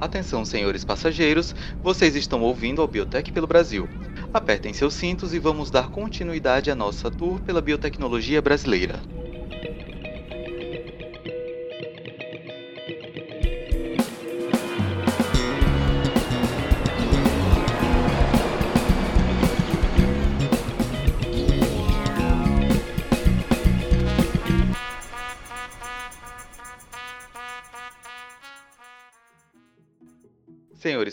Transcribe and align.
Atenção, 0.00 0.44
senhores 0.44 0.84
passageiros, 0.84 1.52
vocês 1.82 2.14
estão 2.14 2.40
ouvindo 2.40 2.80
ao 2.80 2.86
Biotech 2.86 3.32
pelo 3.32 3.48
Brasil. 3.48 3.88
Apertem 4.32 4.72
seus 4.72 4.94
cintos 4.94 5.34
e 5.34 5.40
vamos 5.40 5.72
dar 5.72 5.88
continuidade 5.88 6.70
à 6.70 6.74
nossa 6.76 7.10
tour 7.10 7.40
pela 7.40 7.60
biotecnologia 7.60 8.40
brasileira. 8.40 9.02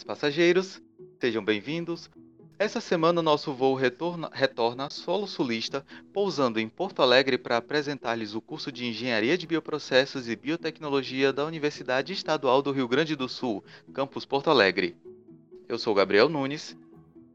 Passageiros, 0.06 0.80
sejam 1.20 1.44
bem-vindos. 1.44 2.12
Essa 2.60 2.80
semana 2.80 3.24
nosso 3.24 3.52
voo 3.54 3.74
retorna, 3.74 4.30
retorna 4.32 4.90
solo 4.90 5.26
sulista, 5.26 5.84
pousando 6.14 6.60
em 6.60 6.70
Porto 6.70 7.02
Alegre 7.02 7.40
para 7.40 7.58
apresentar-lhes 7.58 8.36
o 8.36 8.40
curso 8.40 8.72
de 8.72 8.86
Engenharia 8.86 9.36
de 9.36 9.48
Bioprocessos 9.48 10.30
e 10.30 10.36
Biotecnologia 10.36 11.34
da 11.34 11.44
Universidade 11.44 12.14
Estadual 12.14 12.62
do 12.62 12.72
Rio 12.72 12.88
Grande 12.88 13.16
do 13.16 13.28
Sul, 13.28 13.64
campus 13.94 14.26
Porto 14.26 14.50
Alegre. 14.50 14.96
Eu 15.68 15.80
sou 15.80 15.94
Gabriel 15.96 16.30
Nunes 16.30 16.78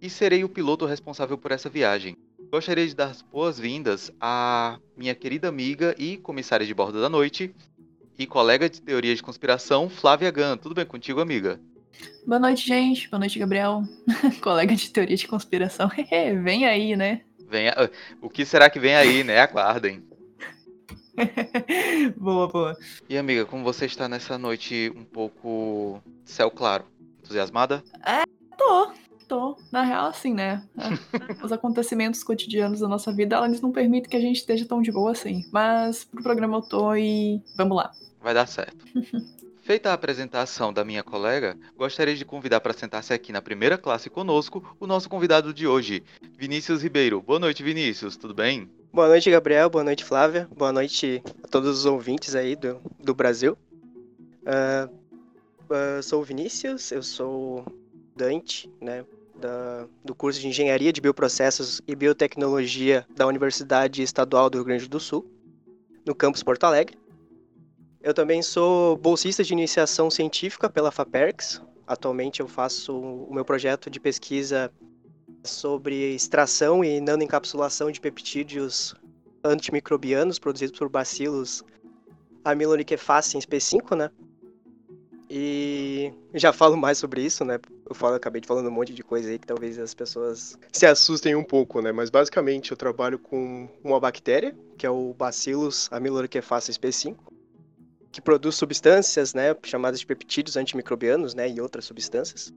e 0.00 0.08
serei 0.08 0.44
o 0.44 0.48
piloto 0.48 0.86
responsável 0.86 1.36
por 1.36 1.50
essa 1.50 1.68
viagem. 1.68 2.16
Gostaria 2.52 2.86
de 2.86 2.94
dar 2.94 3.10
as 3.10 3.20
boas-vindas 3.20 4.12
à 4.20 4.78
minha 4.96 5.14
querida 5.14 5.48
amiga 5.48 5.94
e 5.98 6.16
comissária 6.18 6.64
de 6.64 6.72
bordo 6.72 7.00
da 7.00 7.08
noite 7.08 7.52
e 8.16 8.26
colega 8.26 8.70
de 8.70 8.80
teoria 8.80 9.14
de 9.14 9.22
conspiração, 9.22 9.90
Flávia 9.90 10.30
Gan. 10.30 10.56
Tudo 10.56 10.74
bem 10.74 10.86
contigo, 10.86 11.20
amiga? 11.20 11.60
Boa 12.26 12.38
noite, 12.38 12.66
gente. 12.66 13.08
Boa 13.08 13.18
noite, 13.18 13.38
Gabriel. 13.38 13.82
Colega 14.42 14.74
de 14.74 14.90
teoria 14.90 15.16
de 15.16 15.26
conspiração. 15.26 15.90
vem 16.42 16.66
aí, 16.66 16.96
né? 16.96 17.22
Vem 17.48 17.68
a... 17.68 17.90
O 18.20 18.28
que 18.28 18.44
será 18.44 18.70
que 18.70 18.78
vem 18.78 18.94
aí, 18.94 19.24
né? 19.24 19.40
Aguardem. 19.40 20.02
boa, 22.16 22.48
boa. 22.48 22.76
E 23.08 23.18
amiga, 23.18 23.44
como 23.44 23.64
você 23.64 23.86
está 23.86 24.08
nessa 24.08 24.38
noite 24.38 24.92
um 24.96 25.04
pouco 25.04 26.02
céu 26.24 26.50
claro? 26.50 26.84
Entusiasmada? 27.18 27.82
É, 28.04 28.22
tô. 28.56 28.92
Tô. 29.28 29.56
Na 29.70 29.82
real, 29.82 30.06
assim, 30.06 30.34
né? 30.34 30.64
Os 31.42 31.52
acontecimentos 31.52 32.24
cotidianos 32.24 32.80
da 32.80 32.88
nossa 32.88 33.12
vida, 33.12 33.44
eles 33.44 33.60
não 33.60 33.70
permitem 33.70 34.10
que 34.10 34.16
a 34.16 34.20
gente 34.20 34.36
esteja 34.36 34.66
tão 34.66 34.82
de 34.82 34.90
boa 34.90 35.12
assim. 35.12 35.44
Mas 35.52 36.04
pro 36.04 36.22
programa 36.22 36.56
eu 36.56 36.62
tô 36.62 36.94
e 36.96 37.40
vamos 37.56 37.76
lá. 37.76 37.92
Vai 38.20 38.34
dar 38.34 38.46
certo. 38.46 38.84
Feita 39.70 39.90
a 39.90 39.92
apresentação 39.92 40.72
da 40.72 40.84
minha 40.84 41.04
colega, 41.04 41.56
gostaria 41.76 42.16
de 42.16 42.24
convidar 42.24 42.60
para 42.60 42.72
sentar-se 42.72 43.14
aqui 43.14 43.30
na 43.30 43.40
primeira 43.40 43.78
classe 43.78 44.10
conosco 44.10 44.76
o 44.80 44.84
nosso 44.84 45.08
convidado 45.08 45.54
de 45.54 45.64
hoje, 45.64 46.02
Vinícius 46.36 46.82
Ribeiro. 46.82 47.22
Boa 47.22 47.38
noite, 47.38 47.62
Vinícius, 47.62 48.16
tudo 48.16 48.34
bem? 48.34 48.68
Boa 48.92 49.06
noite, 49.06 49.30
Gabriel. 49.30 49.70
Boa 49.70 49.84
noite, 49.84 50.04
Flávia. 50.04 50.48
Boa 50.56 50.72
noite 50.72 51.22
a 51.44 51.46
todos 51.46 51.70
os 51.78 51.86
ouvintes 51.86 52.34
aí 52.34 52.56
do, 52.56 52.80
do 52.98 53.14
Brasil. 53.14 53.56
Uh, 54.42 54.92
uh, 55.72 56.02
sou 56.02 56.20
o 56.20 56.24
Vinícius, 56.24 56.90
eu 56.90 57.04
sou 57.04 57.64
Dante, 58.16 58.68
né, 58.80 59.04
da, 59.36 59.86
do 60.04 60.16
curso 60.16 60.40
de 60.40 60.48
Engenharia 60.48 60.92
de 60.92 61.00
Bioprocessos 61.00 61.80
e 61.86 61.94
Biotecnologia 61.94 63.06
da 63.14 63.24
Universidade 63.24 64.02
Estadual 64.02 64.50
do 64.50 64.58
Rio 64.58 64.64
Grande 64.64 64.88
do 64.88 64.98
Sul, 64.98 65.24
no 66.04 66.12
campus 66.12 66.42
Porto 66.42 66.64
Alegre. 66.64 66.98
Eu 68.02 68.14
também 68.14 68.42
sou 68.42 68.96
bolsista 68.96 69.44
de 69.44 69.52
iniciação 69.52 70.10
científica 70.10 70.70
pela 70.70 70.90
FAPERX. 70.90 71.60
Atualmente 71.86 72.40
eu 72.40 72.48
faço 72.48 72.98
o 72.98 73.34
meu 73.34 73.44
projeto 73.44 73.90
de 73.90 74.00
pesquisa 74.00 74.72
sobre 75.44 76.14
extração 76.14 76.82
e 76.82 76.98
nanoencapsulação 76.98 77.90
de 77.90 78.00
peptídeos 78.00 78.94
antimicrobianos 79.44 80.38
produzidos 80.38 80.78
por 80.78 80.88
bacilos 80.88 81.62
amilonicefaciens 82.42 83.44
P5, 83.44 83.94
né? 83.94 84.10
E 85.28 86.10
já 86.34 86.54
falo 86.54 86.76
mais 86.76 86.96
sobre 86.96 87.22
isso, 87.22 87.44
né? 87.44 87.58
Eu 87.86 87.94
falo, 87.94 88.14
acabei 88.14 88.40
de 88.40 88.48
falando 88.48 88.68
um 88.68 88.72
monte 88.72 88.94
de 88.94 89.02
coisa 89.02 89.28
aí 89.28 89.38
que 89.38 89.46
talvez 89.46 89.78
as 89.78 89.92
pessoas 89.94 90.58
se 90.72 90.86
assustem 90.86 91.36
um 91.36 91.44
pouco, 91.44 91.82
né? 91.82 91.92
Mas 91.92 92.08
basicamente 92.08 92.70
eu 92.70 92.76
trabalho 92.78 93.18
com 93.18 93.68
uma 93.84 94.00
bactéria, 94.00 94.56
que 94.78 94.86
é 94.86 94.90
o 94.90 95.12
Bacillus 95.12 95.86
amilonicefaciens 95.92 96.78
P5 96.78 97.14
que 98.12 98.20
produz 98.20 98.56
substâncias, 98.56 99.34
né, 99.34 99.54
chamadas 99.62 100.00
de 100.00 100.06
peptídeos 100.06 100.56
antimicrobianos, 100.56 101.34
né, 101.34 101.48
e 101.48 101.60
outras 101.60 101.84
substâncias, 101.84 102.52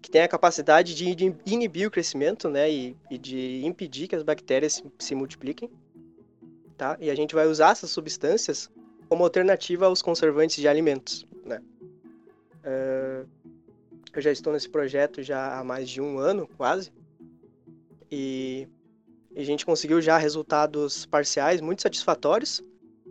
que 0.00 0.10
tem 0.10 0.22
a 0.22 0.28
capacidade 0.28 0.94
de, 0.94 1.34
inibir 1.46 1.88
o 1.88 1.90
crescimento, 1.90 2.48
né, 2.48 2.70
e, 2.70 2.96
e, 3.10 3.18
de 3.18 3.64
impedir 3.64 4.08
que 4.08 4.16
as 4.16 4.22
bactérias 4.22 4.74
se, 4.74 4.84
se, 4.98 5.14
multipliquem, 5.14 5.70
tá? 6.76 6.96
E 7.00 7.10
a 7.10 7.14
gente 7.14 7.34
vai 7.34 7.46
usar 7.46 7.72
essas 7.72 7.90
substâncias 7.90 8.70
como 9.08 9.24
alternativa 9.24 9.86
aos 9.86 10.02
conservantes 10.02 10.56
de 10.56 10.68
alimentos, 10.68 11.26
né? 11.44 11.60
Uh, 12.64 13.28
eu 14.14 14.22
já 14.22 14.30
estou 14.30 14.52
nesse 14.52 14.68
projeto 14.68 15.22
já 15.22 15.58
há 15.58 15.64
mais 15.64 15.88
de 15.88 16.00
um 16.00 16.18
ano, 16.18 16.48
quase, 16.56 16.92
e, 18.10 18.68
e 19.34 19.40
a 19.40 19.44
gente 19.44 19.64
conseguiu 19.64 20.00
já 20.00 20.18
resultados 20.18 21.06
parciais 21.06 21.60
muito 21.60 21.82
satisfatórios, 21.82 22.62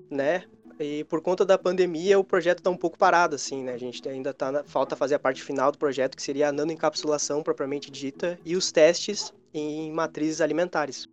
né? 0.09 0.45
E 0.81 1.03
por 1.03 1.21
conta 1.21 1.45
da 1.45 1.57
pandemia, 1.57 2.19
o 2.19 2.23
projeto 2.23 2.57
está 2.57 2.69
um 2.69 2.77
pouco 2.77 2.97
parado, 2.97 3.35
assim, 3.35 3.63
né? 3.63 3.73
A 3.73 3.77
gente 3.77 4.07
ainda 4.09 4.33
tá 4.33 4.51
na... 4.51 4.63
falta 4.63 4.95
fazer 4.95 5.15
a 5.15 5.19
parte 5.19 5.43
final 5.43 5.71
do 5.71 5.77
projeto, 5.77 6.15
que 6.15 6.23
seria 6.23 6.49
a 6.49 6.51
nanoencapsulação 6.51 7.43
propriamente 7.43 7.91
dita 7.91 8.39
e 8.43 8.55
os 8.55 8.71
testes 8.71 9.31
em 9.53 9.91
matrizes 9.91 10.41
alimentares. 10.41 11.07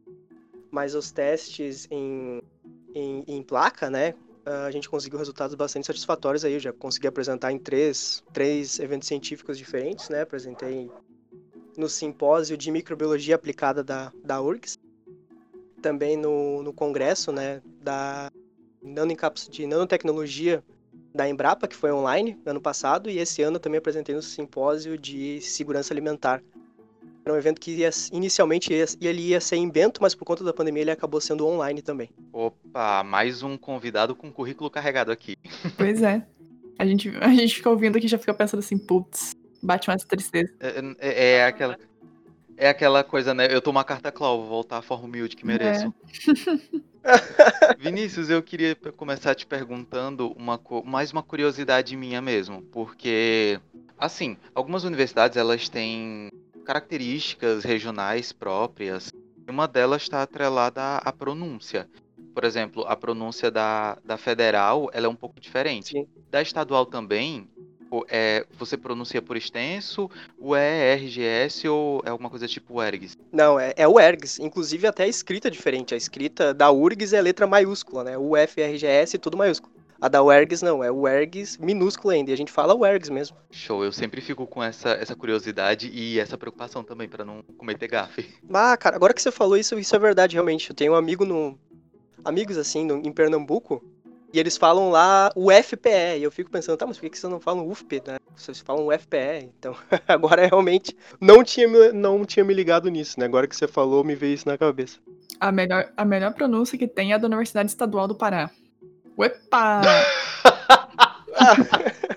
Mas 0.70 0.94
os 0.94 1.10
testes 1.10 1.86
em, 1.90 2.42
em, 2.94 3.24
em 3.26 3.42
placa, 3.42 3.90
né? 3.90 4.14
A 4.64 4.70
gente 4.70 4.88
conseguiu 4.88 5.18
resultados 5.18 5.54
bastante 5.54 5.86
satisfatórios 5.86 6.42
aí. 6.42 6.54
Eu 6.54 6.60
já 6.60 6.72
consegui 6.72 7.06
apresentar 7.06 7.52
em 7.52 7.58
três, 7.58 8.24
três 8.32 8.78
eventos 8.78 9.06
científicos 9.06 9.58
diferentes, 9.58 10.08
né? 10.08 10.22
Apresentei 10.22 10.90
no 11.76 11.88
simpósio 11.88 12.56
de 12.56 12.70
microbiologia 12.70 13.34
aplicada 13.34 13.84
da, 13.84 14.10
da 14.24 14.40
URGS, 14.40 14.78
também 15.82 16.16
no, 16.16 16.62
no 16.62 16.72
congresso, 16.72 17.30
né? 17.30 17.60
Da 17.82 18.30
de 19.50 19.66
nanotecnologia 19.66 20.62
da 21.14 21.28
Embrapa, 21.28 21.66
que 21.66 21.76
foi 21.76 21.90
online 21.92 22.38
ano 22.46 22.60
passado, 22.60 23.10
e 23.10 23.18
esse 23.18 23.42
ano 23.42 23.58
também 23.58 23.78
apresentei 23.78 24.14
no 24.14 24.22
simpósio 24.22 24.96
de 24.96 25.40
segurança 25.40 25.92
alimentar. 25.92 26.42
Era 27.24 27.34
um 27.34 27.38
evento 27.38 27.60
que 27.60 27.72
ia, 27.72 27.90
inicialmente 28.12 28.72
ia, 28.72 28.84
ele 29.00 29.20
ia 29.20 29.40
ser 29.40 29.56
em 29.56 29.68
Bento, 29.68 30.00
mas 30.00 30.14
por 30.14 30.24
conta 30.24 30.42
da 30.42 30.52
pandemia 30.52 30.82
ele 30.82 30.90
acabou 30.90 31.20
sendo 31.20 31.46
online 31.46 31.82
também. 31.82 32.08
Opa, 32.32 33.02
mais 33.04 33.42
um 33.42 33.56
convidado 33.56 34.14
com 34.14 34.32
currículo 34.32 34.70
carregado 34.70 35.12
aqui. 35.12 35.36
Pois 35.76 36.02
é. 36.02 36.24
A 36.78 36.86
gente, 36.86 37.12
a 37.20 37.28
gente 37.34 37.56
fica 37.56 37.68
ouvindo 37.68 37.96
aqui 37.96 38.06
e 38.06 38.08
já 38.08 38.18
fica 38.18 38.32
pensando 38.32 38.60
assim, 38.60 38.78
putz, 38.78 39.32
bate 39.62 39.88
mais 39.88 40.04
tristeza. 40.04 40.52
É, 40.60 40.80
é, 41.00 41.30
é, 41.32 41.44
aquela. 41.46 41.76
É 42.58 42.68
aquela 42.68 43.04
coisa, 43.04 43.32
né? 43.32 43.46
Eu 43.48 43.62
tomo 43.62 43.78
uma 43.78 43.84
carta 43.84 44.10
Clau, 44.10 44.40
vou 44.40 44.48
voltar 44.48 44.78
à 44.78 44.82
forma 44.82 45.04
humilde 45.04 45.36
que 45.36 45.46
mereço. 45.46 45.94
É. 47.04 47.78
Vinícius, 47.78 48.28
eu 48.28 48.42
queria 48.42 48.74
começar 48.96 49.34
te 49.36 49.46
perguntando 49.46 50.32
uma, 50.32 50.60
mais 50.84 51.12
uma 51.12 51.22
curiosidade 51.22 51.96
minha 51.96 52.20
mesmo, 52.20 52.62
porque, 52.62 53.60
assim, 53.96 54.36
algumas 54.52 54.82
universidades 54.82 55.36
elas 55.36 55.68
têm 55.68 56.30
características 56.64 57.62
regionais 57.62 58.32
próprias. 58.32 59.12
Uma 59.48 59.68
delas 59.68 60.02
está 60.02 60.22
atrelada 60.22 60.96
à 60.96 61.12
pronúncia. 61.12 61.88
Por 62.34 62.44
exemplo, 62.44 62.84
a 62.86 62.96
pronúncia 62.96 63.52
da, 63.52 63.96
da 64.04 64.16
federal 64.16 64.90
ela 64.92 65.06
é 65.06 65.08
um 65.08 65.14
pouco 65.14 65.40
diferente. 65.40 65.90
Sim. 65.90 66.08
Da 66.28 66.42
estadual 66.42 66.84
também, 66.84 67.48
é, 68.08 68.46
você 68.58 68.76
pronuncia 68.76 69.20
por 69.22 69.36
extenso, 69.36 70.10
o 70.38 70.54
ERGS 70.56 71.66
ou 71.68 72.02
é 72.04 72.10
alguma 72.10 72.30
coisa 72.30 72.46
tipo 72.46 72.82
ERGS? 72.82 73.16
Não, 73.32 73.58
é, 73.58 73.72
é 73.76 73.86
o 73.86 73.98
ERGS. 73.98 74.40
Inclusive 74.40 74.86
até 74.86 75.04
a 75.04 75.08
escrita 75.08 75.48
é 75.48 75.50
diferente. 75.50 75.94
A 75.94 75.96
escrita 75.96 76.52
da 76.52 76.70
URGS 76.70 77.12
é 77.12 77.20
letra 77.20 77.46
maiúscula, 77.46 78.04
né? 78.04 78.18
O 78.18 78.32
FRGS 78.36 79.18
tudo 79.18 79.36
maiúsculo. 79.36 79.78
A 80.00 80.08
da 80.08 80.22
UERGS 80.22 80.62
não, 80.62 80.82
é 80.82 80.92
o 80.92 81.08
ERGS 81.08 81.58
minúsculo 81.58 82.14
ainda, 82.14 82.30
e 82.30 82.34
a 82.34 82.36
gente 82.36 82.52
fala 82.52 82.72
o 82.72 82.86
ERGS 82.86 83.10
mesmo. 83.10 83.36
Show, 83.50 83.84
eu 83.84 83.90
sempre 83.90 84.20
fico 84.20 84.46
com 84.46 84.62
essa, 84.62 84.90
essa 84.90 85.16
curiosidade 85.16 85.90
e 85.92 86.20
essa 86.20 86.38
preocupação 86.38 86.84
também 86.84 87.08
para 87.08 87.24
não 87.24 87.42
cometer 87.56 87.88
gafe. 87.88 88.28
Ah, 88.60 88.76
cara, 88.76 88.96
agora 88.96 89.14
que 89.14 89.22
você 89.22 89.30
falou 89.30 89.56
isso, 89.56 89.78
isso 89.78 89.94
é 89.94 89.98
verdade 89.98 90.34
realmente. 90.34 90.70
Eu 90.70 90.76
tenho 90.76 90.92
um 90.92 90.96
amigo 90.96 91.24
no 91.24 91.58
amigos 92.24 92.58
assim 92.58 92.84
no, 92.84 92.96
em 92.98 93.12
Pernambuco 93.12 93.82
e 94.32 94.38
eles 94.38 94.56
falam 94.56 94.90
lá 94.90 95.30
o 95.34 95.50
FPE. 95.50 96.18
E 96.18 96.22
eu 96.22 96.30
fico 96.30 96.50
pensando, 96.50 96.76
tá, 96.76 96.86
mas 96.86 96.98
por 96.98 97.08
que 97.08 97.18
vocês 97.18 97.30
não 97.30 97.40
falam 97.40 97.66
UFP, 97.66 98.02
né? 98.06 98.18
Vocês 98.36 98.60
falam 98.60 98.86
o 98.86 98.92
FPE. 98.92 99.50
Então, 99.58 99.74
agora 100.06 100.46
realmente 100.46 100.94
não 101.20 101.42
tinha, 101.42 101.92
não 101.92 102.24
tinha 102.24 102.44
me 102.44 102.52
ligado 102.52 102.88
nisso, 102.88 103.18
né? 103.18 103.26
Agora 103.26 103.46
que 103.46 103.56
você 103.56 103.66
falou, 103.66 104.04
me 104.04 104.14
veio 104.14 104.34
isso 104.34 104.48
na 104.48 104.58
cabeça. 104.58 104.98
A 105.40 105.50
melhor, 105.50 105.90
a 105.96 106.04
melhor 106.04 106.34
pronúncia 106.34 106.76
que 106.76 106.86
tem 106.86 107.12
é 107.12 107.14
a 107.14 107.18
da 107.18 107.26
Universidade 107.26 107.70
Estadual 107.70 108.06
do 108.06 108.14
Pará. 108.14 108.50
Uepa! 109.16 109.80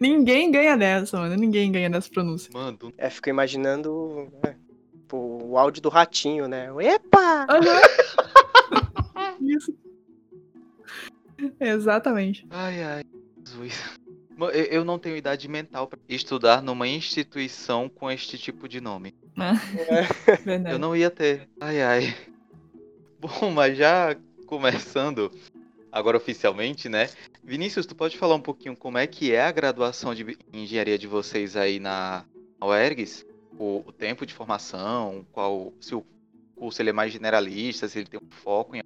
Ninguém 0.00 0.50
ganha 0.50 0.76
dessa, 0.76 1.18
mano. 1.18 1.36
Ninguém 1.36 1.70
ganha 1.70 1.90
dessa 1.90 2.08
pronúncia. 2.08 2.50
Mano, 2.52 2.78
É, 2.96 3.10
fico 3.10 3.28
imaginando 3.28 4.28
né, 4.42 4.56
pô, 5.06 5.40
o 5.42 5.58
áudio 5.58 5.82
do 5.82 5.88
ratinho, 5.88 6.48
né? 6.48 6.68
Epa! 6.80 7.46
Isso. 9.40 9.74
Exatamente. 11.60 12.46
ai, 12.50 12.82
ai, 12.82 13.02
Jesus. 13.44 13.82
Eu- 14.70 14.84
não 14.84 14.98
tenho 14.98 15.16
idade 15.16 15.48
mental 15.48 15.88
pra 15.88 15.98
estudar 16.08 16.62
numa 16.62 16.86
instituição 16.86 17.88
com 17.88 18.08
este 18.10 18.38
tipo 18.38 18.68
de 18.68 18.80
nome. 18.80 19.12
Verdade. 20.44 20.74
Eu 20.74 20.78
não 20.78 20.94
ia 20.94 21.10
ter. 21.10 21.48
Ai, 21.60 21.82
ai. 21.82 22.16
Bom, 23.18 23.50
mas 23.50 23.76
já 23.76 24.16
começando 24.46 25.32
agora 25.90 26.16
oficialmente, 26.16 26.88
né? 26.88 27.08
Vinícius, 27.42 27.86
tu 27.86 27.96
pode 27.96 28.16
falar 28.16 28.36
um 28.36 28.40
pouquinho 28.40 28.76
como 28.76 28.96
é 28.98 29.06
que 29.06 29.32
é 29.32 29.42
a 29.42 29.50
graduação 29.50 30.14
de 30.14 30.38
engenharia 30.52 30.98
de 30.98 31.06
vocês 31.06 31.56
aí 31.56 31.80
na 31.80 32.24
na 32.60 32.66
UERGS? 32.66 33.24
O, 33.58 33.82
o 33.86 33.92
tempo 33.92 34.24
de 34.24 34.34
formação, 34.34 35.26
qual 35.32 35.72
se 35.80 35.94
o 35.94 36.04
curso 36.54 36.80
ele 36.80 36.90
é 36.90 36.92
mais 36.92 37.12
generalista, 37.12 37.88
se 37.88 37.98
ele 37.98 38.08
tem 38.08 38.20
um 38.22 38.30
foco 38.30 38.76
em 38.76 38.82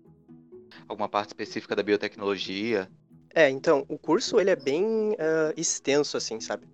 alguma 0.89 1.09
parte 1.09 1.29
específica 1.31 1.75
da 1.77 1.83
biotecnologia. 1.83 2.91
É, 3.35 3.49
então, 3.49 3.85
o 3.89 3.99
curso 3.99 4.39
ele 4.39 4.51
é 4.51 4.57
bem 4.57 5.17
ah, 5.19 5.53
extenso, 5.57 6.17
assim, 6.17 6.39
sabe? 6.41 6.67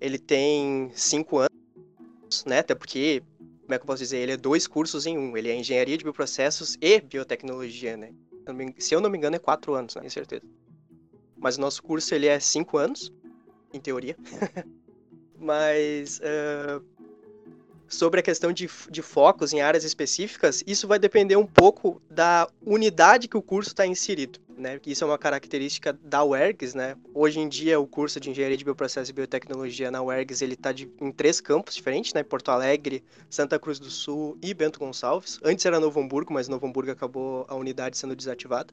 Ele 0.00 0.18
tem 0.18 0.90
cinco 0.94 1.38
anos, 1.38 2.44
né? 2.46 2.58
Até 2.58 2.74
porque, 2.74 3.20
como 3.66 3.74
é 3.74 3.78
que 3.78 3.82
eu 3.82 3.86
posso 3.86 4.02
dizer? 4.02 4.18
Ele 4.18 4.32
é 4.32 4.36
dois 4.36 4.66
cursos 4.66 5.06
em 5.06 5.16
um. 5.18 5.36
Ele 5.36 5.50
é 5.50 5.54
engenharia 5.54 5.96
de 5.96 6.04
bioprocessos 6.04 6.76
e 6.80 7.00
biotecnologia, 7.00 7.96
né? 7.96 8.12
Se 8.78 8.94
eu 8.94 9.00
não 9.00 9.08
me- 9.10 9.18
engano, 9.18 9.36
é 9.36 9.38
quatro 9.38 9.74
anos, 9.74 9.94
né? 9.94 10.02
Com 10.02 10.10
certeza. 10.10 10.42
Mas 11.40 11.56
o 11.56 11.60
nosso 11.60 11.82
curso 11.82 12.14
ele 12.14 12.26
é 12.26 12.38
cinco 12.40 12.78
anos, 12.78 13.10
em 13.72 13.80
teoria. 13.80 14.16
Mas 15.38 16.20
ah, 16.22 16.80
sobre 17.92 18.20
a 18.20 18.22
questão 18.22 18.52
de, 18.52 18.68
de 18.90 19.02
focos 19.02 19.52
em 19.52 19.60
áreas 19.60 19.84
específicas, 19.84 20.64
isso 20.66 20.88
vai 20.88 20.98
depender 20.98 21.36
um 21.36 21.46
pouco 21.46 22.00
da 22.10 22.48
unidade 22.64 23.28
que 23.28 23.36
o 23.36 23.42
curso 23.42 23.70
está 23.70 23.86
inserido, 23.86 24.40
né? 24.56 24.80
Isso 24.86 25.04
é 25.04 25.06
uma 25.06 25.18
característica 25.18 25.92
da 26.02 26.24
UERGS, 26.24 26.74
né? 26.74 26.96
Hoje 27.12 27.38
em 27.38 27.48
dia 27.48 27.78
o 27.78 27.86
curso 27.86 28.18
de 28.18 28.30
Engenharia 28.30 28.56
de 28.56 28.64
Bioprocesso 28.64 29.10
e 29.10 29.14
Biotecnologia 29.14 29.90
na 29.90 30.02
UERGS 30.02 30.40
está 30.40 30.74
em 31.00 31.12
três 31.12 31.38
campos 31.38 31.74
diferentes, 31.74 32.14
né? 32.14 32.22
Porto 32.22 32.50
Alegre, 32.50 33.04
Santa 33.28 33.58
Cruz 33.58 33.78
do 33.78 33.90
Sul 33.90 34.38
e 34.40 34.54
Bento 34.54 34.78
Gonçalves. 34.78 35.38
Antes 35.44 35.66
era 35.66 35.78
Novo 35.78 36.00
Hamburgo, 36.00 36.32
mas 36.32 36.48
Novo 36.48 36.66
Hamburgo 36.66 36.90
acabou 36.90 37.44
a 37.46 37.54
unidade 37.54 37.98
sendo 37.98 38.16
desativada. 38.16 38.72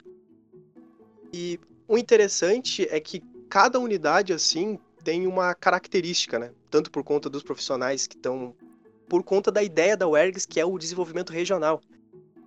E 1.34 1.60
o 1.88 1.98
interessante 1.98 2.88
é 2.90 3.02
que 3.02 3.22
cada 3.50 3.80
unidade 3.80 4.32
assim 4.32 4.80
tem 5.04 5.28
uma 5.28 5.54
característica, 5.54 6.40
né? 6.40 6.52
Tanto 6.70 6.90
por 6.90 7.04
conta 7.04 7.30
dos 7.30 7.44
profissionais 7.44 8.08
que 8.08 8.16
estão 8.16 8.56
por 9.10 9.24
conta 9.24 9.52
da 9.52 9.64
ideia 9.64 9.98
da 9.98 10.08
UERGS, 10.08 10.46
que 10.46 10.60
é 10.60 10.66
o 10.66 10.78
desenvolvimento 10.78 11.34
regional. 11.34 11.82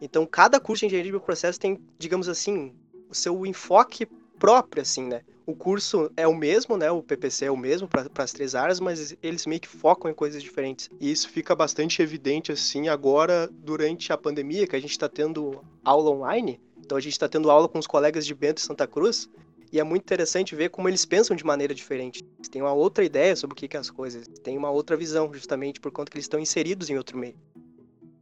Então, 0.00 0.25
cada 0.25 0.59
curso 0.61 0.81
de 0.81 0.87
engenharia 0.87 1.11
de 1.11 1.19
bioprocesso 1.19 1.61
tem, 1.61 1.79
digamos 1.99 2.29
assim, 2.29 2.73
o 3.09 3.14
seu 3.14 3.44
enfoque 3.44 4.06
próprio, 4.38 4.82
assim, 4.82 5.05
né? 5.05 5.23
O 5.44 5.55
curso 5.55 6.11
é 6.17 6.26
o 6.26 6.35
mesmo, 6.35 6.76
né? 6.76 6.91
O 6.91 7.03
PPC 7.03 7.47
é 7.47 7.50
o 7.50 7.56
mesmo 7.56 7.88
para 7.88 8.09
as 8.17 8.32
três 8.32 8.55
áreas, 8.55 8.81
mas 8.81 9.17
eles 9.23 9.44
meio 9.44 9.61
que 9.61 9.69
focam 9.69 10.11
em 10.11 10.14
coisas 10.14 10.43
diferentes. 10.43 10.88
E 11.00 11.11
isso 11.11 11.29
fica 11.29 11.55
bastante 11.55 12.00
evidente, 12.00 12.53
assim, 12.53 12.88
agora, 12.88 13.49
durante 13.53 14.12
a 14.12 14.19
pandemia, 14.19 14.67
que 14.67 14.76
a 14.76 14.81
gente 14.81 14.93
está 14.93 15.08
tendo 15.08 15.62
aula 15.85 16.11
online. 16.11 16.61
Então, 16.79 16.97
a 16.97 17.00
gente 17.00 17.12
está 17.12 17.29
tendo 17.29 17.50
aula 17.50 17.69
com 17.69 17.79
os 17.79 17.87
colegas 17.87 18.25
de 18.25 18.35
Bento 18.35 18.58
e 18.58 18.62
Santa 18.62 18.87
Cruz. 18.87 19.29
E 19.72 19.80
é 19.80 19.82
muito 19.82 20.02
interessante 20.02 20.54
ver 20.54 20.69
como 20.69 20.86
eles 20.86 21.06
pensam 21.06 21.34
de 21.34 21.46
maneira 21.46 21.74
diferente. 21.74 22.22
Eles 22.36 22.48
têm 22.50 22.60
uma 22.60 22.74
outra 22.74 23.02
ideia 23.02 23.34
sobre 23.34 23.54
o 23.54 23.56
que, 23.56 23.66
que 23.66 23.76
é 23.76 23.80
as 23.80 23.90
coisas. 23.90 24.28
Têm 24.44 24.58
uma 24.58 24.70
outra 24.70 24.98
visão, 24.98 25.32
justamente 25.32 25.80
por 25.80 25.90
conta 25.90 26.10
que 26.10 26.16
eles 26.19 26.26
estão 26.26 26.38
inseridos 26.38 26.90
em 26.90 26.98
outro 26.98 27.16
meio. 27.16 27.34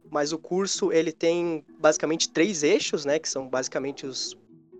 Mas 0.09 0.31
o 0.31 0.37
curso, 0.37 0.93
ele 0.93 1.11
tem 1.11 1.65
basicamente 1.77 2.29
três 2.29 2.63
eixos, 2.63 3.03
né? 3.03 3.19
Que 3.19 3.27
são 3.27 3.49
basicamente 3.49 4.05
os 4.05 4.33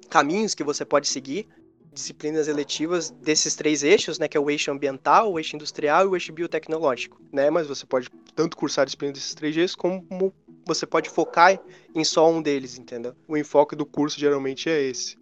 caminhos 0.09 0.55
que 0.55 0.63
você 0.63 0.85
pode 0.85 1.09
seguir. 1.09 1.45
Disciplinas 1.91 2.47
eletivas 2.47 3.09
desses 3.09 3.53
três 3.53 3.83
eixos, 3.83 4.17
né? 4.17 4.29
Que 4.29 4.37
é 4.37 4.39
o 4.39 4.49
eixo 4.49 4.71
ambiental, 4.71 5.33
o 5.33 5.37
eixo 5.37 5.57
industrial 5.57 6.05
e 6.05 6.07
o 6.07 6.15
eixo 6.15 6.31
biotecnológico, 6.31 7.21
né? 7.33 7.49
Mas 7.49 7.67
você 7.67 7.85
pode 7.85 8.07
tanto 8.33 8.55
cursar 8.55 8.85
disciplinas 8.85 9.19
desses 9.19 9.35
três 9.35 9.57
eixos, 9.57 9.75
como 9.75 10.33
você 10.65 10.85
pode 10.85 11.09
focar 11.09 11.59
em 11.93 12.03
só 12.05 12.31
um 12.31 12.41
deles, 12.41 12.77
entendeu? 12.77 13.13
O 13.27 13.35
enfoque 13.35 13.75
do 13.75 13.85
curso 13.85 14.17
geralmente 14.17 14.69
é 14.69 14.81
esse. 14.81 15.20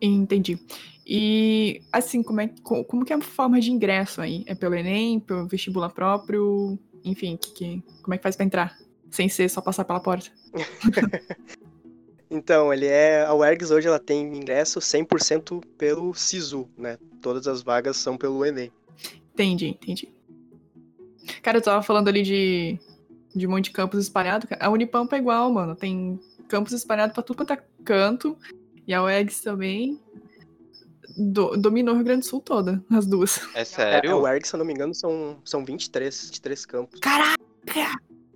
Entendi. 0.00 0.58
E 1.06 1.82
assim, 1.92 2.22
como 2.22 2.40
é, 2.40 2.48
co- 2.62 2.84
como 2.84 3.04
que 3.04 3.12
é 3.12 3.16
a 3.16 3.20
forma 3.20 3.60
de 3.60 3.70
ingresso 3.70 4.20
aí? 4.20 4.42
É 4.46 4.54
pelo 4.54 4.74
Enem, 4.74 5.20
pelo 5.20 5.46
vestibular 5.46 5.90
próprio? 5.90 6.78
Enfim, 7.04 7.36
que, 7.36 7.52
que- 7.52 7.82
como 8.02 8.14
é 8.14 8.16
que 8.16 8.22
faz 8.22 8.36
pra 8.36 8.44
entrar? 8.46 8.78
Sem 9.10 9.28
ser 9.28 9.48
só 9.48 9.60
passar 9.60 9.84
pela 9.84 10.00
porta. 10.00 10.30
Então, 12.30 12.72
ele 12.72 12.86
é. 12.86 13.24
A 13.24 13.34
UERGS 13.34 13.70
hoje 13.70 13.86
ela 13.86 13.98
tem 14.00 14.22
ingresso 14.36 14.80
100% 14.80 15.62
pelo 15.78 16.12
SISU, 16.14 16.68
né? 16.76 16.98
Todas 17.20 17.46
as 17.46 17.62
vagas 17.62 17.96
são 17.96 18.16
pelo 18.16 18.44
Enem. 18.44 18.72
Entendi, 19.32 19.68
entendi. 19.68 20.08
Cara, 21.42 21.58
eu 21.58 21.62
tava 21.62 21.82
falando 21.82 22.08
ali 22.08 22.22
de, 22.22 22.78
de 23.36 23.46
um 23.46 23.50
monte 23.50 23.66
de 23.66 23.70
campus 23.70 24.00
espalhado. 24.00 24.48
A 24.58 24.68
Unipampa 24.68 25.14
é 25.16 25.18
igual, 25.20 25.52
mano. 25.52 25.76
Tem 25.76 26.18
campus 26.48 26.72
espalhado 26.72 27.12
pra 27.12 27.22
tudo 27.22 27.36
quanto 27.36 27.52
é 27.52 27.62
canto. 27.84 28.36
E 28.86 28.92
a 28.94 29.02
UEGS 29.02 29.40
também 29.40 30.00
do- 31.16 31.56
dominou 31.56 31.94
o 31.94 31.96
Rio 31.96 32.04
Grande 32.04 32.20
do 32.20 32.26
Sul 32.26 32.40
toda, 32.40 32.82
as 32.90 33.06
duas. 33.06 33.38
É 33.54 33.58
É, 33.58 33.62
a 33.62 33.64
sério? 33.64 34.16
UERGS, 34.20 34.48
se 34.48 34.54
eu 34.54 34.58
não 34.58 34.66
me 34.66 34.72
engano, 34.72 34.94
são, 34.94 35.38
são 35.44 35.64
23, 35.64 36.24
23 36.26 36.66
campos. 36.66 37.00
Caraca! 37.00 37.38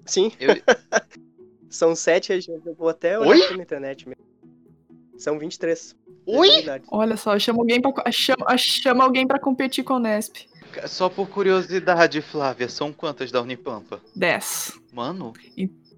Sim, 0.07 0.33
Eu- 0.41 0.55
são 1.69 1.95
sete 1.95 2.31
regiões. 2.31 2.65
Eu 2.65 2.75
vou 2.75 2.89
até 2.89 3.19
olhar 3.19 3.31
Oi? 3.31 3.43
aqui 3.45 3.57
na 3.57 3.63
internet 3.63 4.09
mesmo. 4.09 4.23
São 5.19 5.39
23. 5.39 5.97
Oi? 6.27 6.49
unidades. 6.49 6.89
Olha 6.91 7.17
só, 7.17 7.39
chama 7.39 7.59
alguém 7.61 7.81
pra, 7.81 7.93
chama, 8.13 8.57
chama 8.57 9.05
alguém 9.05 9.27
pra 9.27 9.39
competir 9.41 9.83
com 9.85 9.95
o 9.95 9.99
Nesp. 9.99 10.47
Só 10.87 11.09
por 11.09 11.29
curiosidade, 11.29 12.21
Flávia, 12.23 12.69
são 12.69 12.93
quantas 12.93 13.33
da 13.33 13.41
Unipampa? 13.43 14.01
10. 14.15 14.79
Mano, 14.93 15.33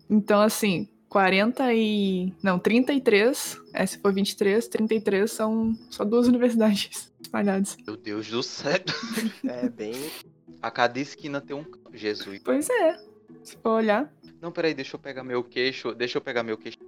Então, 0.09 0.41
assim, 0.41 0.89
40 1.11 1.75
e. 1.75 2.33
Não, 2.43 2.59
33. 2.59 3.61
É, 3.75 3.85
se 3.85 3.99
for 3.99 4.15
23, 4.15 4.67
33 4.69 5.31
são 5.31 5.75
só 5.91 6.05
duas 6.05 6.27
universidades 6.29 7.13
espalhadas. 7.21 7.77
meu 7.87 7.97
Deus 7.97 8.29
do 8.31 8.43
céu. 8.43 8.73
É 9.45 9.69
bem. 9.69 9.93
A 10.63 10.71
cada 10.71 10.99
esquina 10.99 11.41
tem 11.41 11.55
um. 11.57 11.65
Jesus. 11.93 12.41
Pois 12.45 12.71
é. 12.71 12.97
Se 13.43 13.57
for 13.57 13.71
olhar. 13.71 14.11
Não, 14.41 14.51
peraí, 14.53 14.73
deixa 14.73 14.95
eu 14.97 15.01
pegar 15.01 15.23
meu 15.25 15.43
queixo. 15.45 15.93
Deixa 15.95 16.17
eu 16.19 16.23
pegar 16.23 16.43
meu 16.43 16.57
queixo. 16.57 16.79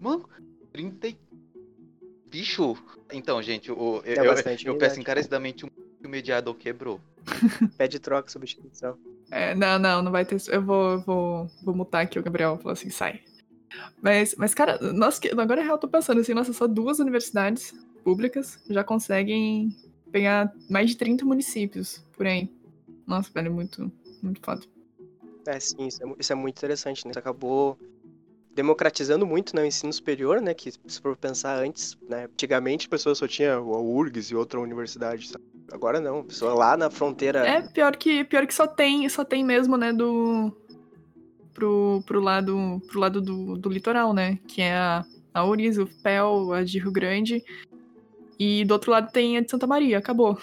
Mano, 0.00 0.28
30 0.72 1.08
e... 1.08 1.18
Bicho. 2.30 2.76
Então, 3.12 3.42
gente, 3.42 3.70
o, 3.72 4.00
eu, 4.04 4.12
É 4.14 4.18
eu- 4.20 4.24
eu 4.24 4.32
unidade. 4.32 4.64
peço 4.78 5.00
encarecidamente 5.00 5.66
um 5.66 5.68
que 5.68 6.06
o 6.06 6.08
mediador 6.08 6.54
quebrou. 6.54 7.00
Pede 7.76 7.98
troca, 7.98 8.30
substituição. 8.30 8.96
É, 9.30 9.54
não, 9.54 9.78
não, 9.78 10.02
não 10.02 10.12
vai 10.12 10.24
ter. 10.24 10.40
Eu 10.48 10.62
vou, 10.62 10.92
eu 10.92 11.00
vou, 11.00 11.50
vou 11.62 11.74
mutar 11.74 12.02
aqui 12.02 12.18
o 12.18 12.22
Gabriel. 12.22 12.56
Falar 12.58 12.72
assim, 12.74 12.90
sai. 12.90 13.20
Mas, 14.02 14.34
mas 14.36 14.54
cara, 14.54 14.78
nossa, 14.92 15.20
que- 15.20 15.28
agora 15.30 15.60
é 15.60 15.64
real, 15.64 15.76
eu 15.76 15.80
tô 15.80 15.88
pensando 15.88 16.20
assim, 16.20 16.34
nossa, 16.34 16.52
só 16.52 16.66
duas 16.66 16.98
universidades 16.98 17.72
públicas 18.02 18.58
já 18.68 18.82
conseguem 18.82 19.74
pegar 20.10 20.52
mais 20.68 20.90
de 20.90 20.96
30 20.96 21.24
municípios 21.24 22.04
por 22.16 22.26
aí. 22.26 22.50
Nossa, 23.06 23.30
velho, 23.32 23.46
é 23.46 23.50
muito, 23.50 23.92
muito 24.22 24.40
foda. 24.44 24.62
É, 25.46 25.58
sim, 25.60 25.86
isso 25.86 26.02
é, 26.04 26.14
isso 26.18 26.32
é 26.32 26.36
muito 26.36 26.58
interessante, 26.58 27.04
né? 27.04 27.10
Isso 27.10 27.18
acabou 27.18 27.78
democratizando 28.54 29.26
muito 29.26 29.54
né, 29.54 29.62
o 29.62 29.66
ensino 29.66 29.92
superior, 29.92 30.40
né? 30.40 30.52
Que 30.54 30.70
se 30.72 31.00
for 31.00 31.16
pensar 31.16 31.56
antes, 31.58 31.96
né? 32.08 32.24
Antigamente 32.24 32.86
a 32.86 32.90
pessoa 32.90 33.14
só 33.14 33.26
tinha 33.26 33.54
a 33.54 33.60
URGS 33.60 34.32
e 34.32 34.36
outra 34.36 34.60
universidade, 34.60 35.28
sabe? 35.28 35.44
Agora 35.72 36.00
não, 36.00 36.20
a 36.20 36.24
pessoa 36.24 36.52
lá 36.52 36.76
na 36.76 36.90
fronteira. 36.90 37.46
É 37.46 37.62
pior 37.62 37.96
que, 37.96 38.24
pior 38.24 38.46
que 38.46 38.54
só 38.54 38.66
tem, 38.66 39.08
só 39.08 39.24
tem 39.24 39.44
mesmo, 39.44 39.76
né, 39.76 39.92
do. 39.92 40.52
Pro, 41.54 42.02
pro 42.06 42.20
lado, 42.20 42.80
pro 42.86 43.00
lado 43.00 43.20
do, 43.20 43.56
do 43.56 43.68
litoral, 43.68 44.12
né? 44.12 44.38
Que 44.46 44.62
é 44.62 44.74
a, 44.74 45.04
a 45.34 45.44
URIS, 45.44 45.78
o 45.78 45.86
FPEL, 45.86 46.52
a 46.52 46.62
de 46.62 46.78
Rio 46.78 46.92
Grande. 46.92 47.42
E 48.38 48.64
do 48.64 48.72
outro 48.72 48.90
lado 48.90 49.10
tem 49.12 49.36
a 49.36 49.40
de 49.40 49.50
Santa 49.50 49.66
Maria, 49.66 49.98
acabou. 49.98 50.38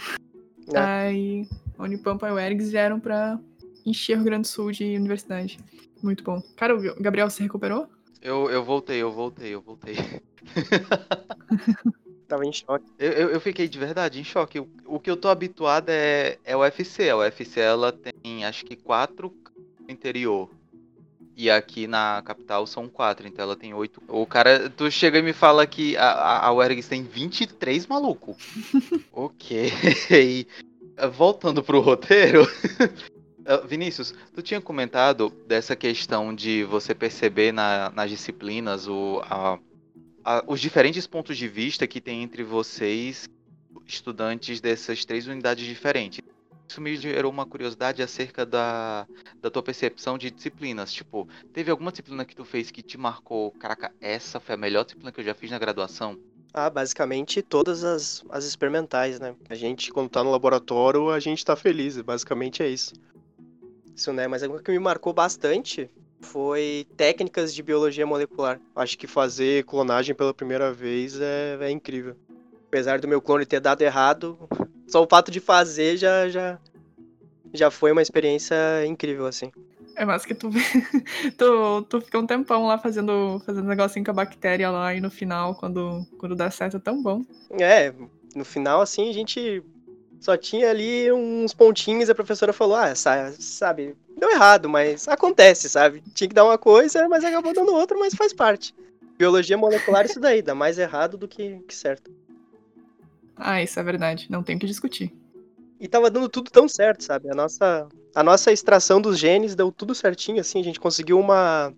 É. 0.74 0.80
Aí 0.80 1.48
a 1.78 1.84
Unipampa 1.84 2.28
e 2.28 2.32
o 2.32 2.40
Ergs 2.40 2.70
vieram 2.70 3.00
pra 3.00 3.40
encher 3.86 4.14
o 4.14 4.16
Rio 4.18 4.26
Grande 4.26 4.42
do 4.42 4.48
Sul 4.48 4.72
de 4.72 4.96
universidade. 4.96 5.58
Muito 6.04 6.24
bom. 6.24 6.42
Cara, 6.56 6.76
o 6.76 7.02
Gabriel 7.02 7.30
se 7.30 7.42
recuperou? 7.42 7.88
Eu, 8.22 8.50
eu 8.50 8.64
voltei, 8.64 9.02
eu 9.02 9.12
voltei, 9.12 9.54
eu 9.54 9.62
voltei. 9.62 9.96
Tava 12.28 12.46
em 12.46 12.52
choque. 12.52 12.86
Eu, 13.00 13.12
eu, 13.14 13.30
eu 13.30 13.40
fiquei 13.40 13.70
de 13.70 13.80
verdade 13.80 14.20
em 14.20 14.24
choque. 14.24 14.60
O, 14.60 14.68
o 14.86 15.00
que 15.00 15.10
eu 15.10 15.16
tô 15.16 15.30
habituado 15.30 15.90
é, 15.90 16.38
é 16.44 16.56
o 16.56 16.60
UFC. 16.60 17.10
A 17.10 17.18
UFC 17.18 17.60
ela 17.60 17.92
tem 17.92 18.44
acho 18.44 18.66
que 18.66 18.76
quatro 18.76 19.34
no 19.80 19.90
interior. 19.90 20.50
E 21.40 21.52
aqui 21.52 21.86
na 21.86 22.24
capital 22.26 22.66
são 22.66 22.90
quatro, 22.90 23.28
então 23.28 23.46
ela 23.46 23.56
tem 23.56 23.72
oito. 23.72 24.02
O 24.08 24.26
cara, 24.26 24.72
tu 24.72 24.90
chega 24.90 25.20
e 25.20 25.22
me 25.22 25.34
fala 25.34 25.68
que 25.68 25.96
a, 25.96 26.10
a, 26.10 26.48
a 26.48 26.52
UERGS 26.52 26.88
tem 26.88 27.04
23, 27.04 27.86
maluco. 27.86 28.36
ok. 29.14 29.72
voltando 31.16 31.62
pro 31.62 31.80
roteiro. 31.80 32.48
Eh, 33.46 33.62
Vinícius, 33.70 34.16
tu 34.34 34.42
tinha 34.42 34.60
comentado 34.60 35.30
dessa 35.48 35.76
questão 35.76 36.34
de 36.34 36.64
você 36.64 36.96
perceber 36.96 37.52
na, 37.52 37.92
nas 37.92 38.10
disciplinas 38.10 38.88
o, 38.88 39.22
a, 39.24 39.60
a, 40.24 40.44
os 40.48 40.60
diferentes 40.60 41.06
pontos 41.06 41.38
de 41.38 41.48
vista 41.48 41.86
que 41.86 42.02
tem 42.02 42.24
entre 42.24 42.44
vocês, 42.44 43.30
estudantes 43.86 44.60
dessas 44.60 45.06
três 45.06 45.28
unidades 45.28 45.66
diferentes. 45.66 46.20
Isso 46.68 46.82
me 46.82 46.96
gerou 46.98 47.32
uma 47.32 47.46
curiosidade 47.46 48.02
acerca 48.02 48.46
da, 48.46 49.08
da 49.42 49.50
tua 49.50 49.64
percepção 49.64 50.18
de 50.18 50.30
disciplinas. 50.30 50.92
Tipo, 50.92 51.28
teve 51.54 51.72
alguma 51.72 51.92
disciplina 51.92 52.26
que 52.26 52.36
tu 52.36 52.44
fez 52.44 52.70
que 52.70 52.82
te 52.82 52.98
marcou? 52.98 53.52
Caraca, 53.52 53.92
essa 54.02 54.40
foi 54.40 54.56
a 54.56 54.58
melhor 54.58 54.84
disciplina 54.84 55.12
que 55.12 55.22
eu 55.22 55.26
já 55.26 55.34
fiz 55.34 55.50
na 55.50 55.58
graduação? 55.58 56.20
Ah, 56.54 56.70
basicamente 56.70 57.42
todas 57.42 57.84
as, 57.84 58.24
as 58.30 58.44
experimentais, 58.44 59.20
né? 59.20 59.36
A 59.50 59.56
gente, 59.56 59.92
quando 59.92 60.10
tá 60.10 60.24
no 60.24 60.32
laboratório, 60.32 61.10
a 61.10 61.20
gente 61.20 61.46
tá 61.46 61.56
feliz. 61.56 62.02
Basicamente 62.02 62.62
é 62.62 62.68
isso. 62.68 62.94
Isso, 63.96 64.12
né? 64.12 64.28
Mas 64.28 64.44
algo 64.44 64.60
que 64.60 64.72
me 64.72 64.80
marcou 64.80 65.14
bastante 65.14 65.90
foi 66.20 66.86
técnicas 66.98 67.54
de 67.54 67.64
biologia 67.64 68.06
molecular. 68.06 68.60
Acho 68.76 68.98
que 68.98 69.08
fazer 69.08 69.64
clonagem 69.66 70.16
pela 70.16 70.34
primeira 70.34 70.74
vez 70.74 71.20
é, 71.20 71.58
é 71.62 71.72
incrível. 71.72 72.16
Apesar 72.68 73.00
do 73.00 73.08
meu 73.08 73.22
clone 73.22 73.46
ter 73.46 73.60
dado 73.60 73.82
errado, 73.82 74.38
só 74.88 75.04
o 75.04 75.08
fato 75.08 75.30
de 75.30 75.40
fazer 75.40 75.98
já, 75.98 76.30
já, 76.30 76.58
já 77.54 77.70
foi 77.70 77.92
uma 77.92 78.02
experiência 78.02 78.56
incrível, 78.86 79.26
assim. 79.26 79.52
É 79.96 80.06
mais 80.06 80.26
que 80.26 80.36
tu, 80.36 80.50
tu, 81.38 81.82
tu 81.90 82.02
fica 82.02 82.20
um 82.20 82.28
tempão 82.28 82.68
lá 82.68 82.78
fazendo, 82.78 83.42
fazendo 83.46 83.68
negocinho 83.68 84.06
com 84.06 84.12
a 84.12 84.14
bactéria 84.14 84.70
lá 84.70 84.94
e 84.94 85.02
no 85.02 85.10
final, 85.10 85.56
quando, 85.56 86.06
quando 86.20 86.36
dá 86.36 86.52
certo, 86.52 86.78
é 86.78 86.80
tão 86.80 87.02
bom. 87.02 87.26
É, 87.60 87.92
no 88.36 88.46
final, 88.46 88.80
assim, 88.80 89.10
a 89.10 89.14
gente 89.14 89.64
só 90.20 90.38
tinha 90.38 90.70
ali 90.70 91.12
uns 91.12 91.54
pontinhos 91.54 92.10
e 92.10 92.12
a 92.12 92.16
professora 92.16 92.54
falou, 92.54 92.76
ah, 92.76 92.94
sabe, 92.96 93.96
deu 94.18 94.30
errado, 94.30 94.70
mas 94.70 95.08
acontece, 95.08 95.68
sabe? 95.70 96.04
Tinha 96.14 96.28
que 96.28 96.36
dar 96.36 96.46
uma 96.46 96.58
coisa, 96.58 97.08
mas 97.10 97.24
acabou 97.24 97.54
dando 97.54 97.74
outra, 97.74 97.98
mas 97.98 98.14
faz 98.14 98.34
parte. 98.34 98.76
Biologia 99.18 99.58
molecular 99.58 100.06
isso 100.06 100.20
daí, 100.20 100.44
dá 100.44 100.54
mais 100.54 100.78
errado 100.78 101.18
do 101.18 101.28
que, 101.28 101.60
que 101.68 101.74
certo. 101.74 102.12
Ah, 103.38 103.62
isso 103.62 103.80
é 103.80 103.84
verdade, 103.84 104.28
não 104.30 104.44
tem 104.44 104.56
o 104.56 104.60
que 104.60 104.66
discutir. 104.66 105.14
E 105.80 105.88
tava 105.88 106.10
dando 106.10 106.28
tudo 106.28 106.50
tão 106.50 106.68
certo, 106.68 107.04
sabe? 107.04 107.30
A 107.30 107.36
nossa, 107.36 107.88
a 108.16 108.24
nossa 108.24 108.52
extração 108.52 109.00
dos 109.00 109.18
genes 109.18 109.56
deu 109.56 109.72
tudo 109.72 109.94
certinho, 109.94 110.42
assim, 110.42 110.60
a 110.60 110.64
gente 110.64 110.80
conseguiu 110.80 111.20
uma, 111.20 111.72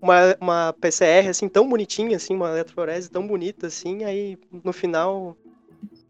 uma, 0.00 0.36
uma 0.40 0.72
PCR, 0.80 1.28
assim, 1.28 1.48
tão 1.48 1.68
bonitinha, 1.68 2.16
assim, 2.16 2.34
uma 2.34 2.50
eletroforese 2.50 3.08
tão 3.08 3.26
bonita, 3.26 3.68
assim, 3.68 4.02
aí 4.04 4.36
no 4.64 4.72
final, 4.72 5.36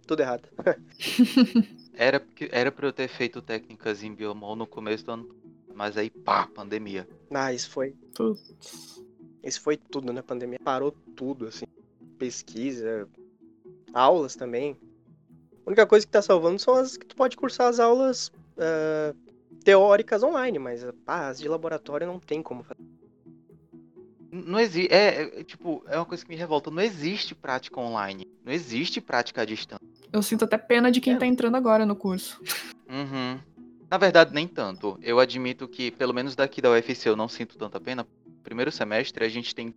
tudo 0.06 0.20
errado. 0.20 0.48
era, 1.92 2.22
era 2.50 2.72
pra 2.72 2.86
eu 2.86 2.92
ter 2.92 3.08
feito 3.08 3.42
técnicas 3.42 4.02
em 4.02 4.14
biomol 4.14 4.56
no 4.56 4.66
começo 4.66 5.04
do 5.04 5.12
ano, 5.12 5.36
mas 5.74 5.98
aí, 5.98 6.08
pá, 6.08 6.46
pandemia. 6.46 7.06
Ah, 7.30 7.52
isso 7.52 7.68
foi... 7.68 7.94
Putz. 8.14 9.04
Isso 9.44 9.60
foi 9.60 9.76
tudo, 9.76 10.12
né? 10.12 10.22
Pandemia 10.22 10.58
parou 10.64 10.90
tudo, 10.90 11.46
assim. 11.46 11.66
Pesquisa, 12.18 13.06
aulas 13.92 14.34
também. 14.34 14.76
A 15.66 15.70
única 15.70 15.85
coisa 15.85 16.06
que 16.06 16.12
tá 16.12 16.23
salvando 16.23 16.61
são 16.61 16.75
as 16.75 16.96
que 16.96 17.04
tu 17.04 17.16
pode 17.16 17.37
cursar 17.37 17.66
as 17.66 17.80
aulas 17.80 18.28
uh, 18.56 19.16
teóricas 19.64 20.23
online, 20.23 20.61
mas 20.61 20.87
ah, 21.04 21.26
as 21.26 21.40
de 21.40 21.49
laboratório 21.49 22.06
não 22.06 22.20
tem 22.20 22.40
como 22.40 22.62
fazer. 22.62 22.85
Não 24.30 24.61
existe. 24.61 24.92
É, 24.92 25.40
é, 25.40 25.44
tipo, 25.44 25.82
é 25.88 25.96
uma 25.96 26.04
coisa 26.04 26.23
que 26.23 26.30
me 26.30 26.37
revolta. 26.37 26.70
Não 26.70 26.82
existe 26.82 27.35
prática 27.35 27.80
online. 27.80 28.28
Não 28.44 28.52
existe 28.52 29.00
prática 29.00 29.42
à 29.42 29.44
distância. 29.44 29.85
Eu 30.12 30.23
sinto 30.23 30.44
até 30.44 30.56
pena 30.56 30.90
de 30.90 31.00
quem 31.00 31.14
é. 31.14 31.18
tá 31.18 31.26
entrando 31.26 31.56
agora 31.56 31.85
no 31.85 31.96
curso. 31.96 32.40
Uhum. 32.88 33.40
Na 33.90 33.99
verdade, 33.99 34.32
nem 34.32 34.46
tanto. 34.46 34.99
Eu 35.02 35.18
admito 35.18 35.66
que, 35.66 35.90
pelo 35.90 36.14
menos 36.14 36.37
daqui 36.37 36.61
da 36.61 36.70
UFC, 36.70 37.08
eu 37.08 37.16
não 37.16 37.28
sinto 37.28 37.58
tanta 37.58 37.80
pena. 37.80 38.06
Primeiro 38.44 38.70
semestre, 38.70 39.25
a 39.25 39.28
gente 39.28 39.54
tem 39.54 39.75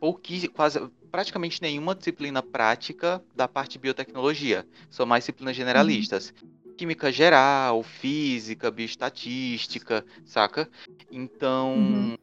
pouquíssimo, 0.00 0.52
quase 0.52 0.80
praticamente 1.10 1.60
nenhuma 1.62 1.94
disciplina 1.94 2.42
prática 2.42 3.22
da 3.34 3.48
parte 3.48 3.72
de 3.72 3.78
biotecnologia. 3.78 4.66
São 4.90 5.06
mais 5.06 5.22
disciplinas 5.24 5.56
generalistas. 5.56 6.32
Uhum. 6.42 6.74
Química 6.76 7.10
geral, 7.10 7.82
física, 7.82 8.70
bioestatística, 8.70 10.04
saca? 10.24 10.68
Então, 11.10 11.74
uhum. 11.74 12.18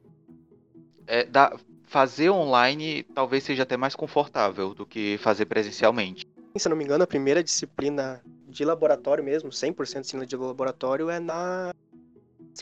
é, 1.08 1.26
dá, 1.26 1.58
fazer 1.84 2.30
online 2.30 3.04
talvez 3.14 3.44
seja 3.44 3.64
até 3.64 3.76
mais 3.76 3.96
confortável 3.96 4.74
do 4.74 4.86
que 4.86 5.18
fazer 5.18 5.46
presencialmente. 5.46 6.26
Se 6.58 6.70
não 6.70 6.78
me 6.78 6.86
engano, 6.86 7.04
a 7.04 7.08
primeira 7.08 7.44
disciplina 7.44 8.22
de 8.48 8.64
laboratório 8.64 9.24
mesmo, 9.24 9.50
100% 9.50 10.02
disciplina 10.02 10.26
de 10.26 10.38
laboratório, 10.38 11.10
é 11.10 11.20
na 11.20 11.74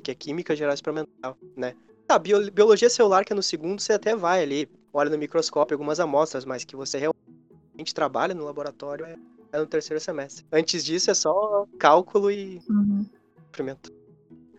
que 0.01 0.09
é 0.09 0.15
Química 0.15 0.55
Geral 0.55 0.73
Experimental, 0.73 1.37
né? 1.55 1.75
A 2.09 2.17
biologia 2.17 2.89
celular, 2.89 3.23
que 3.23 3.31
é 3.31 3.35
no 3.35 3.43
segundo, 3.43 3.79
você 3.79 3.93
até 3.93 4.15
vai 4.15 4.41
ali, 4.41 4.67
olha 4.93 5.09
no 5.09 5.17
microscópio 5.17 5.73
algumas 5.73 5.99
amostras, 5.99 6.45
mas 6.45 6.63
que 6.63 6.75
você 6.75 6.99
realmente 6.99 7.93
trabalha 7.93 8.33
no 8.33 8.45
laboratório 8.45 9.05
é, 9.05 9.15
é 9.51 9.57
no 9.57 9.65
terceiro 9.65 9.99
semestre. 9.99 10.45
Antes 10.51 10.85
disso 10.85 11.09
é 11.09 11.13
só 11.13 11.67
cálculo 11.79 12.29
e 12.29 12.61
uhum. 12.69 13.05
experimento. 13.45 13.91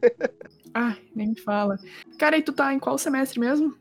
Ai, 0.74 0.98
nem 1.14 1.28
me 1.28 1.40
fala. 1.40 1.78
Cara, 2.18 2.36
e 2.36 2.42
tu 2.42 2.52
tá 2.52 2.74
em 2.74 2.80
qual 2.80 2.98
semestre 2.98 3.38
mesmo? 3.38 3.76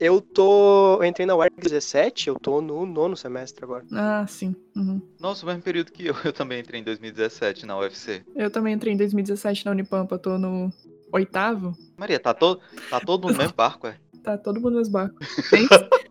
Eu 0.00 0.22
tô. 0.22 0.96
Eu 0.96 1.04
entrei 1.04 1.26
na 1.26 1.36
UERJ 1.36 1.56
17, 1.60 2.28
eu 2.28 2.34
tô 2.36 2.62
no 2.62 2.86
nono 2.86 3.14
semestre 3.14 3.62
agora. 3.62 3.84
Ah, 3.92 4.26
sim. 4.26 4.56
Uhum. 4.74 5.02
Nossa, 5.20 5.44
o 5.44 5.46
mesmo 5.46 5.62
período 5.62 5.92
que 5.92 6.06
eu. 6.06 6.16
Eu 6.24 6.32
também 6.32 6.60
entrei 6.60 6.80
em 6.80 6.84
2017 6.84 7.66
na 7.66 7.78
UFC. 7.78 8.24
Eu 8.34 8.50
também 8.50 8.72
entrei 8.72 8.94
em 8.94 8.96
2017 8.96 9.66
na 9.66 9.72
Unipampa, 9.72 10.18
tô 10.18 10.38
no 10.38 10.72
oitavo. 11.12 11.76
Maria, 11.98 12.18
tá, 12.18 12.32
todo 12.32 12.62
tá 12.88 12.98
todo 12.98 13.28
no 13.28 13.36
mesmo 13.36 13.52
barco, 13.52 13.86
é? 13.86 13.98
Tá 14.22 14.36
todo 14.36 14.60
mundo 14.60 14.78
nos 14.78 14.88
barcos. 14.88 15.26
Nem, 15.50 15.68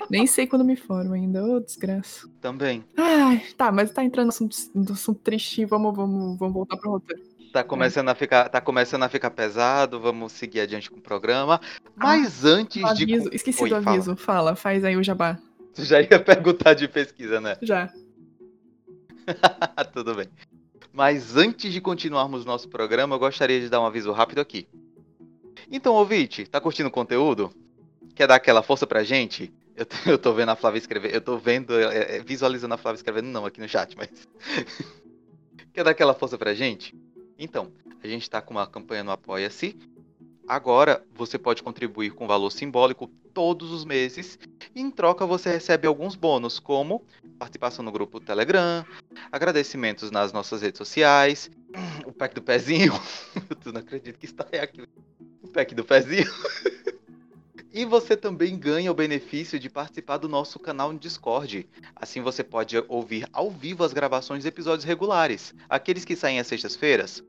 nem 0.10 0.28
sei 0.28 0.48
quando 0.48 0.66
me 0.66 0.76
formo 0.76 1.14
ainda, 1.14 1.44
ô 1.46 1.56
oh, 1.56 1.60
desgraça. 1.60 2.28
Também. 2.42 2.84
Ai, 2.98 3.44
tá, 3.56 3.72
mas 3.72 3.92
tá 3.92 4.04
entrando 4.04 4.26
no 4.26 4.30
assunto, 4.30 4.58
no 4.74 4.94
assunto 4.94 5.20
triste, 5.20 5.66
vamos, 5.66 5.96
vamos, 5.96 6.38
vamos 6.40 6.54
voltar 6.54 6.78
pro 6.78 6.92
roteiro. 6.92 7.22
Tá 7.52 7.64
começando, 7.64 8.10
é. 8.10 8.12
a 8.12 8.16
ficar, 8.16 8.50
tá 8.50 8.62
começando 8.62 9.04
a 9.04 9.10
ficar 9.10 9.32
pesado, 9.32 10.00
vamos 10.00 10.32
seguir 10.32 10.62
adiante 10.62 10.90
com 10.90 10.98
o 10.98 11.02
programa. 11.02 11.60
Mas 11.96 12.46
ah, 12.46 12.50
antes 12.50 12.84
aviso, 12.84 13.30
de. 13.30 13.36
Esqueci 13.36 13.64
Oi, 13.64 13.70
do 13.70 13.76
aviso, 13.76 14.16
fala. 14.16 14.18
fala, 14.18 14.56
faz 14.56 14.84
aí 14.84 14.96
o 14.96 15.04
jabá. 15.04 15.38
Tu 15.74 15.84
já 15.84 16.02
ia 16.02 16.08
perguntar 16.20 16.74
de 16.74 16.88
pesquisa, 16.88 17.42
né? 17.42 17.58
Já. 17.62 17.92
Tudo 19.94 20.16
bem. 20.16 20.28
Mas 20.92 21.38
antes 21.38 21.72
de 21.72 21.82
continuarmos 21.82 22.46
nosso 22.46 22.68
programa, 22.68 23.16
eu 23.16 23.20
gostaria 23.20 23.60
de 23.60 23.70
dar 23.70 23.82
um 23.82 23.86
aviso 23.86 24.12
rápido 24.12 24.42
aqui. 24.42 24.68
Então, 25.72 25.94
ouvinte, 25.94 26.46
tá 26.46 26.60
curtindo 26.60 26.90
o 26.90 26.92
conteúdo? 26.92 27.52
Quer 28.20 28.28
dar 28.28 28.36
aquela 28.36 28.62
força 28.62 28.86
pra 28.86 29.02
gente? 29.02 29.50
Eu, 29.78 29.88
eu 30.12 30.18
tô 30.18 30.34
vendo 30.34 30.50
a 30.50 30.56
Flávia 30.58 30.78
escrever, 30.78 31.16
eu 31.16 31.22
tô 31.22 31.38
vendo, 31.38 31.74
é, 31.80 32.18
é, 32.18 32.20
visualizando 32.22 32.74
a 32.74 32.78
Flávia 32.78 32.98
escrevendo 32.98 33.28
não 33.28 33.46
aqui 33.46 33.62
no 33.62 33.70
chat, 33.70 33.96
mas. 33.96 34.10
Quer 35.72 35.86
dar 35.86 35.92
aquela 35.92 36.14
força 36.14 36.38
pra 36.38 36.54
gente? 36.54 36.94
Então, 37.38 37.72
a 38.04 38.08
gente 38.08 38.24
está 38.24 38.42
com 38.42 38.54
uma 38.56 38.68
campanha 38.68 39.06
no 39.06 39.12
Apoia-se. 39.12 39.80
Agora 40.46 41.02
você 41.16 41.40
pode 41.40 41.64
contribuir 41.64 42.10
com 42.10 42.28
valor 42.28 42.50
simbólico 42.50 43.08
todos 43.34 43.72
os 43.72 43.86
meses. 43.86 44.38
E 44.76 44.82
em 44.82 44.92
troca 44.92 45.26
você 45.26 45.50
recebe 45.50 45.88
alguns 45.88 46.14
bônus, 46.14 46.60
como 46.60 47.06
participação 47.38 47.86
no 47.86 47.92
grupo 47.92 48.20
Telegram, 48.20 48.86
agradecimentos 49.32 50.12
nas 50.12 50.34
nossas 50.34 50.62
redes 50.62 50.78
sociais, 50.78 51.50
o 52.06 52.12
pack 52.12 52.36
do 52.36 52.42
pezinho. 52.42 52.92
Eu 53.66 53.72
não 53.72 53.80
acredito 53.80 54.20
que 54.20 54.26
está 54.26 54.44
aqui. 54.62 54.86
O 55.42 55.48
pack 55.48 55.74
do 55.74 55.86
pezinho. 55.86 56.30
E 57.72 57.86
você 57.86 58.18
também 58.18 58.58
ganha 58.58 58.92
o 58.92 58.96
benefício 58.96 59.60
de 59.60 59.70
participar 59.70 60.18
do 60.18 60.28
nosso 60.28 60.58
canal 60.60 60.92
no 60.92 60.98
Discord. 60.98 61.70
Assim 61.96 62.22
você 62.22 62.44
pode 62.44 62.84
ouvir 62.88 63.28
ao 63.32 63.52
vivo 63.52 63.84
as 63.84 63.94
gravações 63.94 64.42
de 64.42 64.50
episódios 64.50 64.86
regulares, 64.86 65.54
aqueles 65.70 66.04
que 66.04 66.16
saem 66.16 66.40
às 66.40 66.48
sextas-feiras. 66.48 67.24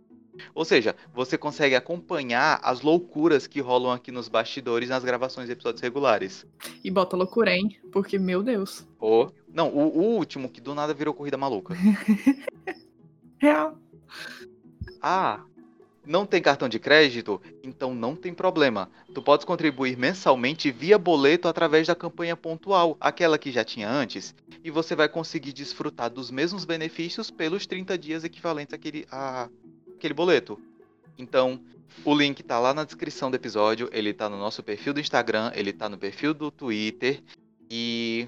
Ou 0.55 0.65
seja, 0.65 0.97
você 1.13 1.37
consegue 1.37 1.75
acompanhar 1.75 2.59
as 2.63 2.81
loucuras 2.81 3.47
que 3.47 3.61
rolam 3.61 3.93
aqui 3.93 4.11
nos 4.11 4.29
bastidores 4.29 4.89
nas 4.89 5.05
gravações 5.05 5.47
de 5.47 5.53
episódios 5.53 5.83
regulares. 5.83 6.47
E 6.83 6.91
bota 6.91 7.17
loucura, 7.17 7.55
hein? 7.55 7.79
Porque, 7.93 8.19
meu 8.19 8.43
Deus. 8.43 8.87
Oh, 8.99 9.29
não, 9.53 9.69
o, 9.69 9.99
o 9.99 10.03
último 10.17 10.49
que 10.49 10.61
do 10.61 10.75
nada 10.75 10.95
virou 10.95 11.13
corrida 11.13 11.37
maluca. 11.37 11.75
Real. 13.39 13.79
Ah, 15.03 15.45
não 16.11 16.27
tem 16.27 16.43
cartão 16.43 16.69
de 16.69 16.81
crédito? 16.81 17.41
Então 17.63 17.95
não 17.95 18.17
tem 18.17 18.35
problema. 18.35 18.91
Tu 19.15 19.23
podes 19.23 19.45
contribuir 19.47 19.97
mensalmente 19.97 20.69
via 20.73 20.99
boleto 20.99 21.47
através 21.47 21.87
da 21.87 21.95
campanha 21.95 22.37
pontual, 22.37 22.97
aquela 23.01 23.39
que 23.39 23.53
já 23.53 23.63
tinha 23.63 23.89
antes, 23.89 24.35
e 24.65 24.73
você 24.73 24.97
vai 24.97 25.09
conseguir 25.09 25.53
desfrutar 25.53 26.11
dos 26.11 26.29
mesmos 26.29 26.65
benefícios 26.65 27.31
pelos 27.31 27.65
30 27.65 27.97
dias 27.97 28.25
equivalentes 28.25 28.75
àquele, 28.75 29.07
à, 29.09 29.49
àquele 29.95 30.13
boleto. 30.13 30.61
Então, 31.17 31.61
o 32.05 32.13
link 32.13 32.43
tá 32.43 32.59
lá 32.59 32.75
na 32.75 32.83
descrição 32.83 33.31
do 33.31 33.37
episódio, 33.37 33.89
ele 33.93 34.13
tá 34.13 34.29
no 34.29 34.37
nosso 34.37 34.65
perfil 34.65 34.93
do 34.93 34.99
Instagram, 34.99 35.53
ele 35.55 35.73
tá 35.73 35.89
no 35.89 35.97
perfil 35.97 36.35
do 36.35 36.51
Twitter 36.51 37.23
e 37.71 38.27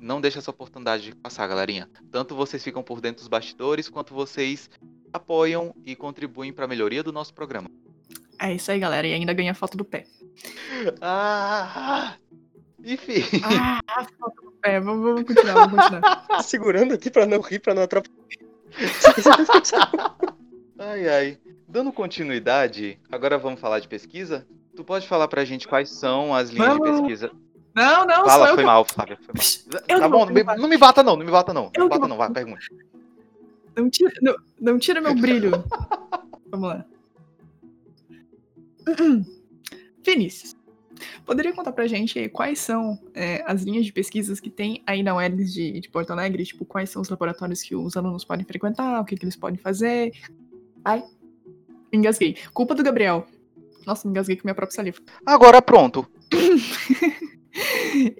não 0.00 0.20
deixa 0.20 0.40
essa 0.40 0.50
oportunidade 0.50 1.04
de 1.04 1.14
passar, 1.14 1.46
galerinha. 1.46 1.88
Tanto 2.10 2.34
vocês 2.34 2.64
ficam 2.64 2.82
por 2.82 3.00
dentro 3.00 3.20
dos 3.20 3.28
bastidores, 3.28 3.88
quanto 3.88 4.12
vocês 4.12 4.68
apoiam 5.12 5.74
e 5.84 5.94
contribuem 5.94 6.52
para 6.52 6.64
a 6.64 6.68
melhoria 6.68 7.02
do 7.02 7.12
nosso 7.12 7.32
programa. 7.34 7.70
É 8.40 8.52
isso 8.54 8.70
aí, 8.72 8.80
galera. 8.80 9.06
E 9.06 9.12
ainda 9.14 9.32
ganha 9.32 9.54
foto 9.54 9.76
do 9.76 9.84
pé. 9.84 10.04
Ah! 11.00 12.14
Enfim. 12.84 13.22
Ah, 13.44 13.80
foto 14.18 14.42
do 14.42 14.50
pé. 14.60 14.80
Vamos, 14.80 15.02
vamos 15.04 15.22
continuar, 15.24 15.68
vamos 15.68 15.80
continuar. 15.84 16.26
Segurando 16.42 16.94
aqui 16.94 17.10
pra 17.10 17.26
não 17.26 17.40
rir, 17.40 17.60
pra 17.60 17.74
não 17.74 17.82
atrapalhar. 17.82 18.16
ai, 20.78 21.08
ai. 21.08 21.38
Dando 21.68 21.92
continuidade, 21.92 22.98
agora 23.10 23.38
vamos 23.38 23.60
falar 23.60 23.78
de 23.78 23.88
pesquisa? 23.88 24.46
Tu 24.74 24.82
pode 24.84 25.06
falar 25.06 25.28
pra 25.28 25.44
gente 25.44 25.68
quais 25.68 25.88
são 25.90 26.34
as 26.34 26.50
linhas 26.50 26.68
Vamos. 26.76 26.90
de 26.90 26.96
pesquisa? 26.98 27.30
Não, 27.74 28.04
não, 28.04 28.26
Fala, 28.26 28.48
foi 28.48 28.56
que- 28.58 28.62
mal, 28.64 28.84
Flávia, 28.84 29.18
foi 29.22 29.34
mal. 29.34 29.82
Eu 29.88 29.98
tá 30.00 30.04
que 30.06 30.12
bom, 30.12 30.26
não 30.26 30.32
me, 30.34 30.42
não 30.42 30.68
me 30.68 30.76
bata 30.76 31.02
não, 31.02 31.16
não 31.16 31.24
me 31.24 31.30
bata 31.32 31.54
não. 31.54 31.62
Não 31.64 31.70
Eu 31.74 31.84
me 31.84 31.90
que 31.90 31.96
bata 31.96 32.08
não, 32.08 32.16
vai, 32.18 32.30
pergunta. 32.30 32.60
Não 33.76 33.88
tira, 33.88 34.12
não, 34.20 34.36
não 34.60 34.78
tira 34.78 35.00
meu 35.00 35.14
brilho. 35.14 35.52
Vamos 36.50 36.68
lá. 36.68 36.84
Vinícius, 40.04 40.56
poderia 41.24 41.52
contar 41.52 41.72
pra 41.72 41.86
gente 41.86 42.28
quais 42.28 42.58
são 42.58 42.98
é, 43.14 43.42
as 43.46 43.62
linhas 43.62 43.86
de 43.86 43.92
pesquisas 43.92 44.40
que 44.40 44.50
tem 44.50 44.82
aí 44.86 45.02
na 45.02 45.14
UERGS 45.14 45.52
de, 45.52 45.80
de 45.80 45.88
Porto 45.88 46.10
Alegre? 46.10 46.44
Tipo, 46.44 46.64
quais 46.64 46.90
são 46.90 47.00
os 47.00 47.08
laboratórios 47.08 47.62
que 47.62 47.74
os 47.74 47.96
alunos 47.96 48.24
podem 48.24 48.44
frequentar, 48.44 49.00
o 49.00 49.04
que, 49.04 49.16
que 49.16 49.24
eles 49.24 49.36
podem 49.36 49.58
fazer? 49.58 50.12
Ai, 50.84 51.02
me 51.92 51.98
engasguei. 51.98 52.36
Culpa 52.52 52.74
do 52.74 52.82
Gabriel. 52.82 53.26
Nossa, 53.86 54.06
me 54.06 54.12
engasguei 54.12 54.36
com 54.36 54.42
minha 54.44 54.54
própria 54.54 54.74
saliva. 54.74 54.98
Agora 55.24 55.62
pronto. 55.62 56.06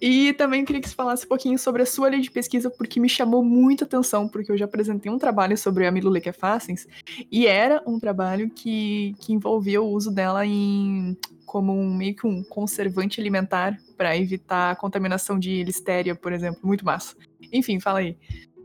E 0.00 0.32
também 0.34 0.64
queria 0.64 0.80
que 0.80 0.88
você 0.88 0.94
falasse 0.94 1.24
um 1.24 1.28
pouquinho 1.28 1.58
sobre 1.58 1.82
a 1.82 1.86
sua 1.86 2.08
linha 2.08 2.22
de 2.22 2.30
pesquisa, 2.30 2.70
porque 2.70 3.00
me 3.00 3.08
chamou 3.08 3.42
muita 3.44 3.84
atenção, 3.84 4.28
porque 4.28 4.52
eu 4.52 4.56
já 4.56 4.64
apresentei 4.64 5.10
um 5.10 5.18
trabalho 5.18 5.56
sobre 5.56 5.86
a 5.86 5.88
amilolequefacens, 5.88 6.86
e 7.30 7.46
era 7.46 7.82
um 7.86 7.98
trabalho 7.98 8.50
que, 8.50 9.14
que 9.20 9.32
envolvia 9.32 9.80
o 9.80 9.88
uso 9.88 10.10
dela 10.10 10.44
em 10.44 11.16
como 11.46 11.72
um, 11.72 11.94
meio 11.94 12.16
que 12.16 12.26
um 12.26 12.42
conservante 12.42 13.20
alimentar 13.20 13.78
para 13.96 14.16
evitar 14.16 14.70
a 14.70 14.76
contaminação 14.76 15.38
de 15.38 15.62
listéria, 15.62 16.14
por 16.14 16.32
exemplo. 16.32 16.60
Muito 16.62 16.84
massa. 16.84 17.14
Enfim, 17.52 17.78
fala 17.78 17.98
aí. 17.98 18.16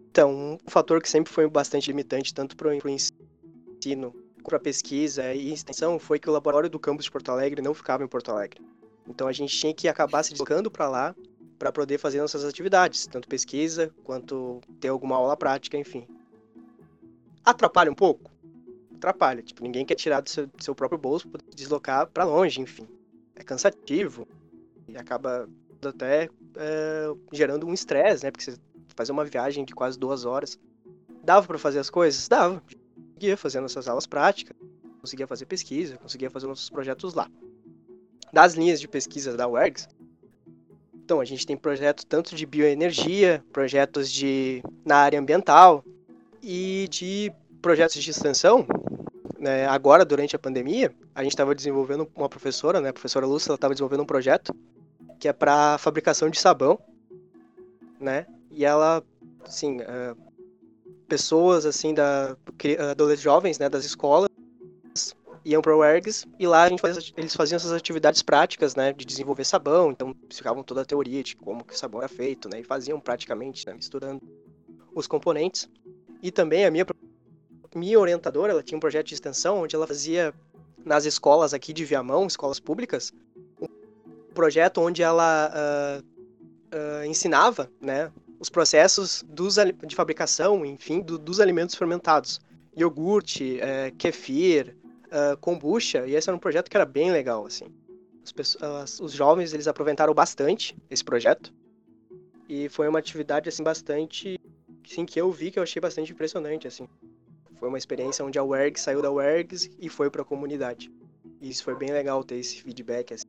Então, 0.09 0.57
um 0.65 0.69
fator 0.69 1.01
que 1.01 1.09
sempre 1.09 1.31
foi 1.31 1.49
bastante 1.49 1.87
limitante, 1.87 2.33
tanto 2.33 2.55
para 2.55 2.69
o 2.69 2.89
ensino, 2.89 4.15
para 4.41 4.55
a 4.55 4.59
pesquisa 4.59 5.33
e 5.33 5.51
extensão, 5.51 5.99
foi 5.99 6.17
que 6.17 6.29
o 6.29 6.33
laboratório 6.33 6.69
do 6.69 6.79
campus 6.79 7.05
de 7.05 7.11
Porto 7.11 7.29
Alegre 7.29 7.61
não 7.61 7.73
ficava 7.73 8.03
em 8.03 8.07
Porto 8.07 8.31
Alegre. 8.31 8.61
Então 9.07 9.27
a 9.27 9.31
gente 9.31 9.57
tinha 9.57 9.73
que 9.73 9.87
acabar 9.87 10.23
se 10.23 10.31
deslocando 10.31 10.69
para 10.69 10.89
lá 10.89 11.15
para 11.57 11.71
poder 11.71 11.97
fazer 11.97 12.21
nossas 12.21 12.43
atividades, 12.45 13.07
tanto 13.07 13.27
pesquisa 13.27 13.91
quanto 14.03 14.61
ter 14.79 14.89
alguma 14.89 15.15
aula 15.15 15.35
prática, 15.35 15.77
enfim. 15.77 16.07
Atrapalha 17.43 17.91
um 17.91 17.95
pouco? 17.95 18.29
Atrapalha. 18.95 19.41
Tipo, 19.41 19.63
ninguém 19.63 19.85
quer 19.85 19.95
tirar 19.95 20.21
do 20.21 20.29
seu, 20.29 20.47
do 20.47 20.63
seu 20.63 20.75
próprio 20.75 20.99
bolso 20.99 21.27
para 21.27 21.41
deslocar 21.55 22.07
para 22.07 22.25
longe, 22.25 22.61
enfim. 22.61 22.87
É 23.35 23.43
cansativo 23.43 24.27
e 24.87 24.97
acaba 24.97 25.49
até 25.83 26.29
é, 26.55 27.13
gerando 27.31 27.65
um 27.65 27.73
estresse, 27.73 28.23
né? 28.23 28.31
Porque 28.31 28.43
você 28.43 28.57
fazer 28.95 29.11
uma 29.11 29.23
viagem 29.23 29.63
de 29.63 29.73
quase 29.73 29.97
duas 29.97 30.25
horas. 30.25 30.59
Dava 31.23 31.45
para 31.45 31.57
fazer 31.57 31.79
as 31.79 31.89
coisas? 31.89 32.27
Dava. 32.27 32.61
Conseguia 33.13 33.37
fazer 33.37 33.59
nossas 33.61 33.87
aulas 33.87 34.05
práticas, 34.05 34.55
conseguia 34.99 35.27
fazer 35.27 35.45
pesquisa, 35.45 35.97
conseguia 35.97 36.29
fazer 36.29 36.47
nossos 36.47 36.69
projetos 36.69 37.13
lá. 37.13 37.29
Das 38.31 38.53
linhas 38.53 38.79
de 38.79 38.87
pesquisa 38.87 39.35
da 39.35 39.47
UERGS, 39.47 39.87
então 41.07 41.21
a 41.21 41.25
gente 41.25 41.47
tem 41.47 41.55
projetos 41.55 42.03
tanto 42.03 42.35
de 42.35 42.45
bioenergia, 42.45 43.41
projetos 43.53 44.11
de 44.11 44.61
na 44.83 44.97
área 44.97 45.17
ambiental 45.17 45.81
e 46.43 46.85
de 46.89 47.31
projetos 47.61 48.03
de 48.03 48.11
extensão. 48.11 48.67
Né? 49.39 49.65
Agora, 49.67 50.03
durante 50.03 50.35
a 50.35 50.39
pandemia, 50.39 50.93
a 51.15 51.23
gente 51.23 51.31
estava 51.31 51.55
desenvolvendo 51.55 52.09
uma 52.13 52.27
professora, 52.27 52.81
né? 52.81 52.89
A 52.89 52.93
professora 52.93 53.25
Lúcia, 53.25 53.51
ela 53.51 53.55
estava 53.55 53.73
desenvolvendo 53.73 54.01
um 54.03 54.05
projeto 54.05 54.53
que 55.17 55.29
é 55.29 55.33
para 55.33 55.77
fabricação 55.77 56.29
de 56.29 56.37
sabão, 56.37 56.77
né? 58.01 58.25
E 58.51 58.65
ela, 58.65 59.01
assim, 59.45 59.77
uh, 59.77 60.17
pessoas 61.07 61.65
assim 61.65 61.93
da 61.93 62.35
adolescentes 62.91 63.23
jovens, 63.23 63.59
né, 63.59 63.69
das 63.69 63.85
escolas 63.85 64.29
iam 65.47 65.61
para 65.61 65.73
o 65.73 65.79
UERGS 65.79 66.25
e 66.37 66.45
lá 66.45 66.67
fazia, 66.77 67.13
eles 67.15 67.33
faziam 67.33 67.55
essas 67.55 67.71
atividades 67.71 68.21
práticas, 68.21 68.75
né, 68.75 68.91
de 68.91 69.05
desenvolver 69.05 69.45
sabão, 69.45 69.91
então 69.91 70.13
explicavam 70.29 70.61
toda 70.61 70.81
a 70.81 70.85
teoria 70.85 71.23
de 71.23 71.35
como 71.37 71.63
que 71.63 71.73
o 71.73 71.77
sabão 71.77 72.01
era 72.01 72.09
feito, 72.09 72.49
né, 72.49 72.59
e 72.59 72.63
faziam 72.63 72.99
praticamente, 72.99 73.65
né, 73.65 73.73
misturando 73.73 74.21
os 74.93 75.07
componentes. 75.07 75.69
E 76.21 76.31
também 76.31 76.65
a 76.65 76.71
minha 76.71 76.85
minha 77.75 77.99
orientadora, 77.99 78.51
ela 78.51 78.63
tinha 78.63 78.75
um 78.77 78.79
projeto 78.79 79.07
de 79.07 79.13
extensão 79.13 79.61
onde 79.61 79.75
ela 79.75 79.85
fazia 79.85 80.33
nas 80.83 81.05
escolas 81.05 81.53
aqui 81.53 81.71
de 81.71 81.85
Viamão, 81.85 82.25
escolas 82.25 82.59
públicas, 82.59 83.13
um 83.61 83.67
projeto 84.33 84.81
onde 84.81 85.03
ela 85.03 85.51
uh, 85.53 86.03
uh, 86.75 87.05
ensinava, 87.05 87.69
né, 87.79 88.11
os 88.39 88.49
processos 88.49 89.23
dos, 89.27 89.55
de 89.85 89.95
fabricação, 89.95 90.65
enfim, 90.65 91.01
do, 91.01 91.17
dos 91.17 91.39
alimentos 91.39 91.75
fermentados. 91.75 92.39
Iogurte, 92.75 93.59
é, 93.59 93.91
kefir, 93.97 94.75
é, 95.11 95.35
kombucha, 95.37 96.05
e 96.05 96.15
esse 96.15 96.29
era 96.29 96.35
um 96.35 96.39
projeto 96.39 96.69
que 96.69 96.77
era 96.77 96.85
bem 96.85 97.11
legal, 97.11 97.45
assim. 97.45 97.65
Os, 98.23 98.99
os, 98.99 99.11
jovens, 99.13 99.53
eles 99.53 99.67
aproveitaram 99.67 100.13
bastante 100.13 100.75
esse 100.89 101.03
projeto, 101.03 101.53
e 102.49 102.69
foi 102.69 102.87
uma 102.87 102.99
atividade, 102.99 103.49
assim, 103.49 103.63
bastante, 103.63 104.39
assim, 104.85 105.05
que 105.05 105.19
eu 105.19 105.31
vi 105.31 105.51
que 105.51 105.59
eu 105.59 105.63
achei 105.63 105.81
bastante 105.81 106.11
impressionante, 106.11 106.67
assim. 106.67 106.87
Foi 107.55 107.69
uma 107.69 107.77
experiência 107.77 108.23
onde 108.23 108.37
a 108.37 108.43
UERGS 108.43 108.81
saiu 108.81 109.01
da 109.01 109.11
UERGS 109.11 109.69
e 109.79 109.89
foi 109.89 110.09
para 110.09 110.21
a 110.21 110.25
comunidade. 110.25 110.91
E 111.41 111.49
isso 111.49 111.63
foi 111.63 111.75
bem 111.75 111.91
legal 111.91 112.23
ter 112.23 112.35
esse 112.35 112.61
feedback, 112.61 113.13
assim. 113.13 113.25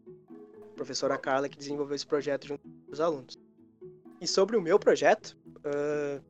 A 0.73 0.75
professora 0.75 1.17
Carla 1.17 1.49
que 1.49 1.57
desenvolveu 1.57 1.97
esse 1.97 2.07
projeto 2.07 2.47
junto 2.47 2.63
com 2.63 2.93
os 2.93 3.01
alunos. 3.01 3.39
E 4.21 4.27
sobre 4.27 4.57
o 4.57 4.61
meu 4.61 4.79
projeto, 4.79 5.37
uh, 5.59 6.23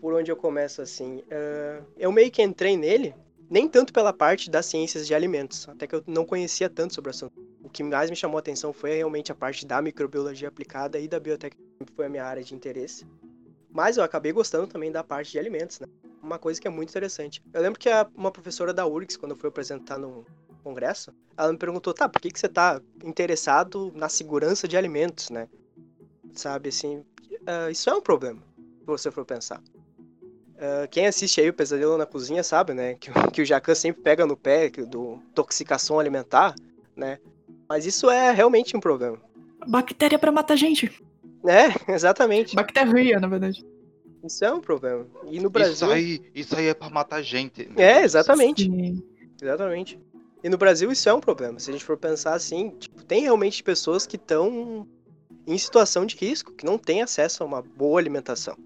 por 0.00 0.14
onde 0.14 0.30
eu 0.30 0.36
começo 0.36 0.80
assim, 0.80 1.18
uh, 1.18 1.84
eu 1.96 2.10
meio 2.10 2.30
que 2.30 2.42
entrei 2.42 2.76
nele, 2.76 3.14
nem 3.52 3.68
tanto 3.68 3.92
pela 3.92 4.14
parte 4.14 4.48
das 4.48 4.64
ciências 4.64 5.06
de 5.06 5.14
alimentos, 5.14 5.68
até 5.68 5.86
que 5.86 5.94
eu 5.94 6.02
não 6.06 6.24
conhecia 6.24 6.70
tanto 6.70 6.94
sobre 6.94 7.10
o 7.10 7.12
assunto. 7.12 7.34
O 7.62 7.68
que 7.68 7.82
mais 7.82 8.08
me 8.08 8.16
chamou 8.16 8.38
a 8.38 8.40
atenção 8.40 8.72
foi 8.72 8.94
realmente 8.94 9.30
a 9.30 9.34
parte 9.34 9.66
da 9.66 9.82
microbiologia 9.82 10.48
aplicada 10.48 10.98
e 10.98 11.06
da 11.06 11.20
biotecnologia, 11.20 11.84
que 11.84 11.92
foi 11.92 12.06
a 12.06 12.08
minha 12.08 12.24
área 12.24 12.42
de 12.42 12.54
interesse. 12.54 13.06
Mas 13.70 13.98
eu 13.98 14.04
acabei 14.04 14.32
gostando 14.32 14.66
também 14.66 14.90
da 14.90 15.04
parte 15.04 15.32
de 15.32 15.38
alimentos, 15.38 15.80
né? 15.80 15.86
Uma 16.22 16.38
coisa 16.38 16.58
que 16.58 16.66
é 16.66 16.70
muito 16.70 16.88
interessante. 16.88 17.42
Eu 17.52 17.60
lembro 17.60 17.78
que 17.78 17.90
uma 18.14 18.30
professora 18.30 18.72
da 18.72 18.86
URGS, 18.86 19.18
quando 19.18 19.32
eu 19.32 19.36
fui 19.36 19.50
apresentar 19.50 19.98
no 19.98 20.24
congresso, 20.64 21.12
ela 21.36 21.52
me 21.52 21.58
perguntou, 21.58 21.92
tá, 21.92 22.08
por 22.08 22.22
que, 22.22 22.30
que 22.30 22.40
você 22.40 22.48
tá 22.48 22.80
interessado 23.04 23.92
na 23.94 24.08
segurança 24.08 24.66
de 24.66 24.78
alimentos, 24.78 25.28
né? 25.28 25.46
Sabe, 26.32 26.70
assim, 26.70 27.04
uh, 27.42 27.70
isso 27.70 27.90
é 27.90 27.94
um 27.94 28.00
problema, 28.00 28.42
se 28.78 28.86
você 28.86 29.10
for 29.10 29.26
pensar. 29.26 29.62
Uh, 30.62 30.86
quem 30.88 31.08
assiste 31.08 31.40
aí 31.40 31.48
o 31.48 31.52
Pesadelo 31.52 31.98
na 31.98 32.06
Cozinha 32.06 32.44
sabe, 32.44 32.72
né, 32.72 32.94
que, 32.94 33.10
que 33.34 33.42
o 33.42 33.44
Jacan 33.44 33.74
sempre 33.74 34.00
pega 34.00 34.24
no 34.24 34.36
pé 34.36 34.70
do 34.70 35.18
toxicação 35.34 35.98
alimentar, 35.98 36.54
né, 36.94 37.18
mas 37.68 37.84
isso 37.84 38.08
é 38.08 38.30
realmente 38.30 38.76
um 38.76 38.80
problema. 38.80 39.18
Bactéria 39.66 40.20
para 40.20 40.30
matar 40.30 40.54
gente. 40.54 41.02
É, 41.44 41.74
exatamente. 41.92 42.54
Bactéria, 42.54 43.18
na 43.18 43.26
verdade. 43.26 43.66
Isso 44.22 44.44
é 44.44 44.52
um 44.52 44.60
problema. 44.60 45.04
E 45.26 45.40
no 45.40 45.50
Brasil... 45.50 45.72
Isso 45.72 45.84
aí, 45.90 46.22
isso 46.32 46.56
aí 46.56 46.66
é 46.66 46.74
pra 46.74 46.88
matar 46.88 47.22
gente. 47.22 47.68
É, 47.76 48.04
exatamente. 48.04 48.62
Sim. 48.62 49.02
Exatamente. 49.42 49.98
E 50.44 50.48
no 50.48 50.56
Brasil 50.56 50.92
isso 50.92 51.08
é 51.08 51.12
um 51.12 51.20
problema. 51.20 51.58
Se 51.58 51.70
a 51.70 51.72
gente 51.72 51.84
for 51.84 51.96
pensar 51.96 52.34
assim, 52.34 52.70
tipo, 52.78 53.02
tem 53.02 53.22
realmente 53.22 53.64
pessoas 53.64 54.06
que 54.06 54.14
estão 54.14 54.86
em 55.44 55.58
situação 55.58 56.06
de 56.06 56.14
risco, 56.14 56.52
que 56.52 56.64
não 56.64 56.78
tem 56.78 57.02
acesso 57.02 57.42
a 57.42 57.46
uma 57.46 57.62
boa 57.62 57.98
alimentação. 57.98 58.56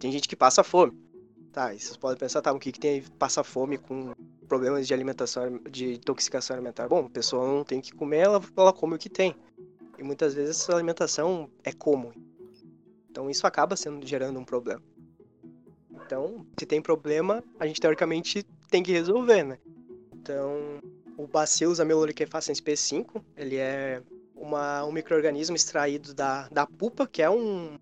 Tem 0.00 0.10
gente 0.10 0.26
que 0.26 0.34
passa 0.34 0.64
fome. 0.64 1.03
Tá, 1.54 1.72
e 1.72 1.78
vocês 1.78 1.96
podem 1.96 2.18
pensar, 2.18 2.42
tá, 2.42 2.52
o 2.52 2.58
que, 2.58 2.72
que 2.72 2.80
tem 2.80 3.00
passa 3.16 3.44
fome 3.44 3.78
com 3.78 4.12
problemas 4.48 4.88
de 4.88 4.92
alimentação, 4.92 5.60
de 5.70 5.94
intoxicação 5.94 6.56
alimentar? 6.56 6.88
Bom, 6.88 7.06
a 7.06 7.10
pessoa 7.10 7.46
não 7.46 7.62
tem 7.62 7.78
o 7.78 7.82
que 7.82 7.92
comer, 7.92 8.24
ela, 8.24 8.42
ela 8.56 8.72
come 8.72 8.96
o 8.96 8.98
que 8.98 9.08
tem. 9.08 9.36
E 9.96 10.02
muitas 10.02 10.34
vezes 10.34 10.60
essa 10.60 10.74
alimentação 10.74 11.48
é 11.62 11.72
comum. 11.72 12.10
Então 13.08 13.30
isso 13.30 13.46
acaba 13.46 13.76
sendo 13.76 14.04
gerando 14.04 14.36
um 14.36 14.44
problema. 14.44 14.82
Então, 16.04 16.44
se 16.58 16.66
tem 16.66 16.82
problema, 16.82 17.40
a 17.60 17.68
gente 17.68 17.80
teoricamente 17.80 18.42
tem 18.68 18.82
que 18.82 18.90
resolver, 18.90 19.44
né? 19.44 19.58
Então, 20.12 20.80
o 21.16 21.24
Bacillus 21.28 21.78
amelolequefaciens 21.78 22.60
P5, 22.60 23.22
ele 23.36 23.58
é 23.58 24.02
uma, 24.34 24.84
um 24.84 24.90
microorganismo 24.90 25.54
extraído 25.54 26.14
da, 26.14 26.48
da 26.48 26.66
pupa, 26.66 27.06
que 27.06 27.22
é 27.22 27.30
um, 27.30 27.78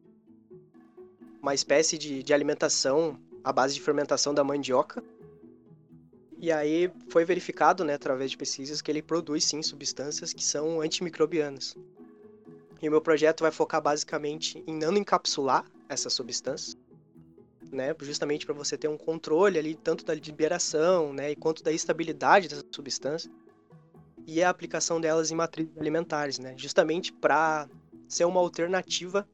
uma 1.41 1.55
espécie 1.55 1.97
de, 1.97 2.23
de 2.23 2.35
alimentação 2.35 3.19
à 3.45 3.53
base 3.53 3.75
de 3.75 3.81
fermentação 3.81 4.33
da 4.33 4.45
mandioca. 4.45 5.03
E 6.39 6.51
aí 6.51 6.91
foi 7.09 7.25
verificado, 7.25 7.85
né, 7.85 7.95
através 7.95 8.31
de 8.31 8.37
pesquisas, 8.37 8.83
que 8.83 8.91
ele 8.91 9.01
produz 9.01 9.45
sim 9.45 9.63
substâncias 9.63 10.33
que 10.33 10.43
são 10.43 10.81
antimicrobianas. 10.81 11.77
E 12.81 12.89
o 12.89 12.91
meu 12.91 13.01
projeto 13.01 13.43
vai 13.43 13.53
focar 13.53 13.81
basicamente 13.81 14.63
em 14.67 14.77
nanoencapsular 14.77 15.65
essas 15.89 16.13
substâncias, 16.13 16.77
né, 17.71 17.95
justamente 18.01 18.45
para 18.45 18.55
você 18.55 18.77
ter 18.77 18.89
um 18.89 18.99
controle 18.99 19.59
ali 19.59 19.75
tanto 19.77 20.05
da 20.05 20.15
liberação, 20.15 21.13
né, 21.13 21.35
quanto 21.37 21.63
da 21.63 21.71
estabilidade 21.71 22.49
dessa 22.49 22.65
substância 22.73 23.31
e 24.27 24.43
a 24.43 24.51
aplicação 24.51 25.01
delas 25.01 25.31
em 25.31 25.37
matrizes 25.37 25.77
alimentares, 25.79 26.39
né, 26.41 26.55
justamente 26.57 27.13
para 27.13 27.69
ser 28.09 28.25
uma 28.25 28.41
alternativa 28.41 29.29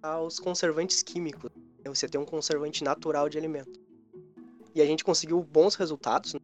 aos 0.00 0.38
conservantes 0.38 1.02
químicos. 1.02 1.50
Né, 1.84 1.94
você 1.94 2.08
tem 2.08 2.20
um 2.20 2.24
conservante 2.24 2.84
natural 2.84 3.28
de 3.28 3.38
alimento. 3.38 3.78
E 4.74 4.80
a 4.80 4.86
gente 4.86 5.04
conseguiu 5.04 5.42
bons 5.42 5.74
resultados 5.74 6.34
né, 6.34 6.40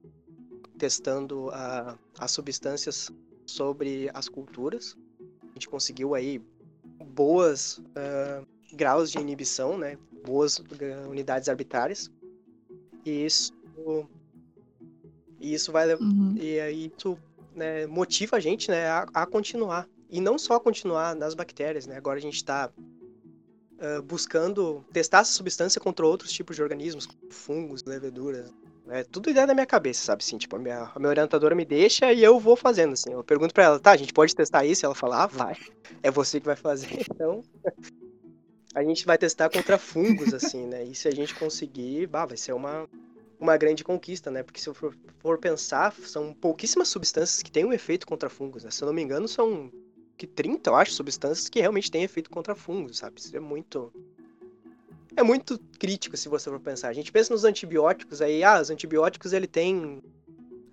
testando 0.79 1.51
a, 1.51 1.99
as 2.19 2.31
substâncias 2.31 3.11
sobre 3.45 4.11
as 4.13 4.29
culturas. 4.29 4.97
A 5.43 5.53
gente 5.55 5.69
conseguiu 5.69 6.15
aí 6.15 6.43
boas 7.05 7.79
uh, 7.79 8.47
graus 8.75 9.11
de 9.11 9.19
inibição, 9.19 9.79
né? 9.79 9.97
Boas 10.25 10.61
unidades 11.09 11.49
arbitrárias. 11.49 12.11
E 13.05 13.25
isso, 13.25 13.53
e 15.41 15.55
isso 15.55 15.71
vai 15.71 15.95
uhum. 15.95 16.35
e 16.37 16.59
aí 16.59 16.93
isso 16.97 17.17
né, 17.55 17.87
motiva 17.87 18.37
a 18.37 18.41
gente, 18.41 18.69
né, 18.69 18.87
a, 18.89 19.07
a, 19.15 19.27
continuar 19.27 19.89
e 20.11 20.21
não 20.21 20.39
só 20.39 20.59
continuar 20.59 21.15
nas 21.15 21.35
bactérias, 21.35 21.87
né? 21.87 21.97
Agora 21.97 22.19
a 22.19 22.23
gente 22.23 22.37
está 22.37 22.71
uh, 23.79 24.03
buscando 24.03 24.85
testar 24.93 25.21
essa 25.21 25.33
substância 25.33 25.81
contra 25.81 26.07
outros 26.07 26.33
tipos 26.33 26.57
de 26.57 26.63
organismos, 26.63 27.07
como 27.07 27.31
fungos, 27.31 27.85
leveduras, 27.85 28.51
é 28.89 29.03
tudo 29.03 29.31
ideia 29.31 29.47
da 29.47 29.55
minha 29.55 29.67
cabeça, 29.67 30.05
sabe? 30.05 30.23
Assim, 30.23 30.39
tipo, 30.39 30.55
a 30.55 30.59
minha, 30.59 30.91
a 30.95 30.99
minha 30.99 31.09
orientadora 31.09 31.55
me 31.55 31.65
deixa 31.65 32.13
e 32.13 32.23
eu 32.23 32.39
vou 32.39 32.57
fazendo, 32.57 32.93
assim. 32.93 33.13
Eu 33.13 33.25
pergunto 33.25 33.53
pra 33.53 33.65
ela, 33.65 33.81
tá, 33.81 33.91
a 33.91 33.97
gente 33.97 34.13
pode 34.13 34.35
testar 34.35 34.65
isso? 34.65 34.87
Ela 34.87 34.95
fala, 34.95 35.25
ah, 35.25 35.27
vai. 35.27 35.57
É 36.03 36.11
você 36.11 36.39
que 36.39 36.47
vai 36.47 36.57
fazer. 36.57 36.89
Então, 37.17 37.43
a 38.75 38.85
gente 38.85 39.07
vai 39.07 39.17
testar 39.17 39.49
contra 39.49 39.79
fungos, 39.79 40.35
assim, 40.35 40.67
né? 40.67 40.85
E 40.85 40.95
se 40.95 41.09
a 41.09 41.11
gente 41.11 41.35
conseguir, 41.35 42.07
bah, 42.07 42.27
vai 42.27 42.37
ser 42.37 42.53
uma, 42.53 42.87
uma 43.41 43.57
grande 43.57 43.83
conquista, 43.83 44.31
né? 44.31 44.43
Porque 44.43 44.61
se 44.61 44.69
eu 44.69 44.75
for, 44.75 44.95
for 45.19 45.39
pensar, 45.39 45.93
são 46.05 46.33
pouquíssimas 46.35 46.89
substâncias 46.89 47.43
que 47.43 47.51
têm 47.51 47.65
um 47.65 47.73
efeito 47.73 48.07
contra 48.07 48.29
fungos, 48.29 48.65
né? 48.65 48.71
Se 48.71 48.83
eu 48.83 48.87
não 48.87 48.95
me 48.95 49.03
engano, 49.03 49.27
são 49.27 49.73
que 50.17 50.27
30, 50.27 50.71
eu 50.71 50.77
acho, 50.77 50.93
substâncias 50.93 51.49
que 51.49 51.61
realmente 51.61 51.91
têm 51.91 52.03
efeito 52.03 52.31
contra 52.31 52.55
fungos, 52.55 52.99
sabe? 52.99 53.21
Isso 53.21 53.37
é 53.37 53.41
muito 53.41 53.93
é 55.17 55.23
muito 55.23 55.59
crítico 55.79 56.17
se 56.17 56.29
você 56.29 56.51
for 56.51 56.61
pensar. 56.61 56.89
A 56.89 56.93
gente 56.93 57.11
pensa 57.11 57.33
nos 57.33 57.45
antibióticos 57.45 58.21
aí, 58.21 58.45
ah, 58.45 58.61
os 58.61 58.69
antibióticos 58.69 59.33
ele 59.33 59.47
tem, 59.47 60.03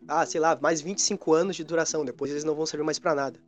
ah, 0.06 0.26
sei 0.26 0.42
lá, 0.42 0.58
mais 0.62 0.82
25 0.82 1.34
anos 1.34 1.56
de 1.56 1.64
duração, 1.64 2.04
depois 2.04 2.30
eles 2.30 2.44
não 2.44 2.54
vão 2.54 2.66
servir 2.66 2.84
mais 2.84 3.00
para 3.00 3.16
nada. 3.16 3.40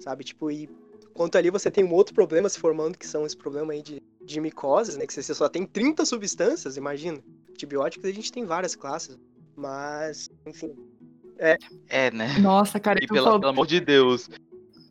Sabe? 0.00 0.24
Tipo, 0.24 0.50
e 0.50 0.68
quanto 1.14 1.38
ali 1.38 1.48
você 1.48 1.70
tem 1.70 1.84
um 1.84 1.92
outro 1.92 2.12
problema 2.12 2.48
se 2.48 2.58
formando, 2.58 2.98
que 2.98 3.06
são 3.06 3.24
esse 3.24 3.36
problema 3.36 3.72
aí 3.72 3.82
de, 3.82 4.02
de 4.20 4.40
micoses, 4.40 4.96
né? 4.96 5.06
Que 5.06 5.14
você 5.14 5.32
só 5.32 5.48
tem 5.48 5.64
30 5.64 6.04
substâncias, 6.04 6.76
imagina. 6.76 7.22
Antibióticos 7.48 8.08
a 8.08 8.12
gente 8.12 8.32
tem 8.32 8.44
várias 8.44 8.74
classes. 8.74 9.16
Mas, 9.54 10.28
enfim. 10.44 10.74
É, 11.38 11.56
é 11.88 12.10
né? 12.10 12.36
Nossa, 12.40 12.80
cara, 12.80 12.98
e 13.00 13.06
pela, 13.06 13.38
pelo 13.38 13.50
amor 13.50 13.66
de 13.66 13.78
Deus. 13.78 14.28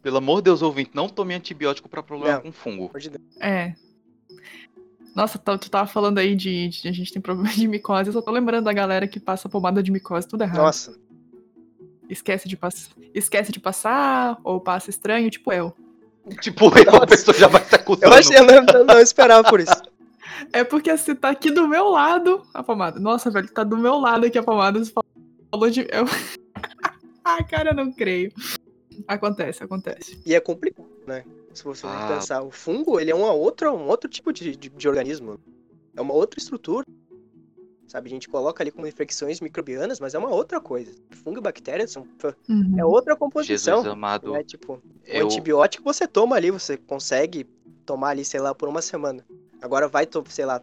Pelo 0.01 0.17
amor 0.17 0.37
de 0.37 0.45
Deus, 0.45 0.61
ouvinte, 0.61 0.91
não 0.93 1.07
tome 1.07 1.33
antibiótico 1.33 1.87
para 1.87 2.01
problema 2.01 2.35
não, 2.35 2.41
com 2.41 2.51
fungo. 2.51 2.91
De 2.97 3.11
é. 3.39 3.75
Nossa, 5.15 5.37
tu 5.37 5.69
tava 5.69 5.87
falando 5.87 6.17
aí 6.17 6.35
de, 6.35 6.69
de, 6.69 6.87
a 6.87 6.91
gente 6.91 7.11
tem 7.11 7.21
problema 7.21 7.49
de 7.53 7.67
micose. 7.67 8.09
Eu 8.09 8.13
só 8.13 8.21
tô 8.21 8.31
lembrando 8.31 8.65
da 8.65 8.73
galera 8.73 9.07
que 9.07 9.19
passa 9.19 9.49
pomada 9.49 9.83
de 9.83 9.91
micose 9.91 10.27
tudo 10.27 10.43
errado. 10.43 10.57
Nossa. 10.57 10.95
Esquece 12.09 12.47
de, 12.47 12.57
pass... 12.57 12.89
Esquece 13.13 13.51
de 13.51 13.59
passar, 13.59 14.37
ou 14.43 14.59
passa 14.59 14.89
estranho, 14.89 15.29
tipo 15.29 15.51
eu. 15.53 15.73
Tipo 16.39 16.65
eu, 16.77 16.95
a 16.95 17.07
pessoa 17.07 17.35
já 17.37 17.47
vai 17.47 17.61
estar 17.61 17.77
acusando. 17.77 18.05
Eu 18.05 18.13
achei, 18.13 18.39
não, 18.41 18.63
não, 18.63 18.85
não 18.85 18.99
esperava 18.99 19.47
por 19.47 19.59
isso. 19.59 19.73
É 20.51 20.63
porque 20.63 20.89
assim, 20.89 21.13
tá 21.13 21.29
aqui 21.29 21.51
do 21.51 21.67
meu 21.67 21.89
lado 21.89 22.41
a 22.51 22.63
pomada. 22.63 22.99
Nossa, 22.99 23.29
velho, 23.29 23.47
tá 23.51 23.63
do 23.63 23.77
meu 23.77 23.99
lado 23.99 24.25
aqui 24.25 24.39
a 24.39 24.43
pomada. 24.43 24.79
Você 24.79 24.91
falou 25.51 25.69
de. 25.69 25.81
Eu... 25.81 26.05
ah, 27.23 27.43
cara, 27.43 27.69
eu 27.69 27.75
não 27.75 27.91
creio. 27.91 28.31
Acontece, 29.07 29.63
acontece. 29.63 30.21
E 30.25 30.35
é 30.35 30.39
complicado, 30.39 30.87
né? 31.05 31.23
Se 31.53 31.63
você 31.63 31.85
ah. 31.85 32.07
pensar, 32.07 32.41
o 32.41 32.51
fungo, 32.51 32.99
ele 32.99 33.11
é 33.11 33.15
uma 33.15 33.31
outra, 33.31 33.71
um 33.71 33.87
outro 33.87 34.09
tipo 34.09 34.31
de, 34.31 34.55
de, 34.55 34.69
de, 34.69 34.87
organismo. 34.87 35.39
É 35.95 36.01
uma 36.01 36.13
outra 36.13 36.39
estrutura. 36.39 36.85
Sabe, 37.87 38.07
a 38.07 38.09
gente 38.09 38.29
coloca 38.29 38.63
ali 38.63 38.71
como 38.71 38.87
infecções 38.87 39.41
microbianas, 39.41 39.99
mas 39.99 40.13
é 40.13 40.17
uma 40.17 40.29
outra 40.29 40.61
coisa. 40.61 40.93
Fungo 41.09 41.39
e 41.39 41.41
bactérias 41.41 41.91
são, 41.91 42.07
uhum. 42.47 42.79
é 42.79 42.85
outra 42.85 43.17
composição. 43.17 43.79
Jesus 43.79 43.93
amado. 43.93 44.31
Né? 44.31 44.43
Tipo, 44.43 44.81
eu... 45.05 45.23
o 45.23 45.25
antibiótico 45.25 45.83
você 45.83 46.07
toma 46.07 46.37
ali, 46.37 46.51
você 46.51 46.77
consegue 46.77 47.45
tomar 47.85 48.09
ali, 48.09 48.23
sei 48.23 48.39
lá, 48.39 48.55
por 48.55 48.69
uma 48.69 48.81
semana. 48.81 49.25
Agora 49.61 49.89
vai, 49.89 50.07
sei 50.29 50.45
lá, 50.45 50.61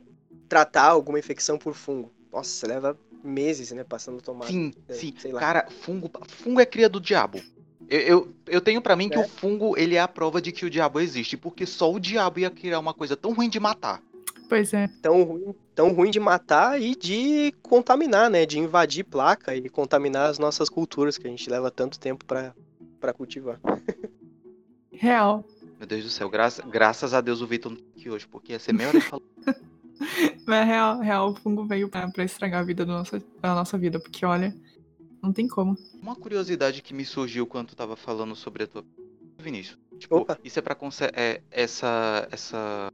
tratar 0.49 0.85
alguma 0.85 1.19
infecção 1.19 1.59
por 1.59 1.75
fungo. 1.75 2.11
Nossa, 2.33 2.49
você 2.49 2.67
leva 2.67 2.99
meses, 3.23 3.73
né, 3.73 3.85
passando 3.85 4.19
a 4.19 4.23
tomar. 4.23 4.47
Sim, 4.47 4.73
né, 4.89 4.95
sim. 4.95 5.13
Cara, 5.39 5.69
fungo, 5.83 6.11
fungo 6.27 6.61
é 6.61 6.67
cria 6.67 6.89
do 6.89 7.01
diabo. 7.01 7.43
Eu, 7.89 8.01
eu, 8.01 8.35
eu 8.47 8.61
tenho 8.61 8.83
para 8.83 8.95
mim 8.95 9.07
é. 9.07 9.11
que 9.11 9.19
o 9.19 9.27
fungo 9.27 9.77
ele 9.77 9.95
é 9.95 10.01
a 10.01 10.09
prova 10.09 10.43
de 10.43 10.53
que 10.53 10.67
o 10.67 10.71
diabo 10.71 11.01
existe, 11.01 11.37
porque 11.37 11.65
só 11.65 11.91
o 11.93 11.99
diabo 11.99 12.41
ia 12.41 12.51
criar 12.51 12.79
uma 12.79 12.93
coisa 12.93 13.17
tão 13.17 13.33
ruim 13.33 13.49
de 13.49 13.59
matar. 13.59 14.03
Pois 14.49 14.73
é. 14.73 14.89
Tão 15.03 15.23
ruim, 15.23 15.55
tão 15.75 15.93
ruim 15.93 16.11
de 16.11 16.21
matar 16.21 16.81
e 16.81 16.95
de 16.95 17.53
contaminar, 17.63 18.31
né? 18.31 18.47
De 18.47 18.59
invadir 18.59 19.05
placa 19.05 19.55
e 19.55 19.69
contaminar 19.69 20.31
as 20.31 20.39
nossas 20.39 20.69
culturas 20.69 21.19
que 21.19 21.27
a 21.27 21.31
gente 21.31 21.49
leva 21.51 21.71
tanto 21.71 21.99
tempo 21.99 22.25
para 22.25 23.13
cultivar. 23.13 23.61
Real. 24.91 25.45
Meu 25.79 25.87
Deus 25.87 26.05
do 26.05 26.11
céu, 26.11 26.29
graça, 26.29 26.63
graças 26.63 27.15
a 27.15 27.21
Deus 27.21 27.41
o 27.41 27.47
Vitor 27.47 27.71
não 27.71 27.79
tá 27.79 27.85
aqui 27.97 28.11
hoje, 28.11 28.27
porque 28.27 28.53
ia 28.53 28.59
ser 28.59 28.73
meia 28.73 28.89
hora 28.89 29.01
falando. 29.01 29.29
Mas 30.47 30.67
real, 30.67 31.01
real, 31.01 31.31
o 31.31 31.35
fungo 31.35 31.65
veio 31.67 31.89
pra, 31.89 32.09
pra 32.09 32.25
estragar 32.25 32.61
a 32.61 32.65
vida 32.65 32.87
da 32.87 32.93
nossa, 32.95 33.23
da 33.41 33.55
nossa 33.55 33.77
vida, 33.77 34.01
porque 34.01 34.25
olha, 34.25 34.55
não 35.23 35.33
tem 35.33 35.49
como. 35.49 35.77
Uma 36.01 36.17
curiosidade 36.17 36.83
que 36.83 36.95
me 36.95 37.05
surgiu 37.05 37.47
quando 37.47 37.69
tu 37.69 37.77
tava 37.77 37.97
falando 37.97 38.35
sobre 38.35 38.65
a 38.65 38.67
tua. 38.67 38.85
Vinícius. 39.39 39.79
Tipo, 39.99 40.19
Opa. 40.19 40.39
isso 40.43 40.59
é 40.59 40.63
pra 40.63 40.77
é, 41.15 41.41
essa. 41.51 42.29
essa. 42.31 42.93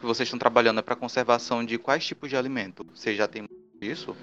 que 0.00 0.06
vocês 0.06 0.26
estão 0.26 0.38
trabalhando 0.38 0.80
é 0.80 0.82
pra 0.82 0.96
conservação 0.96 1.64
de 1.64 1.78
quais 1.78 2.04
tipos 2.04 2.28
de 2.28 2.36
alimento? 2.36 2.86
Você 2.94 3.14
já 3.14 3.28
tem 3.28 3.48
isso? 3.80 4.16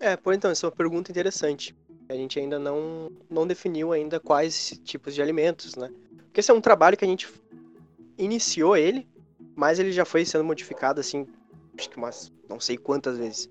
É, 0.00 0.16
pois 0.16 0.36
então, 0.36 0.50
essa 0.50 0.66
é 0.66 0.68
uma 0.68 0.76
pergunta 0.76 1.10
interessante. 1.10 1.74
A 2.08 2.14
gente 2.14 2.38
ainda 2.38 2.58
não, 2.58 3.10
não 3.28 3.46
definiu 3.46 3.92
ainda 3.92 4.18
quais 4.18 4.80
tipos 4.84 5.14
de 5.14 5.20
alimentos, 5.20 5.74
né? 5.76 5.90
Porque 6.24 6.40
esse 6.40 6.50
é 6.50 6.54
um 6.54 6.60
trabalho 6.60 6.96
que 6.96 7.04
a 7.04 7.08
gente 7.08 7.28
iniciou 8.16 8.76
ele, 8.76 9.06
mas 9.54 9.78
ele 9.78 9.92
já 9.92 10.04
foi 10.04 10.24
sendo 10.24 10.44
modificado 10.44 11.00
assim, 11.00 11.26
acho 11.76 11.90
que 11.90 11.96
umas 11.96 12.32
não 12.48 12.58
sei 12.58 12.78
quantas 12.78 13.18
vezes. 13.18 13.50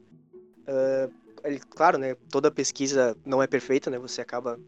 Uh, 0.67 1.11
ele, 1.47 1.59
claro, 1.59 1.97
né, 1.97 2.15
toda 2.29 2.51
pesquisa 2.51 3.17
não 3.25 3.41
é 3.41 3.47
perfeita, 3.47 3.89
né? 3.89 3.97
Você 3.97 4.21
acaba 4.21 4.59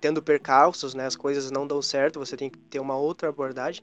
tendo 0.00 0.22
percalços, 0.22 0.94
né? 0.94 1.06
As 1.06 1.16
coisas 1.16 1.50
não 1.50 1.66
dão 1.66 1.82
certo, 1.82 2.18
você 2.18 2.36
tem 2.36 2.48
que 2.48 2.58
ter 2.58 2.80
uma 2.80 2.96
outra 2.96 3.28
abordagem. 3.28 3.82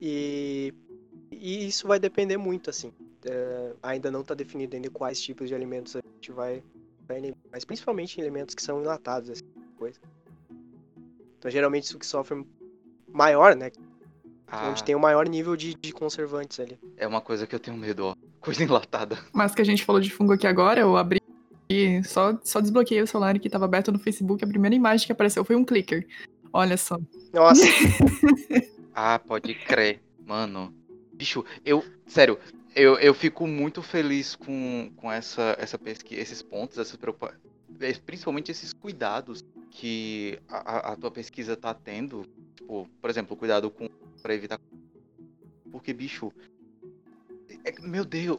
E, 0.00 0.74
e 1.30 1.66
isso 1.66 1.88
vai 1.88 1.98
depender 1.98 2.36
muito, 2.36 2.70
assim. 2.70 2.92
É, 3.24 3.72
ainda 3.82 4.10
não 4.10 4.20
está 4.20 4.34
definido 4.34 4.76
ainda 4.76 4.90
quais 4.90 5.20
tipos 5.20 5.48
de 5.48 5.54
alimentos 5.54 5.96
a 5.96 6.00
gente 6.16 6.30
vai, 6.30 6.62
vai 7.08 7.34
mas 7.50 7.64
principalmente 7.64 8.20
alimentos 8.20 8.54
que 8.54 8.62
são 8.62 8.82
enlatados, 8.82 9.30
assim, 9.30 9.44
coisa. 9.78 9.98
Então, 11.38 11.50
geralmente, 11.50 11.84
isso 11.84 11.98
que 11.98 12.06
sofre 12.06 12.46
maior, 13.08 13.56
né? 13.56 13.70
Ah. 14.46 14.68
Onde 14.68 14.84
tem 14.84 14.94
o 14.94 15.00
maior 15.00 15.26
nível 15.26 15.56
de, 15.56 15.74
de 15.74 15.92
conservantes 15.92 16.60
ali. 16.60 16.78
É 16.96 17.06
uma 17.06 17.20
coisa 17.20 17.46
que 17.46 17.54
eu 17.54 17.60
tenho 17.60 17.76
medo, 17.76 18.04
ó. 18.04 18.14
Coisa 18.44 18.62
enlatada. 18.64 19.18
Mas 19.32 19.54
que 19.54 19.62
a 19.62 19.64
gente 19.64 19.84
falou 19.84 20.00
de 20.00 20.10
fungo 20.10 20.32
aqui 20.32 20.46
agora, 20.46 20.80
eu 20.80 20.96
abri 20.96 21.20
e 21.68 22.02
só, 22.04 22.38
só 22.44 22.60
desbloqueei 22.60 23.00
o 23.02 23.06
celular 23.06 23.38
que 23.38 23.48
estava 23.48 23.64
aberto 23.64 23.90
no 23.90 23.98
Facebook. 23.98 24.44
A 24.44 24.46
primeira 24.46 24.76
imagem 24.76 25.06
que 25.06 25.12
apareceu 25.12 25.44
foi 25.44 25.56
um 25.56 25.64
clicker. 25.64 26.06
Olha 26.52 26.76
só. 26.76 26.98
Nossa. 27.32 27.64
ah, 28.94 29.18
pode 29.18 29.54
crer. 29.54 30.00
Mano. 30.26 30.74
Bicho, 31.12 31.44
eu. 31.64 31.84
Sério, 32.06 32.38
eu, 32.74 32.98
eu 32.98 33.14
fico 33.14 33.46
muito 33.46 33.82
feliz 33.82 34.34
com, 34.36 34.90
com 34.96 35.10
essa, 35.10 35.56
essa 35.58 35.78
pesquisa, 35.78 36.20
esses 36.20 36.42
pontos, 36.42 36.78
essas 36.78 36.96
preocupações. 36.96 37.40
Principalmente 38.04 38.50
esses 38.50 38.72
cuidados 38.72 39.44
que 39.70 40.38
a, 40.48 40.92
a 40.92 40.96
tua 40.96 41.10
pesquisa 41.10 41.56
tá 41.56 41.72
tendo. 41.72 42.26
Tipo, 42.54 42.88
por 43.00 43.10
exemplo, 43.10 43.36
cuidado 43.36 43.70
com. 43.70 43.88
para 44.22 44.34
evitar. 44.34 44.60
Porque, 45.72 45.92
bicho, 45.92 46.32
é, 47.64 47.74
meu 47.80 48.04
Deus. 48.04 48.38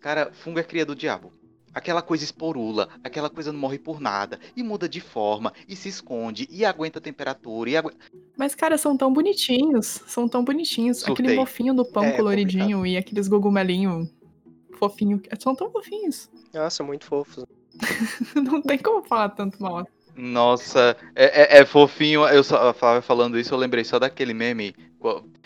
Cara, 0.00 0.32
fungo 0.32 0.58
é 0.58 0.62
cria 0.62 0.84
do 0.84 0.96
diabo. 0.96 1.32
Aquela 1.74 2.02
coisa 2.02 2.22
esporula, 2.22 2.88
aquela 3.02 3.30
coisa 3.30 3.50
não 3.50 3.58
morre 3.58 3.78
por 3.78 3.98
nada, 3.98 4.38
e 4.54 4.62
muda 4.62 4.86
de 4.86 5.00
forma, 5.00 5.54
e 5.66 5.74
se 5.74 5.88
esconde, 5.88 6.46
e 6.50 6.66
aguenta 6.66 6.98
a 6.98 7.02
temperatura, 7.02 7.70
e 7.70 7.76
agu... 7.78 7.90
Mas, 8.36 8.54
cara, 8.54 8.76
são 8.76 8.94
tão 8.94 9.10
bonitinhos, 9.10 10.02
são 10.06 10.28
tão 10.28 10.44
bonitinhos. 10.44 10.98
Surtei. 10.98 11.24
Aquele 11.24 11.34
mofinho 11.34 11.72
do 11.72 11.84
pão 11.84 12.04
é, 12.04 12.12
coloridinho 12.12 12.84
é 12.84 12.90
e 12.90 12.96
aqueles 12.98 13.26
gogumelinho 13.26 14.06
fofinho, 14.78 15.22
são 15.38 15.54
tão 15.54 15.70
fofinhos. 15.70 16.28
Nossa, 16.52 16.82
muito 16.82 17.06
fofos. 17.06 17.46
não 18.34 18.60
tem 18.60 18.76
como 18.76 19.02
falar 19.02 19.30
tanto 19.30 19.62
mal. 19.62 19.86
Nossa, 20.14 20.96
é, 21.14 21.56
é, 21.56 21.60
é 21.60 21.64
fofinho. 21.64 22.26
Eu 22.26 22.44
só 22.44 22.74
falando 23.02 23.38
isso, 23.38 23.54
eu 23.54 23.58
lembrei 23.58 23.84
só 23.84 23.98
daquele 23.98 24.34
meme 24.34 24.74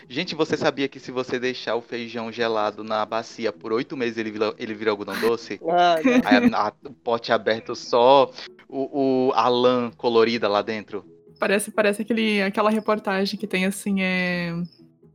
Gente, 0.09 0.35
você 0.35 0.55
sabia 0.55 0.87
que 0.87 0.99
se 0.99 1.11
você 1.11 1.37
deixar 1.37 1.75
o 1.75 1.81
feijão 1.81 2.31
gelado 2.31 2.83
na 2.83 3.05
bacia 3.05 3.51
por 3.51 3.73
oito 3.73 3.97
meses 3.97 4.17
ele 4.17 4.31
vira, 4.31 4.53
ele 4.57 4.73
vira 4.73 4.91
algodão 4.91 5.19
doce? 5.19 5.59
Ah, 5.69 5.95
Aí 6.23 6.51
a- 6.53 6.67
a- 6.67 6.73
o 6.89 6.93
pote 6.93 7.31
aberto 7.31 7.75
só 7.75 8.31
o, 8.69 9.27
o 9.29 9.31
a 9.33 9.47
lã 9.49 9.91
colorida 9.97 10.47
lá 10.47 10.61
dentro. 10.61 11.05
Parece, 11.39 11.71
parece 11.71 12.01
aquele, 12.01 12.41
aquela 12.41 12.69
reportagem 12.69 13.37
que 13.39 13.45
tem 13.45 13.65
assim, 13.65 14.01
é. 14.01 14.53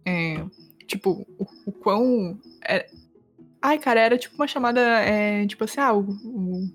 é, 0.04 0.44
tipo, 0.86 1.26
o, 1.38 1.46
o 1.66 1.72
quão. 1.72 2.38
é- 2.64 2.88
Ai, 3.60 3.78
cara, 3.78 4.00
era 4.00 4.18
tipo 4.18 4.34
uma 4.36 4.46
chamada. 4.46 4.80
é, 4.80 5.46
tipo 5.46 5.64
assim, 5.64 5.80
ah, 5.80 5.92
o, 5.94 6.00
o- 6.00 6.68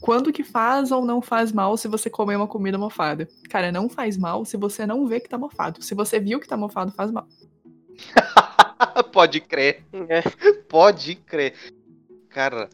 quando 0.00 0.32
que 0.32 0.44
faz 0.44 0.90
ou 0.90 1.04
não 1.04 1.20
faz 1.22 1.52
mal 1.52 1.76
se 1.76 1.88
você 1.88 2.08
comer 2.10 2.36
uma 2.36 2.46
comida 2.46 2.78
mofada? 2.78 3.28
Cara, 3.48 3.72
não 3.72 3.88
faz 3.88 4.16
mal 4.16 4.44
se 4.44 4.56
você 4.56 4.86
não 4.86 5.06
vê 5.06 5.20
que 5.20 5.28
tá 5.28 5.38
mofado. 5.38 5.82
Se 5.82 5.94
você 5.94 6.20
viu 6.20 6.40
que 6.40 6.48
tá 6.48 6.56
mofado, 6.56 6.92
faz 6.92 7.10
mal. 7.10 7.26
Pode 9.12 9.40
crer, 9.40 9.82
é. 10.08 10.22
pode 10.68 11.14
crer. 11.14 11.54
Cara, 12.28 12.68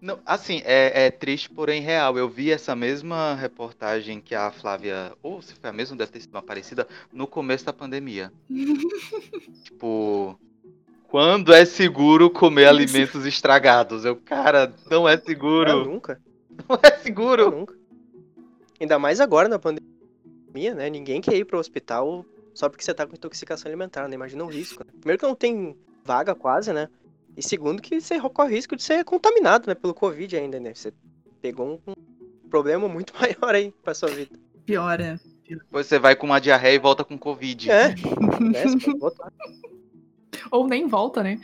não, 0.00 0.20
assim, 0.24 0.62
é, 0.64 1.06
é 1.06 1.10
triste, 1.10 1.50
porém 1.50 1.82
real. 1.82 2.16
Eu 2.16 2.28
vi 2.28 2.52
essa 2.52 2.76
mesma 2.76 3.34
reportagem 3.34 4.20
que 4.20 4.34
a 4.34 4.50
Flávia, 4.50 5.12
ou 5.22 5.42
se 5.42 5.54
foi 5.54 5.70
a 5.70 5.72
mesma, 5.72 5.96
deve 5.96 6.12
ter 6.12 6.20
sido 6.20 6.34
uma 6.34 6.42
parecida, 6.42 6.86
no 7.12 7.26
começo 7.26 7.64
da 7.64 7.72
pandemia. 7.72 8.32
tipo, 9.64 10.38
quando 11.08 11.52
é 11.52 11.64
seguro 11.64 12.30
comer 12.30 12.62
Isso. 12.62 12.70
alimentos 12.70 13.26
estragados? 13.26 14.04
Eu, 14.04 14.14
cara, 14.14 14.72
não 14.88 15.08
é 15.08 15.16
Não, 15.16 15.24
seguro. 15.24 15.84
nunca. 15.84 16.20
Não 16.68 16.76
é 16.82 16.96
Não, 16.96 17.02
seguro. 17.02 17.50
nunca. 17.50 17.74
Ainda 18.80 18.98
mais 18.98 19.20
agora 19.20 19.48
na 19.48 19.58
pandemia, 19.58 20.74
né? 20.74 20.88
Ninguém 20.88 21.20
quer 21.20 21.34
ir 21.36 21.44
pro 21.44 21.58
hospital 21.58 22.24
só 22.54 22.68
porque 22.68 22.84
você 22.84 22.94
tá 22.94 23.06
com 23.06 23.14
intoxicação 23.14 23.68
alimentar, 23.68 24.08
né? 24.08 24.14
Imagina 24.14 24.44
o 24.44 24.48
risco. 24.48 24.84
né? 24.84 24.90
Primeiro 25.00 25.18
que 25.20 25.26
não 25.26 25.34
tem 25.34 25.76
vaga 26.04 26.34
quase, 26.34 26.72
né? 26.72 26.88
E 27.36 27.42
segundo 27.42 27.82
que 27.82 28.00
você 28.00 28.18
corre 28.30 28.48
o 28.50 28.54
risco 28.54 28.74
de 28.76 28.82
ser 28.82 29.04
contaminado, 29.04 29.66
né? 29.68 29.74
Pelo 29.74 29.94
Covid 29.94 30.36
ainda, 30.36 30.58
né? 30.58 30.74
Você 30.74 30.92
pegou 31.40 31.80
um 31.86 31.92
um 32.44 32.48
problema 32.50 32.88
muito 32.88 33.12
maior 33.20 33.54
aí 33.54 33.70
pra 33.84 33.92
sua 33.94 34.08
vida. 34.08 34.34
Pior, 34.64 34.98
é. 35.00 35.20
Depois 35.46 35.86
você 35.86 35.98
vai 35.98 36.16
com 36.16 36.24
uma 36.26 36.40
diarreia 36.40 36.76
e 36.76 36.78
volta 36.78 37.04
com 37.04 37.18
Covid. 37.18 37.70
É, 37.70 37.94
botar. 38.98 39.30
Ou 40.50 40.66
nem 40.66 40.88
volta, 40.88 41.22
né? 41.22 41.38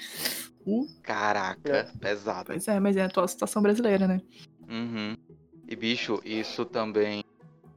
Uh, 0.67 0.87
Caraca, 1.03 1.61
É. 1.71 1.83
pesado. 2.01 2.47
pois 2.47 2.67
é, 2.69 2.81
mas 2.81 2.97
é 2.97 3.03
a 3.03 3.07
atual 3.07 3.29
situação 3.29 3.61
brasileira, 3.61 4.09
né? 4.09 4.21
Uhum. 4.69 5.17
E 5.69 5.77
bicho, 5.77 6.21
isso 6.25 6.65
também 6.65 7.25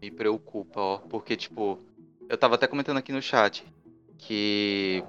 me 0.01 0.11
preocupa, 0.11 0.79
ó. 0.79 0.97
Porque, 0.97 1.35
tipo, 1.35 1.79
eu 2.29 2.37
tava 2.37 2.55
até 2.55 2.67
comentando 2.67 2.97
aqui 2.97 3.11
no 3.11 3.21
chat 3.21 3.65
que 4.17 5.03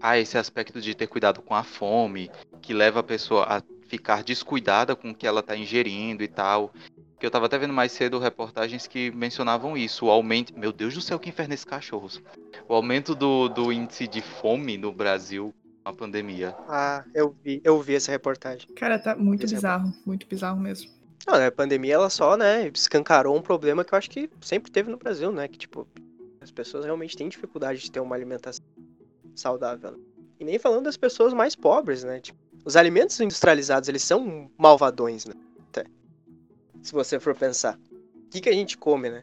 há 0.00 0.18
esse 0.18 0.38
aspecto 0.38 0.80
de 0.80 0.94
ter 0.94 1.06
cuidado 1.06 1.42
com 1.42 1.54
a 1.54 1.62
fome, 1.62 2.30
que 2.60 2.72
leva 2.72 3.00
a 3.00 3.04
pessoa 3.04 3.44
a 3.44 3.62
ficar 3.86 4.22
descuidada 4.22 4.96
com 4.96 5.10
o 5.10 5.14
que 5.14 5.26
ela 5.26 5.42
tá 5.42 5.56
ingerindo 5.56 6.22
e 6.22 6.28
tal. 6.28 6.72
Que 7.18 7.26
eu 7.26 7.30
tava 7.30 7.46
até 7.46 7.56
vendo 7.56 7.72
mais 7.72 7.92
cedo 7.92 8.18
reportagens 8.18 8.86
que 8.86 9.10
mencionavam 9.12 9.76
isso, 9.76 10.06
o 10.06 10.10
aumento. 10.10 10.58
Meu 10.58 10.72
Deus 10.72 10.94
do 10.94 11.00
céu, 11.00 11.18
que 11.18 11.28
inferno 11.28 11.54
esses 11.54 11.64
cachorros. 11.64 12.20
O 12.68 12.74
aumento 12.74 13.14
do, 13.14 13.48
do 13.48 13.72
índice 13.72 14.08
de 14.08 14.20
fome 14.20 14.76
no 14.76 14.90
Brasil 14.90 15.54
com 15.84 15.90
a 15.90 15.92
pandemia. 15.92 16.56
Ah, 16.68 17.04
eu 17.14 17.36
vi, 17.44 17.60
eu 17.62 17.80
vi 17.80 17.94
essa 17.94 18.10
reportagem. 18.10 18.66
Cara, 18.74 18.98
tá 18.98 19.14
muito 19.14 19.46
bizarro. 19.46 19.92
Muito 20.04 20.26
bizarro 20.26 20.58
mesmo. 20.58 20.90
Não, 21.26 21.38
né, 21.38 21.46
a 21.46 21.52
pandemia 21.52 21.94
ela 21.94 22.10
só, 22.10 22.36
né, 22.36 22.68
escancarou 22.74 23.36
um 23.36 23.42
problema 23.42 23.84
que 23.84 23.94
eu 23.94 23.98
acho 23.98 24.10
que 24.10 24.28
sempre 24.40 24.70
teve 24.72 24.90
no 24.90 24.96
Brasil, 24.96 25.30
né? 25.30 25.46
Que, 25.46 25.58
tipo, 25.58 25.86
as 26.40 26.50
pessoas 26.50 26.84
realmente 26.84 27.16
têm 27.16 27.28
dificuldade 27.28 27.80
de 27.80 27.90
ter 27.90 28.00
uma 28.00 28.14
alimentação 28.16 28.64
saudável. 29.34 29.92
né? 29.92 29.98
E 30.40 30.44
nem 30.44 30.58
falando 30.58 30.84
das 30.84 30.96
pessoas 30.96 31.32
mais 31.32 31.54
pobres, 31.54 32.02
né? 32.02 32.20
Tipo, 32.20 32.38
os 32.64 32.76
alimentos 32.76 33.18
industrializados, 33.20 33.88
eles 33.88 34.02
são 34.02 34.50
malvadões, 34.58 35.24
né? 35.24 35.34
Até. 35.68 35.86
Se 36.82 36.92
você 36.92 37.20
for 37.20 37.34
pensar. 37.34 37.78
O 38.26 38.28
que, 38.32 38.40
que 38.40 38.48
a 38.48 38.52
gente 38.52 38.76
come, 38.78 39.10
né? 39.10 39.22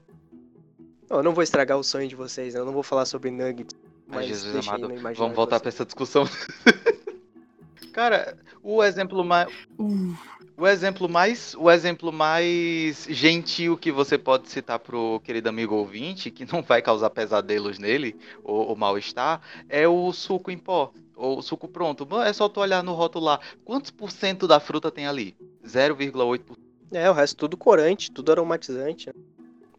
Não, 1.10 1.18
eu 1.18 1.24
não 1.24 1.34
vou 1.34 1.44
estragar 1.44 1.78
o 1.78 1.84
sonho 1.84 2.08
de 2.08 2.16
vocês, 2.16 2.54
né? 2.54 2.60
Eu 2.60 2.66
não 2.66 2.74
vou 2.74 2.84
falar 2.84 3.06
sobre 3.06 3.32
nuggets. 3.32 3.76
Ai, 4.10 4.16
Mas 4.16 4.28
Jesus 4.28 4.68
amado, 4.68 4.88
vamos 5.16 5.36
voltar 5.36 5.60
pra 5.60 5.70
essa 5.70 5.86
discussão. 5.86 6.24
Cara, 7.92 8.38
o 8.64 8.84
exemplo 8.84 9.24
mais. 9.26 9.52
Uh, 9.78 10.16
O 10.60 10.68
exemplo 10.68 11.08
mais, 11.08 11.56
o 11.58 11.72
exemplo 11.72 12.12
mais 12.12 13.08
gentil 13.10 13.78
que 13.78 13.94
você 13.94 14.18
pode 14.18 14.50
citar 14.50 14.78
pro 14.78 15.22
querido 15.24 15.48
amigo 15.48 15.74
ouvinte, 15.74 16.30
que 16.30 16.46
não 16.52 16.62
vai 16.62 16.82
causar 16.82 17.10
pesadelos 17.12 17.80
nele 17.80 18.14
ou, 18.44 18.68
ou 18.68 18.76
mal-estar, 18.76 19.42
é 19.70 19.88
o 19.88 20.12
suco 20.12 20.52
em 20.52 20.58
pó, 20.58 20.92
ou 21.16 21.38
o 21.38 21.42
suco 21.42 21.66
pronto. 21.66 22.06
Mano, 22.06 22.24
É 22.24 22.34
só 22.34 22.50
tu 22.50 22.60
olhar 22.60 22.84
no 22.84 22.94
rótulo 22.94 23.24
lá. 23.24 23.40
Quantos 23.64 23.90
por 23.90 24.12
cento 24.12 24.50
da 24.50 24.60
fruta 24.60 24.92
tem 24.92 25.08
ali? 25.08 25.34
0,8%. 25.66 26.58
É, 26.92 27.10
o 27.10 27.14
resto 27.14 27.38
tudo 27.38 27.56
corante, 27.56 28.12
tudo 28.12 28.30
aromatizante. 28.30 29.08
Né? 29.08 29.14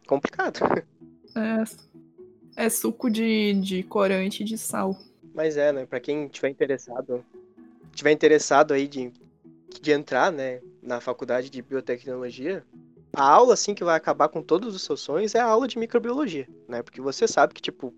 Complicado. 0.07 0.61
é, 2.57 2.65
é 2.65 2.69
suco 2.69 3.07
de, 3.07 3.53
de 3.53 3.83
corante 3.83 4.41
e 4.41 4.45
de 4.47 4.57
sal. 4.57 4.97
Mas 5.35 5.57
é, 5.57 5.71
né? 5.71 5.85
Pra 5.85 5.99
quem 5.99 6.27
tiver 6.27 6.49
interessado, 6.49 7.23
tiver 7.93 8.11
interessado 8.11 8.73
aí 8.73 8.87
de, 8.87 9.11
de 9.79 9.91
entrar, 9.91 10.31
né, 10.31 10.59
na 10.81 10.99
faculdade 10.99 11.49
de 11.49 11.61
biotecnologia, 11.61 12.65
a 13.13 13.23
aula 13.23 13.53
assim 13.53 13.73
que 13.73 13.83
vai 13.83 13.95
acabar 13.95 14.29
com 14.29 14.41
todos 14.41 14.75
os 14.75 14.81
seus 14.83 15.01
sonhos 15.01 15.35
é 15.35 15.39
a 15.39 15.45
aula 15.45 15.67
de 15.67 15.77
microbiologia, 15.77 16.47
né? 16.67 16.81
Porque 16.81 17.01
você 17.01 17.27
sabe 17.27 17.53
que 17.53 17.61
tipo 17.61 17.93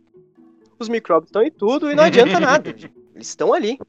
os 0.80 0.90
micróbios 0.90 1.30
estão 1.30 1.44
em 1.44 1.52
tudo 1.52 1.92
e 1.92 1.96
não 1.96 2.04
adianta 2.04 2.40
nada. 2.40 2.70
Eles 3.16 3.28
estão 3.28 3.54
ali. 3.54 3.80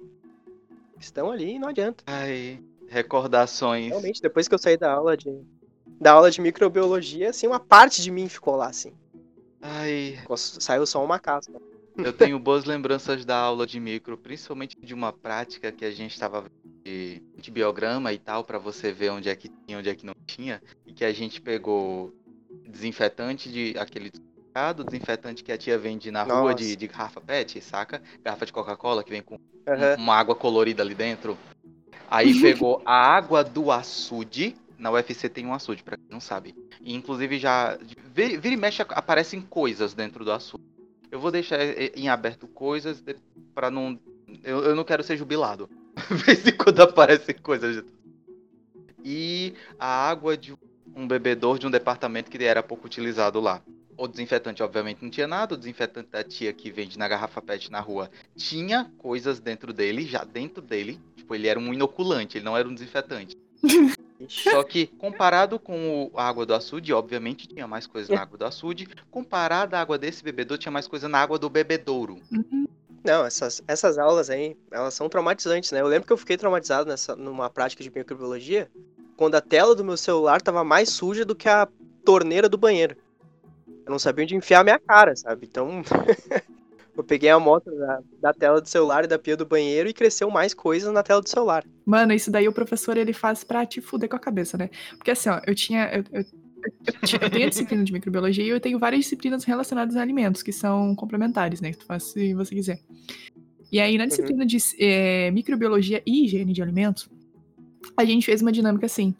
Estão 1.00 1.30
ali 1.30 1.54
e 1.54 1.58
não 1.58 1.68
adianta. 1.68 2.04
Ai, 2.06 2.62
recordações. 2.88 3.88
Realmente, 3.88 4.20
depois 4.20 4.46
que 4.46 4.54
eu 4.54 4.58
saí 4.58 4.76
da 4.76 4.92
aula 4.92 5.16
de 5.16 5.42
da 6.00 6.12
aula 6.12 6.30
de 6.30 6.40
microbiologia, 6.40 7.30
assim, 7.30 7.46
uma 7.46 7.60
parte 7.60 8.02
de 8.02 8.10
mim 8.10 8.28
ficou 8.28 8.56
lá 8.56 8.66
assim. 8.66 8.92
Ai, 9.62 10.18
Saiu 10.36 10.84
só 10.84 11.02
uma 11.02 11.18
casca. 11.18 11.54
eu 11.96 12.12
tenho 12.12 12.38
boas 12.38 12.64
lembranças 12.64 13.24
da 13.24 13.36
aula 13.36 13.66
de 13.66 13.80
micro, 13.80 14.18
principalmente 14.18 14.76
de 14.78 14.92
uma 14.92 15.12
prática 15.12 15.72
que 15.72 15.84
a 15.84 15.90
gente 15.90 16.12
estava 16.12 16.44
de, 16.84 17.22
de 17.36 17.50
biograma 17.50 18.12
e 18.12 18.18
tal, 18.18 18.44
pra 18.44 18.58
você 18.58 18.92
ver 18.92 19.10
onde 19.10 19.28
é 19.28 19.34
que 19.34 19.48
tinha, 19.48 19.78
onde 19.78 19.88
é 19.88 19.94
que 19.94 20.04
não 20.04 20.14
tinha, 20.26 20.62
e 20.86 20.92
que 20.92 21.04
a 21.04 21.12
gente 21.12 21.40
pegou 21.40 22.12
desinfetante 22.66 23.50
de 23.50 23.74
aquele 23.78 24.10
supermercado, 24.14 24.84
desinfetante 24.84 25.42
que 25.42 25.50
a 25.50 25.58
tia 25.58 25.78
vende 25.78 26.10
na 26.10 26.22
rua 26.22 26.52
Nossa. 26.52 26.54
de, 26.56 26.76
de 26.76 26.86
garrafa 26.86 27.20
PET, 27.20 27.60
saca? 27.60 28.02
Garrafa 28.22 28.46
de 28.46 28.52
Coca-Cola 28.52 29.02
que 29.02 29.10
vem 29.10 29.22
com 29.22 29.36
Aham. 29.66 29.96
uma 29.98 30.14
água 30.14 30.34
colorida 30.34 30.82
ali 30.82 30.94
dentro. 30.94 31.38
Aí 32.10 32.38
pegou 32.40 32.82
a 32.84 32.94
água 32.94 33.42
do 33.42 33.72
açude. 33.72 34.54
Na 34.78 34.90
UFC 34.90 35.28
tem 35.28 35.46
um 35.46 35.54
açude, 35.54 35.82
pra 35.82 35.96
quem 35.96 36.06
não 36.10 36.20
sabe. 36.20 36.54
E 36.82 36.94
inclusive 36.94 37.38
já. 37.38 37.78
Vira, 38.12 38.38
vira 38.38 38.54
e 38.54 38.56
mexe 38.56 38.82
aparecem 38.82 39.40
coisas 39.40 39.94
dentro 39.94 40.24
do 40.24 40.32
açude. 40.32 40.62
Eu 41.10 41.20
vou 41.20 41.30
deixar 41.30 41.60
eh, 41.60 41.92
em 41.94 42.08
aberto 42.08 42.46
coisas 42.48 43.02
pra 43.54 43.70
não. 43.70 43.98
Eu, 44.42 44.64
eu 44.64 44.74
não 44.74 44.84
quero 44.84 45.02
ser 45.02 45.16
jubilado. 45.16 45.68
De 45.96 46.14
vez 46.14 46.46
em 46.46 46.52
quando 46.56 46.80
aparecem 46.80 47.34
coisas. 47.36 47.84
E 49.04 49.54
a 49.78 50.08
água 50.08 50.36
de 50.36 50.54
um 50.94 51.06
bebedor 51.06 51.58
de 51.58 51.66
um 51.66 51.70
departamento 51.70 52.30
que 52.30 52.42
era 52.42 52.62
pouco 52.62 52.86
utilizado 52.86 53.40
lá. 53.40 53.62
O 53.96 54.08
desinfetante, 54.08 54.62
obviamente, 54.62 55.02
não 55.02 55.10
tinha 55.10 55.26
nada. 55.28 55.54
O 55.54 55.56
desinfetante 55.58 56.08
da 56.10 56.24
tia 56.24 56.52
que 56.52 56.70
vende 56.70 56.98
na 56.98 57.06
garrafa 57.06 57.40
PET 57.40 57.70
na 57.70 57.80
rua 57.80 58.10
tinha 58.36 58.90
coisas 58.98 59.38
dentro 59.38 59.72
dele, 59.72 60.04
já 60.04 60.24
dentro 60.24 60.60
dele. 60.60 61.00
Tipo, 61.16 61.34
ele 61.34 61.46
era 61.46 61.58
um 61.60 61.72
inoculante, 61.72 62.36
ele 62.38 62.44
não 62.44 62.56
era 62.56 62.68
um 62.68 62.74
desinfetante. 62.74 63.36
Só 64.28 64.62
que 64.62 64.86
comparado 64.86 65.58
com 65.58 66.06
o- 66.12 66.18
a 66.18 66.26
água 66.26 66.46
do 66.46 66.54
açude, 66.54 66.92
obviamente 66.92 67.46
tinha 67.46 67.66
mais 67.68 67.86
coisa 67.86 68.12
na 68.14 68.22
água 68.22 68.38
do 68.38 68.44
açude. 68.44 68.88
Comparado 69.10 69.74
à 69.74 69.80
água 69.80 69.98
desse 69.98 70.24
bebedouro, 70.24 70.60
tinha 70.60 70.72
mais 70.72 70.86
coisa 70.88 71.08
na 71.08 71.18
água 71.18 71.38
do 71.38 71.50
bebedouro. 71.50 72.20
Uhum. 72.32 72.64
Não, 73.04 73.26
essas, 73.26 73.62
essas 73.68 73.98
aulas 73.98 74.30
aí, 74.30 74.56
elas 74.70 74.94
são 74.94 75.08
traumatizantes, 75.10 75.70
né? 75.72 75.80
Eu 75.80 75.86
lembro 75.86 76.06
que 76.06 76.12
eu 76.12 76.16
fiquei 76.16 76.38
traumatizado 76.38 76.88
nessa, 76.88 77.14
numa 77.14 77.50
prática 77.50 77.82
de 77.82 77.90
microbiologia, 77.94 78.70
quando 79.16 79.34
a 79.34 79.42
tela 79.42 79.74
do 79.74 79.84
meu 79.84 79.96
celular 79.96 80.40
tava 80.40 80.64
mais 80.64 80.88
suja 80.88 81.24
do 81.24 81.34
que 81.34 81.48
a 81.48 81.68
torneira 82.04 82.48
do 82.48 82.56
banheiro. 82.56 82.96
Eu 83.84 83.90
não 83.90 83.98
sabia 83.98 84.24
onde 84.24 84.34
enfiar 84.34 84.60
a 84.60 84.64
minha 84.64 84.78
cara, 84.78 85.14
sabe? 85.14 85.46
Então, 85.46 85.82
eu 86.96 87.04
peguei 87.04 87.28
a 87.28 87.34
amostra 87.34 87.74
da, 87.76 88.00
da 88.20 88.32
tela 88.32 88.60
do 88.60 88.68
celular 88.68 89.04
e 89.04 89.08
da 89.08 89.18
pia 89.18 89.36
do 89.36 89.44
banheiro 89.44 89.88
e 89.88 89.94
cresceu 89.94 90.30
mais 90.30 90.54
coisas 90.54 90.90
na 90.92 91.02
tela 91.02 91.20
do 91.20 91.28
celular. 91.28 91.62
Mano, 91.84 92.14
isso 92.14 92.30
daí 92.30 92.48
o 92.48 92.52
professor 92.52 92.96
ele 92.96 93.12
faz 93.12 93.44
pra 93.44 93.66
te 93.66 93.82
fuder 93.82 94.08
com 94.08 94.16
a 94.16 94.20
cabeça, 94.20 94.56
né? 94.56 94.70
Porque 94.96 95.10
assim, 95.10 95.28
ó, 95.28 95.40
eu 95.46 95.54
tinha. 95.54 95.90
Eu, 95.92 96.04
eu- 96.20 96.43
eu 96.86 97.06
tinha- 97.06 97.20
eu 97.22 97.30
tenho 97.30 97.46
a 97.46 97.48
disciplina 97.48 97.84
de 97.84 97.92
microbiologia 97.92 98.44
e 98.44 98.48
eu 98.48 98.60
tenho 98.60 98.78
várias 98.78 99.02
disciplinas 99.04 99.44
relacionadas 99.44 99.96
a 99.96 100.02
alimentos, 100.02 100.42
que 100.42 100.52
são 100.52 100.94
complementares, 100.94 101.60
né? 101.60 101.72
Que 101.72 101.78
tu 101.78 101.84
faz 101.86 102.04
se 102.04 102.34
você 102.34 102.54
quiser. 102.54 102.80
E 103.72 103.80
aí, 103.80 103.98
na 103.98 104.06
disciplina 104.06 104.46
de 104.46 104.56
eh, 104.78 105.30
microbiologia 105.32 106.02
e 106.06 106.24
higiene 106.24 106.52
de 106.52 106.62
alimentos, 106.62 107.08
a 107.96 108.04
gente 108.04 108.24
fez 108.24 108.40
uma 108.40 108.52
dinâmica 108.52 108.86
assim. 108.86 109.14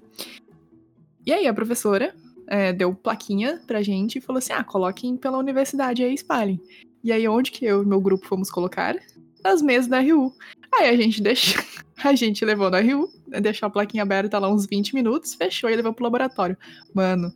E 1.27 1.33
aí, 1.33 1.47
a 1.47 1.55
professora 1.55 2.15
eh, 2.47 2.73
deu 2.73 2.95
plaquinha 2.95 3.61
pra 3.67 3.83
gente 3.83 4.19
e 4.19 4.21
falou 4.21 4.39
assim: 4.39 4.53
ah, 4.53 4.63
coloquem 4.63 5.17
pela 5.17 5.39
universidade 5.39 6.03
aí 6.03 6.11
e 6.13 6.15
espalhem. 6.15 6.61
E 7.03 7.11
aí, 7.13 7.27
onde 7.29 7.51
que 7.51 7.65
eu 7.65 7.83
e 7.83 7.87
meu 7.87 8.01
grupo 8.01 8.27
fomos 8.27 8.51
colocar? 8.51 8.97
Nas 9.43 9.61
mesas 9.61 9.89
da 9.89 10.01
RU. 10.01 10.33
Aí 10.79 10.89
a 10.89 10.97
gente 10.97 11.23
deixou. 11.23 11.63
A 12.03 12.15
gente 12.15 12.45
levou 12.45 12.69
na 12.69 12.81
RU, 12.81 13.09
deixou 13.41 13.69
a 13.69 13.71
plaquinha 13.71 14.03
aberta 14.03 14.39
lá 14.39 14.53
uns 14.53 14.67
20 14.67 14.95
minutos, 14.95 15.35
fechou 15.35 15.71
e 15.71 15.77
levou 15.77 15.95
pro 15.95 16.03
laboratório. 16.03 16.57
Mano, 16.93 17.33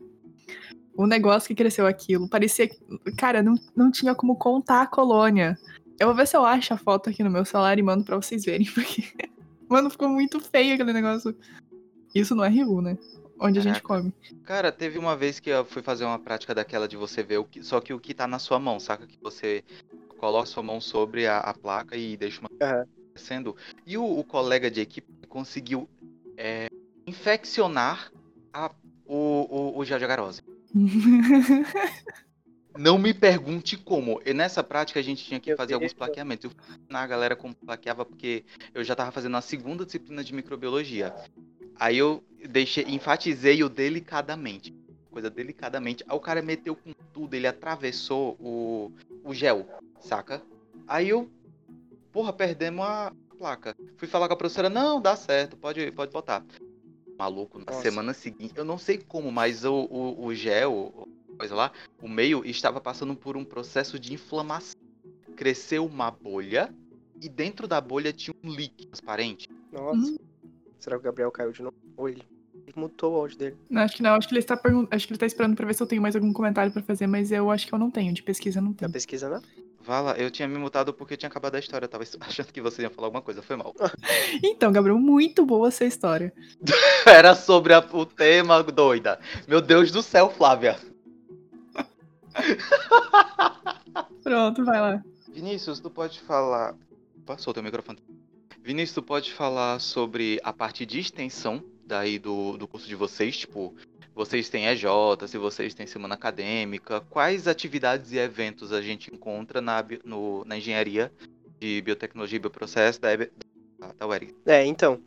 o 0.97 1.07
negócio 1.07 1.47
que 1.47 1.55
cresceu 1.55 1.87
aquilo, 1.87 2.29
parecia. 2.29 2.69
Cara, 3.17 3.41
não, 3.41 3.55
não 3.75 3.91
tinha 3.91 4.17
como 4.17 4.37
contar 4.37 4.83
a 4.83 4.87
colônia. 4.87 5.57
Eu 5.99 6.09
vou 6.09 6.17
ver 6.17 6.27
se 6.27 6.37
eu 6.37 6.45
acho 6.45 6.75
a 6.75 6.77
foto 6.77 7.09
aqui 7.09 7.23
no 7.23 7.31
meu 7.31 7.45
celular 7.45 7.79
e 7.79 7.83
mando 7.83 8.05
pra 8.05 8.17
vocês 8.17 8.45
verem, 8.45 8.67
porque. 8.75 9.05
Mano, 9.69 9.89
ficou 9.91 10.09
muito 10.09 10.41
feio 10.41 10.75
aquele 10.75 10.93
negócio. 10.93 11.37
Isso 12.13 12.35
não 12.35 12.45
é 12.45 12.49
RU, 12.49 12.83
né? 12.83 12.99
Onde 13.41 13.61
a 13.61 13.63
gente 13.63 13.81
come. 13.81 14.13
Cara, 14.43 14.73
teve 14.73 14.99
uma 14.99 15.17
vez 15.17 15.39
que 15.39 15.51
eu 15.51 15.65
fui 15.65 15.83
fazer 15.83 16.05
uma 16.05 16.19
prática 16.19 16.53
daquela 16.53 16.89
de 16.89 16.97
você 16.97 17.23
ver 17.23 17.39
o 17.39 17.45
que. 17.45 17.63
Só 17.63 17.81
que 17.81 17.95
o 17.95 18.01
que 18.01 18.13
tá 18.13 18.27
na 18.27 18.41
sua 18.41 18.59
mão, 18.59 18.81
saca? 18.81 19.07
Que 19.07 19.19
você 19.23 19.63
coloca 20.19 20.47
sua 20.47 20.65
mão 20.65 20.81
sobre 20.81 21.29
a, 21.29 21.39
a 21.39 21.55
placa 21.55 21.97
e 21.97 22.17
deixa 22.17 22.41
uma. 22.41 22.51
Aham. 22.61 22.98
Sendo. 23.19 23.57
E 23.87 23.99
o, 23.99 24.05
o 24.05 24.25
colega 24.25 24.71
de 24.71 24.81
equipe 24.81 25.13
conseguiu 25.29 25.89
é, 26.37 26.69
infeccionar 27.07 28.13
a, 28.53 28.71
o, 29.05 29.75
o, 29.75 29.79
o 29.79 29.85
gel 29.85 29.99
de 29.99 30.05
agarose. 30.05 30.43
Não 32.79 32.97
me 32.97 33.13
pergunte 33.13 33.77
como. 33.77 34.23
E 34.25 34.33
nessa 34.33 34.63
prática 34.63 35.01
a 35.01 35.03
gente 35.03 35.25
tinha 35.25 35.41
que 35.41 35.51
Meu 35.51 35.57
fazer 35.57 35.75
alguns 35.75 35.93
plaqueamentos. 35.93 36.45
Eu 36.45 36.51
fui 36.51 36.77
ensinar 36.77 37.03
a 37.03 37.07
galera 37.09 37.35
como 37.35 37.53
plaqueava 37.53 38.05
porque 38.05 38.45
eu 38.73 38.85
já 38.85 38.95
tava 38.95 39.11
fazendo 39.11 39.37
a 39.37 39.41
segunda 39.41 39.85
disciplina 39.85 40.23
de 40.23 40.33
microbiologia. 40.33 41.13
Aí 41.75 41.99
eu 41.99 42.23
deixei, 42.49 42.85
enfatizei 42.85 43.65
o 43.65 43.69
delicadamente. 43.69 44.73
Coisa 45.11 45.29
delicadamente. 45.29 46.05
Aí 46.07 46.17
o 46.17 46.21
cara 46.21 46.41
meteu 46.41 46.77
com 46.77 46.93
tudo, 47.13 47.35
ele 47.35 47.49
atravessou 47.49 48.37
o, 48.39 48.93
o 49.25 49.35
gel, 49.35 49.67
saca? 49.99 50.41
Aí 50.87 51.09
eu, 51.09 51.29
porra, 52.13 52.33
perdemos 52.33 52.85
a 52.85 53.13
placa. 53.39 53.77
Fui 53.97 54.09
falar 54.09 54.29
com 54.29 54.35
a 54.35 54.37
professora, 54.37 54.69
não, 54.69 55.01
dá 55.01 55.15
certo, 55.17 55.57
pode, 55.57 55.91
pode 55.93 56.13
botar. 56.13 56.45
Maluco, 57.19 57.59
na 57.59 57.65
Nossa. 57.67 57.83
semana 57.83 58.15
seguinte, 58.15 58.55
eu 58.57 58.65
não 58.65 58.79
sei 58.79 58.99
como, 58.99 59.31
mas 59.33 59.65
o, 59.65 59.73
o, 59.91 60.27
o 60.27 60.35
gel, 60.35 61.09
coisa 61.37 61.55
lá, 61.55 61.73
o 62.01 62.09
meio 62.09 62.45
estava 62.45 62.81
passando 62.81 63.15
por 63.17 63.37
um 63.37 63.45
processo 63.45 63.99
de 63.99 64.15
inflamação. 64.15 64.75
Cresceu 65.37 65.85
uma 65.87 66.11
bolha 66.11 66.73
e 67.21 67.29
dentro 67.29 67.67
da 67.67 67.81
bolha 67.81 68.13
tinha 68.13 68.35
um 68.45 68.51
líquido 68.51 68.91
transparente. 68.91 69.49
Nossa. 69.73 70.13
Hum. 70.13 70.17
Será 70.79 70.97
que 70.97 71.01
o 71.01 71.05
Gabriel 71.05 71.31
caiu 71.31 71.51
de 71.53 71.63
novo? 71.63 71.75
Ou 71.97 72.09
ele 72.09 72.23
mutou 72.77 73.15
o 73.15 73.17
áudio 73.17 73.37
dele? 73.39 73.57
Não, 73.69 73.83
acho 73.83 73.97
que 73.97 74.03
não. 74.03 74.15
Acho 74.15 74.29
que 74.29 74.35
ele 74.35 74.41
está 74.41 74.57
pergun- 74.57 74.87
Acho 74.91 75.07
que 75.07 75.13
ele 75.13 75.19
tá 75.19 75.27
esperando 75.27 75.57
pra 75.57 75.67
ver 75.67 75.75
se 75.75 75.83
eu 75.83 75.87
tenho 75.87 76.03
mais 76.03 76.15
algum 76.15 76.33
comentário 76.33 76.73
pra 76.73 76.83
fazer, 76.83 77.07
mas 77.09 77.33
eu 77.33 77.51
acho 77.51 77.67
que 77.67 77.73
eu 77.75 77.79
não 77.79 77.91
tenho. 77.91 78.13
De 78.13 78.23
pesquisa 78.23 78.61
não 78.61 78.71
Da 78.73 78.79
tenho. 78.79 78.93
pesquisa, 78.93 79.29
né? 79.29 79.41
Vala, 79.89 80.13
eu 80.19 80.31
tinha 80.31 80.47
me 80.47 80.59
mutado 80.59 80.93
porque 80.93 81.17
tinha 81.17 81.31
acabado 81.31 81.55
a 81.55 81.59
história. 81.59 81.87
Eu 81.87 81.89
tava 81.89 82.05
achando 82.21 82.53
que 82.53 82.61
você 82.61 82.83
ia 82.83 82.91
falar 82.91 83.07
alguma 83.07 83.23
coisa, 83.23 83.41
foi 83.41 83.57
mal. 83.57 83.75
Então, 84.45 84.71
Gabriel, 84.71 84.99
muito 84.99 85.47
boa 85.47 85.69
essa 85.69 85.83
história. 85.87 86.31
Era 87.07 87.35
sobre 87.35 87.73
a- 87.73 87.79
o 87.95 88.05
tema, 88.05 88.63
doida. 88.63 89.19
Meu 89.49 89.63
Deus 89.63 89.91
do 89.91 90.03
céu, 90.03 90.29
Flávia. 90.29 90.79
Pronto, 94.23 94.63
vai 94.63 94.79
lá. 94.79 95.03
Vinícius, 95.33 95.81
tu 95.81 95.89
pode 95.91 96.21
falar. 96.21 96.75
Passou 97.25 97.55
teu 97.55 97.63
microfone. 97.63 97.99
Vinícius, 98.63 98.95
tu 98.97 99.03
pode 99.03 99.33
falar 99.33 99.81
sobre 99.81 100.39
a 100.45 100.53
parte 100.53 100.85
de 100.85 101.01
extensão 101.01 101.65
daí 101.87 102.19
do, 102.19 102.59
do 102.59 102.69
curso 102.69 102.87
de 102.87 102.95
vocês? 102.95 103.39
Tipo, 103.39 103.75
vocês 104.19 104.49
têm 104.49 104.67
EJ, 104.67 104.85
se 105.29 105.39
vocês 105.39 105.75
têm 105.75 105.87
semana 105.87 106.17
acadêmica, 106.17 107.01
quais 107.03 107.47
atividades 107.47 108.11
e 108.11 108.19
eventos 108.19 108.73
a 108.73 108.83
gente 108.83 109.15
encontra 109.15 109.61
na, 109.61 109.85
no- 110.05 110.45
na 110.45 110.59
engenharia 110.59 111.13
de 111.63 111.81
biotecnologia 111.83 112.35
e 112.35 112.41
bioprocesso 112.41 113.01
da, 113.01 113.11
da, 113.15 114.07
UERJ? 114.09 114.35
É, 114.45 114.65
então, 114.67 115.01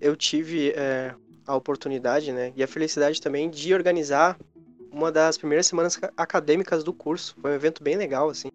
eu 0.00 0.14
tive 0.14 0.70
é, 0.76 1.12
a 1.44 1.56
oportunidade, 1.56 2.30
né, 2.30 2.52
e 2.54 2.62
a 2.62 2.68
felicidade 2.68 3.20
também 3.20 3.50
de 3.50 3.74
organizar 3.74 4.38
uma 4.92 5.10
das 5.10 5.36
primeiras 5.36 5.66
semanas 5.66 5.96
ca- 5.96 6.12
acadêmicas 6.16 6.84
do 6.84 6.92
curso. 6.92 7.34
Foi 7.40 7.50
um 7.50 7.54
evento 7.54 7.82
bem 7.82 7.96
legal, 7.96 8.30
assim, 8.30 8.46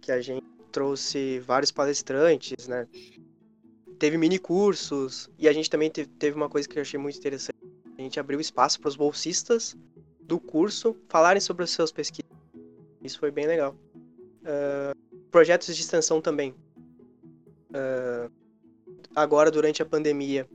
que 0.00 0.12
a 0.12 0.20
gente 0.20 0.38
trouxe 0.70 1.40
vários 1.40 1.72
palestrantes, 1.72 2.68
né, 2.68 2.86
teve 3.98 4.16
mini 4.16 4.38
cursos, 4.38 5.28
e 5.36 5.48
a 5.48 5.52
gente 5.52 5.68
também 5.68 5.90
te- 5.90 6.06
teve 6.06 6.36
uma 6.36 6.48
coisa 6.48 6.68
que 6.68 6.78
eu 6.78 6.82
achei 6.82 7.00
muito 7.00 7.18
interessante. 7.18 7.56
Gente 8.06 8.20
abriu 8.20 8.38
espaço 8.38 8.78
para 8.78 8.88
os 8.88 8.94
bolsistas 8.94 9.76
do 10.22 10.38
curso 10.38 10.96
falarem 11.08 11.40
sobre 11.40 11.64
os 11.64 11.72
seus 11.72 11.90
pesquisas. 11.90 12.30
Isso 13.02 13.18
foi 13.18 13.32
bem 13.32 13.48
legal. 13.48 13.74
Ah, 14.44 14.92
projetos 15.28 15.74
de 15.74 15.82
extensão 15.82 16.20
também. 16.20 16.54
Ah, 17.74 18.30
agora, 19.12 19.50
durante 19.50 19.82
a 19.82 19.84
pandemia, 19.84 20.48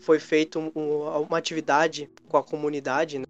foi 0.00 0.18
feita 0.18 0.58
um- 0.58 0.70
um- 0.76 1.22
uma 1.22 1.38
atividade 1.38 2.10
com 2.28 2.36
a 2.36 2.44
comunidade 2.44 3.20
né, 3.20 3.24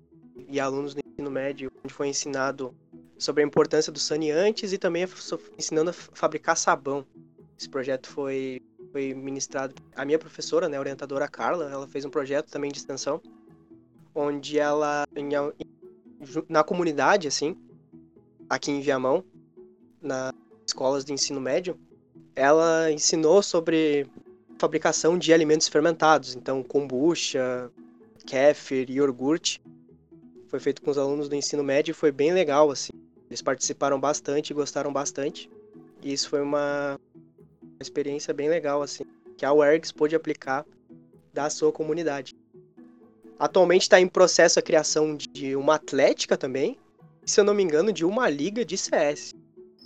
e 0.48 0.58
alunos 0.58 0.92
do 0.92 1.00
ensino 1.00 1.30
médio, 1.30 1.70
onde 1.84 1.94
foi 1.94 2.08
ensinado 2.08 2.74
sobre 3.16 3.44
a 3.44 3.46
importância 3.46 3.92
dos 3.92 4.02
saneantes 4.02 4.72
e 4.72 4.78
também 4.78 5.06
ensinando 5.56 5.90
a 5.90 5.92
fabricar 5.92 6.56
sabão. 6.56 7.06
Esse 7.56 7.68
projeto 7.68 8.08
foi, 8.08 8.60
foi 8.98 9.14
ministrado. 9.14 9.72
A 9.94 10.04
minha 10.04 10.18
professora, 10.18 10.68
né, 10.68 10.76
a 10.76 10.80
orientadora 10.80 11.28
Carla, 11.28 11.70
ela 11.70 11.86
fez 11.86 12.04
um 12.04 12.10
projeto 12.10 12.50
também 12.50 12.72
de 12.72 12.78
extensão, 12.78 13.22
onde 14.12 14.58
ela, 14.58 15.06
em 15.14 15.28
na 16.48 16.64
comunidade, 16.64 17.28
assim, 17.28 17.56
aqui 18.50 18.72
em 18.72 18.80
Viamão, 18.80 19.22
nas 20.02 20.32
escolas 20.66 21.04
de 21.04 21.12
ensino 21.12 21.40
médio, 21.40 21.78
ela 22.34 22.90
ensinou 22.90 23.40
sobre 23.40 24.04
fabricação 24.58 25.16
de 25.16 25.32
alimentos 25.32 25.68
fermentados, 25.68 26.34
então 26.34 26.60
kombucha, 26.64 27.70
kefir 28.26 28.90
e 28.90 28.94
iogurte. 28.94 29.62
Foi 30.48 30.58
feito 30.58 30.82
com 30.82 30.90
os 30.90 30.98
alunos 30.98 31.28
do 31.28 31.36
ensino 31.36 31.62
médio 31.62 31.92
e 31.92 31.94
foi 31.94 32.10
bem 32.10 32.32
legal, 32.32 32.68
assim. 32.68 32.90
Eles 33.30 33.42
participaram 33.42 34.00
bastante 34.00 34.52
gostaram 34.52 34.92
bastante. 34.92 35.48
E 36.02 36.12
isso 36.12 36.28
foi 36.28 36.40
uma, 36.40 36.98
uma 37.78 37.82
experiência 37.82 38.34
bem 38.34 38.48
legal, 38.48 38.82
assim, 38.82 39.04
que 39.36 39.46
a 39.46 39.52
UERGS 39.52 39.92
pôde 39.92 40.16
aplicar 40.16 40.66
da 41.32 41.48
sua 41.48 41.70
comunidade. 41.70 42.34
Atualmente 43.38 43.82
está 43.82 44.00
em 44.00 44.08
processo 44.08 44.58
a 44.58 44.62
criação 44.62 45.16
de 45.16 45.54
uma 45.54 45.76
atlética 45.76 46.36
também, 46.36 46.76
e, 47.24 47.30
se 47.30 47.40
eu 47.40 47.44
não 47.44 47.54
me 47.54 47.62
engano, 47.62 47.92
de 47.92 48.04
uma 48.04 48.28
liga 48.28 48.64
de 48.64 48.76
CS. 48.76 49.32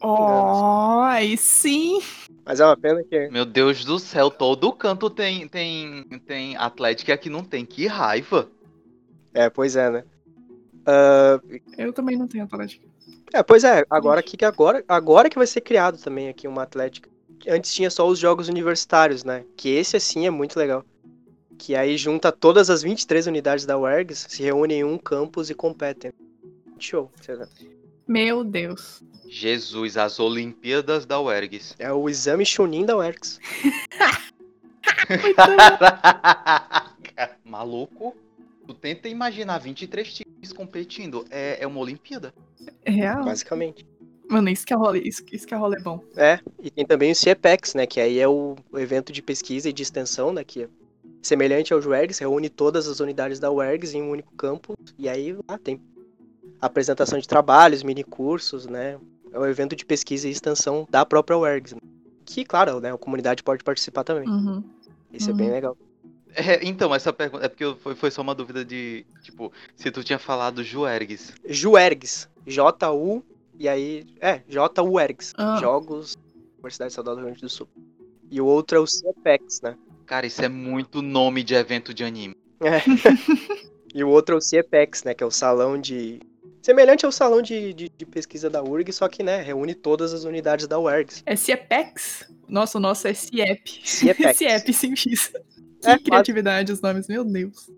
Ó, 0.01 1.03
aí 1.03 1.37
sim. 1.37 2.01
Mas 2.45 2.59
é 2.59 2.65
uma 2.65 2.77
pena 2.77 3.05
que 3.05 3.29
Meu 3.29 3.45
Deus 3.45 3.85
do 3.85 3.99
céu, 3.99 4.31
todo 4.31 4.73
canto 4.73 5.09
tem, 5.11 5.47
tem, 5.47 6.05
tem 6.27 6.57
Atlético 6.57 7.11
e 7.11 7.13
aqui 7.13 7.29
não 7.29 7.45
tem. 7.45 7.65
Que 7.65 7.87
raiva. 7.87 8.49
É, 9.35 9.49
pois 9.51 9.77
é, 9.77 9.91
né? 9.91 10.05
Ah, 10.87 11.41
Eu 11.77 11.93
também 11.93 12.17
não 12.17 12.27
tenho 12.27 12.45
Atlético. 12.45 12.85
é, 13.33 13.43
pois 13.43 13.65
é, 13.65 13.85
agora 13.89 14.23
que 14.23 14.37
que 14.37 14.45
agora, 14.45 14.83
agora 14.89 15.29
que 15.29 15.39
vai 15.39 15.47
ser 15.47 15.61
criado 15.61 15.99
também 15.99 16.29
aqui 16.29 16.49
uma 16.49 16.63
Atlética. 16.63 17.12
Antes 17.49 17.75
tinha 17.75 17.91
só 17.91 18.07
os 18.07 18.19
jogos 18.19 18.49
universitários, 18.49 19.25
né? 19.25 19.45
Que 19.57 19.71
esse 19.71 19.97
assim 19.97 20.27
é 20.27 20.31
muito 20.31 20.59
legal. 20.59 20.85
Que 21.59 21.75
aí 21.75 21.97
junta 21.97 22.33
todas 22.33 22.71
as 22.71 22.83
23 22.83 23.27
unidades 23.27 23.67
da 23.67 23.79
UERGS, 23.79 24.27
se 24.29 24.43
reúnem 24.43 24.81
em 24.81 24.85
um 24.85 24.99
campus 24.99 25.51
e 25.51 25.55
competem. 25.55 26.13
Show. 26.79 27.11
Meu 28.07 28.43
Deus. 28.43 29.03
Jesus, 29.29 29.97
as 29.97 30.19
Olimpíadas 30.19 31.07
da 31.07 31.21
UERGS. 31.21 31.75
É 31.79 31.93
o 31.93 32.09
exame 32.09 32.45
Chunin 32.45 32.85
da 32.85 32.97
UERGS. 32.97 33.39
Caraca, 35.37 37.39
Maluco? 37.45 38.17
Tu 38.67 38.75
tenta 38.75 39.09
imaginar 39.09 39.59
23 39.59 40.13
times 40.13 40.53
competindo. 40.53 41.25
É, 41.31 41.63
é 41.63 41.67
uma 41.67 41.81
Olimpíada. 41.81 42.35
É 42.85 42.91
real? 42.91 43.25
Basicamente. 43.25 43.87
Mano, 44.33 44.49
isso 44.49 44.65
que 44.67 44.73
é 44.73 44.77
rolê, 44.77 45.01
isso, 45.01 45.23
isso 45.31 45.47
que 45.47 45.55
é 45.55 45.57
rolê 45.57 45.79
bom. 45.81 46.03
É, 46.17 46.41
e 46.63 46.71
tem 46.71 46.85
também 46.87 47.13
o 47.13 47.15
CIEPEX, 47.15 47.75
né? 47.75 47.87
Que 47.87 48.01
aí 48.01 48.19
é 48.19 48.27
o 48.29 48.57
o 48.73 48.79
evento 48.79 49.13
de 49.13 49.21
pesquisa 49.23 49.69
e 49.69 49.73
de 49.73 49.83
extensão, 49.83 50.33
né? 50.33 50.43
Que 50.45 50.63
é 50.65 50.69
semelhante 51.23 51.73
ao 51.73 51.81
UERGS, 51.81 52.19
reúne 52.19 52.49
todas 52.49 52.89
as 52.89 52.99
unidades 53.01 53.39
da 53.39 53.51
UERGS 53.51 53.95
em 53.95 54.03
um 54.03 54.11
único 54.11 54.33
campus. 54.35 54.75
E 54.99 55.09
aí 55.09 55.33
lá 55.49 55.59
tem 55.59 55.81
apresentação 56.61 57.19
de 57.19 57.29
trabalhos, 57.29 57.83
mini 57.83 58.03
cursos, 58.05 58.67
né? 58.67 58.99
É 59.33 59.39
o 59.39 59.47
evento 59.47 59.75
de 59.77 59.85
pesquisa 59.85 60.29
e 60.29 60.31
extensão 60.31 60.87
da 60.91 61.05
própria 61.07 61.37
UERGS. 61.39 61.75
né? 61.75 61.81
Que, 62.25 62.45
claro, 62.45 62.81
né? 62.81 62.93
A 62.93 62.99
comunidade 62.99 63.43
pode 63.43 63.63
participar 63.65 64.05
também. 64.05 64.29
Uhum. 64.29 64.63
Isso 65.13 65.31
é 65.31 65.33
bem 65.33 65.49
Uhum. 65.49 65.53
legal. 65.53 65.77
É, 66.35 66.67
então, 66.67 66.95
essa 66.95 67.13
pergunta. 67.13 67.45
É 67.45 67.49
porque 67.49 67.65
eu- 67.65 67.77
foi, 67.77 67.95
foi 67.95 68.11
só 68.11 68.23
uma 68.23 68.35
dúvida 68.35 68.65
de. 68.65 69.05
Tipo, 69.23 69.53
se 69.77 69.91
tu 69.91 70.03
tinha 70.03 70.19
falado 70.19 70.63
Juergues. 70.65 71.35
JUERGS. 71.47 72.29
J-U. 72.47 73.23
E 73.63 73.69
aí. 73.69 74.05
É, 74.21 74.41
J-U-ERGS. 74.49 75.35
Ah. 75.39 75.57
Jogos 75.61 76.17
Universidade 76.59 76.91
Estadual 76.91 77.15
do 77.15 77.21
Rio 77.21 77.27
Grande 77.27 77.43
do 77.43 77.49
Sul. 77.49 77.69
E 78.29 78.41
o 78.41 78.47
outro 78.47 78.77
é 78.77 78.81
o 78.81 78.87
CIEPEX, 78.89 79.61
né? 79.63 79.79
Cara, 80.05 80.27
isso 80.27 80.45
é 80.45 80.49
muito 80.49 81.01
nome 81.01 81.45
de 81.45 81.55
evento 81.55 81.95
de 81.95 82.03
anime. 82.03 82.35
E 83.95 84.03
o 84.03 84.09
outro 84.09 84.37
é 84.37 84.39
o 84.39 84.41
CIEPEX, 84.41 85.05
né? 85.05 85.13
Que 85.13 85.23
é 85.23 85.27
o 85.27 85.31
Salão 85.31 85.79
de 85.79 86.19
Semelhante 86.63 87.05
ao 87.05 87.13
salão 87.13 87.43
de, 87.43 87.75
de, 87.75 87.91
de, 87.91 88.07
pesquisa 88.07 88.49
da 88.49 88.63
URG, 88.63 88.91
só 88.91 89.07
que, 89.07 89.23
né, 89.23 89.43
reúne 89.43 89.75
todas 89.75 90.15
as 90.15 90.25
unidades 90.25 90.67
da 90.67 90.79
UERGS. 90.79 91.23
É 91.27 91.37
CIEPEX? 91.37 92.33
Nossa, 92.49 92.79
o 92.79 92.81
nosso 92.81 93.07
é 93.07 93.13
CIEP. 93.13 93.83
CIEPEX. 93.85 94.39
CIEP, 94.39 94.73
sim, 94.73 94.95
isso. 94.95 95.33
Que 95.83 95.91
é, 95.91 95.99
criatividade 95.99 96.73
os 96.73 96.81
nomes, 96.81 97.07
meu 97.07 97.23
Deus. 97.23 97.69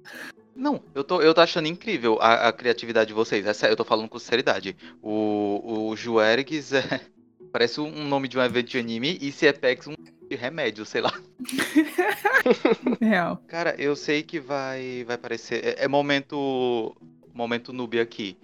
Não, 0.54 0.82
eu 0.94 1.02
tô, 1.02 1.20
eu 1.20 1.34
tô 1.34 1.40
achando 1.40 1.66
incrível 1.66 2.18
a, 2.20 2.48
a 2.48 2.52
criatividade 2.52 3.08
de 3.08 3.14
vocês. 3.14 3.44
Essa, 3.46 3.68
eu 3.68 3.76
tô 3.76 3.84
falando 3.84 4.08
com 4.08 4.18
sinceridade. 4.18 4.76
O, 5.02 5.88
o 5.90 5.96
Juergues 5.96 6.72
é, 6.72 7.00
parece 7.52 7.80
um 7.80 8.06
nome 8.06 8.28
de 8.28 8.38
um 8.38 8.42
evento 8.42 8.68
de 8.70 8.78
anime 8.78 9.18
e 9.20 9.32
CIEPEX 9.32 9.88
um 9.88 9.94
de 10.28 10.36
remédio, 10.36 10.86
sei 10.86 11.00
lá. 11.00 11.12
Real. 13.00 13.42
Cara, 13.46 13.74
eu 13.78 13.94
sei 13.94 14.22
que 14.22 14.40
vai 14.40 15.04
vai 15.04 15.18
parecer. 15.18 15.64
É, 15.64 15.84
é 15.84 15.88
momento. 15.88 16.96
Momento 17.32 17.72
noob 17.72 17.98
aqui. 17.98 18.36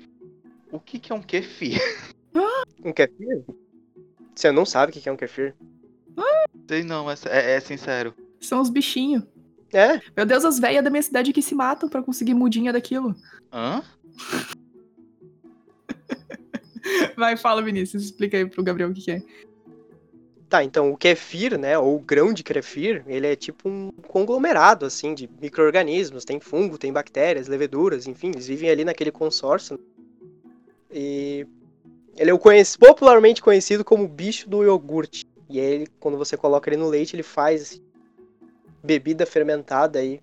O 0.72 0.80
que, 0.80 0.98
que 0.98 1.12
é 1.12 1.14
um 1.14 1.22
kefir? 1.22 1.80
Um 2.82 2.92
kefir? 2.92 3.44
Você 4.34 4.50
não 4.50 4.64
sabe 4.64 4.90
o 4.90 4.94
que 4.94 5.06
é 5.06 5.12
um 5.12 5.16
kefir? 5.16 5.54
Sei 6.66 6.82
não, 6.82 7.10
é, 7.10 7.14
é, 7.26 7.56
é 7.56 7.60
sincero. 7.60 8.14
São 8.40 8.60
os 8.62 8.70
bichinhos. 8.70 9.24
É? 9.72 10.00
Meu 10.16 10.26
Deus, 10.26 10.44
as 10.44 10.58
velhas 10.58 10.82
da 10.82 10.90
minha 10.90 11.02
cidade 11.02 11.32
que 11.32 11.42
se 11.42 11.54
matam 11.54 11.88
para 11.88 12.02
conseguir 12.02 12.34
mudinha 12.34 12.72
daquilo. 12.72 13.14
Hã? 13.52 13.82
Vai, 17.16 17.36
fala, 17.36 17.62
Vinícius. 17.62 18.04
Explica 18.04 18.36
aí 18.36 18.46
pro 18.46 18.62
Gabriel 18.62 18.90
o 18.90 18.94
que, 18.94 19.02
que 19.02 19.10
é. 19.12 19.22
Tá, 20.48 20.64
então 20.64 20.90
o 20.90 20.96
kefir, 20.96 21.56
né, 21.56 21.78
ou 21.78 21.94
o 21.94 22.00
grão 22.00 22.32
de 22.32 22.42
kefir, 22.42 23.04
ele 23.06 23.24
é 23.24 23.36
tipo 23.36 23.68
um 23.68 23.92
conglomerado, 24.08 24.84
assim, 24.84 25.14
de 25.14 25.30
micro-organismos. 25.40 26.24
Tem 26.24 26.40
fungo, 26.40 26.76
tem 26.76 26.92
bactérias, 26.92 27.46
leveduras, 27.46 28.08
enfim, 28.08 28.30
eles 28.30 28.48
vivem 28.48 28.68
ali 28.68 28.84
naquele 28.84 29.12
consórcio. 29.12 29.78
E 30.90 31.46
ele 32.16 32.30
é 32.30 32.34
o 32.34 32.38
conhec 32.38 32.76
popularmente 32.76 33.40
conhecido 33.40 33.84
como 33.84 34.08
bicho 34.08 34.50
do 34.50 34.64
iogurte. 34.64 35.24
E 35.48 35.60
aí, 35.60 35.86
quando 36.00 36.18
você 36.18 36.36
coloca 36.36 36.68
ele 36.68 36.76
no 36.76 36.88
leite, 36.88 37.14
ele 37.14 37.22
faz 37.22 37.62
assim, 37.62 37.80
bebida 38.82 39.26
fermentada 39.26 39.98
aí. 39.98 40.20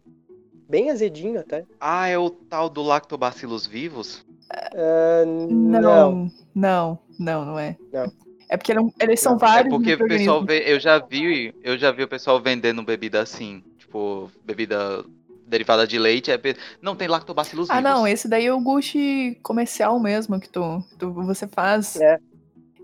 Bem 0.69 0.91
azedinho 0.91 1.39
até. 1.39 1.65
Ah, 1.79 2.07
é 2.07 2.17
o 2.17 2.29
tal 2.29 2.69
do 2.69 2.81
lactobacillus 2.81 3.65
vivos? 3.65 4.25
Uh, 4.73 5.25
não, 5.49 5.81
não, 5.81 6.31
não, 6.53 6.99
não, 7.17 7.45
não 7.45 7.59
é. 7.59 7.77
Não. 7.91 8.11
É 8.49 8.55
porque 8.55 8.73
não, 8.73 8.93
eles 8.99 9.19
são 9.19 9.37
vários. 9.37 9.73
É 9.73 9.77
porque 9.77 9.93
o 9.93 10.07
pessoal 10.07 10.43
vê, 10.43 10.63
eu 10.65 10.79
já 10.79 10.99
vi, 10.99 11.53
eu 11.63 11.77
já 11.77 11.91
vi 11.91 12.03
o 12.03 12.07
pessoal 12.07 12.41
vendendo 12.41 12.81
bebida 12.83 13.21
assim, 13.21 13.63
tipo, 13.77 14.31
bebida 14.45 15.03
derivada 15.45 15.87
de 15.87 15.97
leite, 15.97 16.31
é, 16.31 16.39
não 16.81 16.95
tem 16.95 17.07
lactobacillus 17.07 17.69
ah, 17.69 17.75
vivos. 17.75 17.89
Ah, 17.89 17.95
não, 17.95 18.07
esse 18.07 18.27
daí 18.27 18.45
é 18.45 18.53
o 18.53 18.59
gushi 18.59 19.37
comercial 19.41 19.99
mesmo 19.99 20.39
que 20.39 20.49
tu, 20.49 20.83
tu 20.97 21.11
você 21.13 21.47
faz. 21.47 21.95
É. 21.99 22.19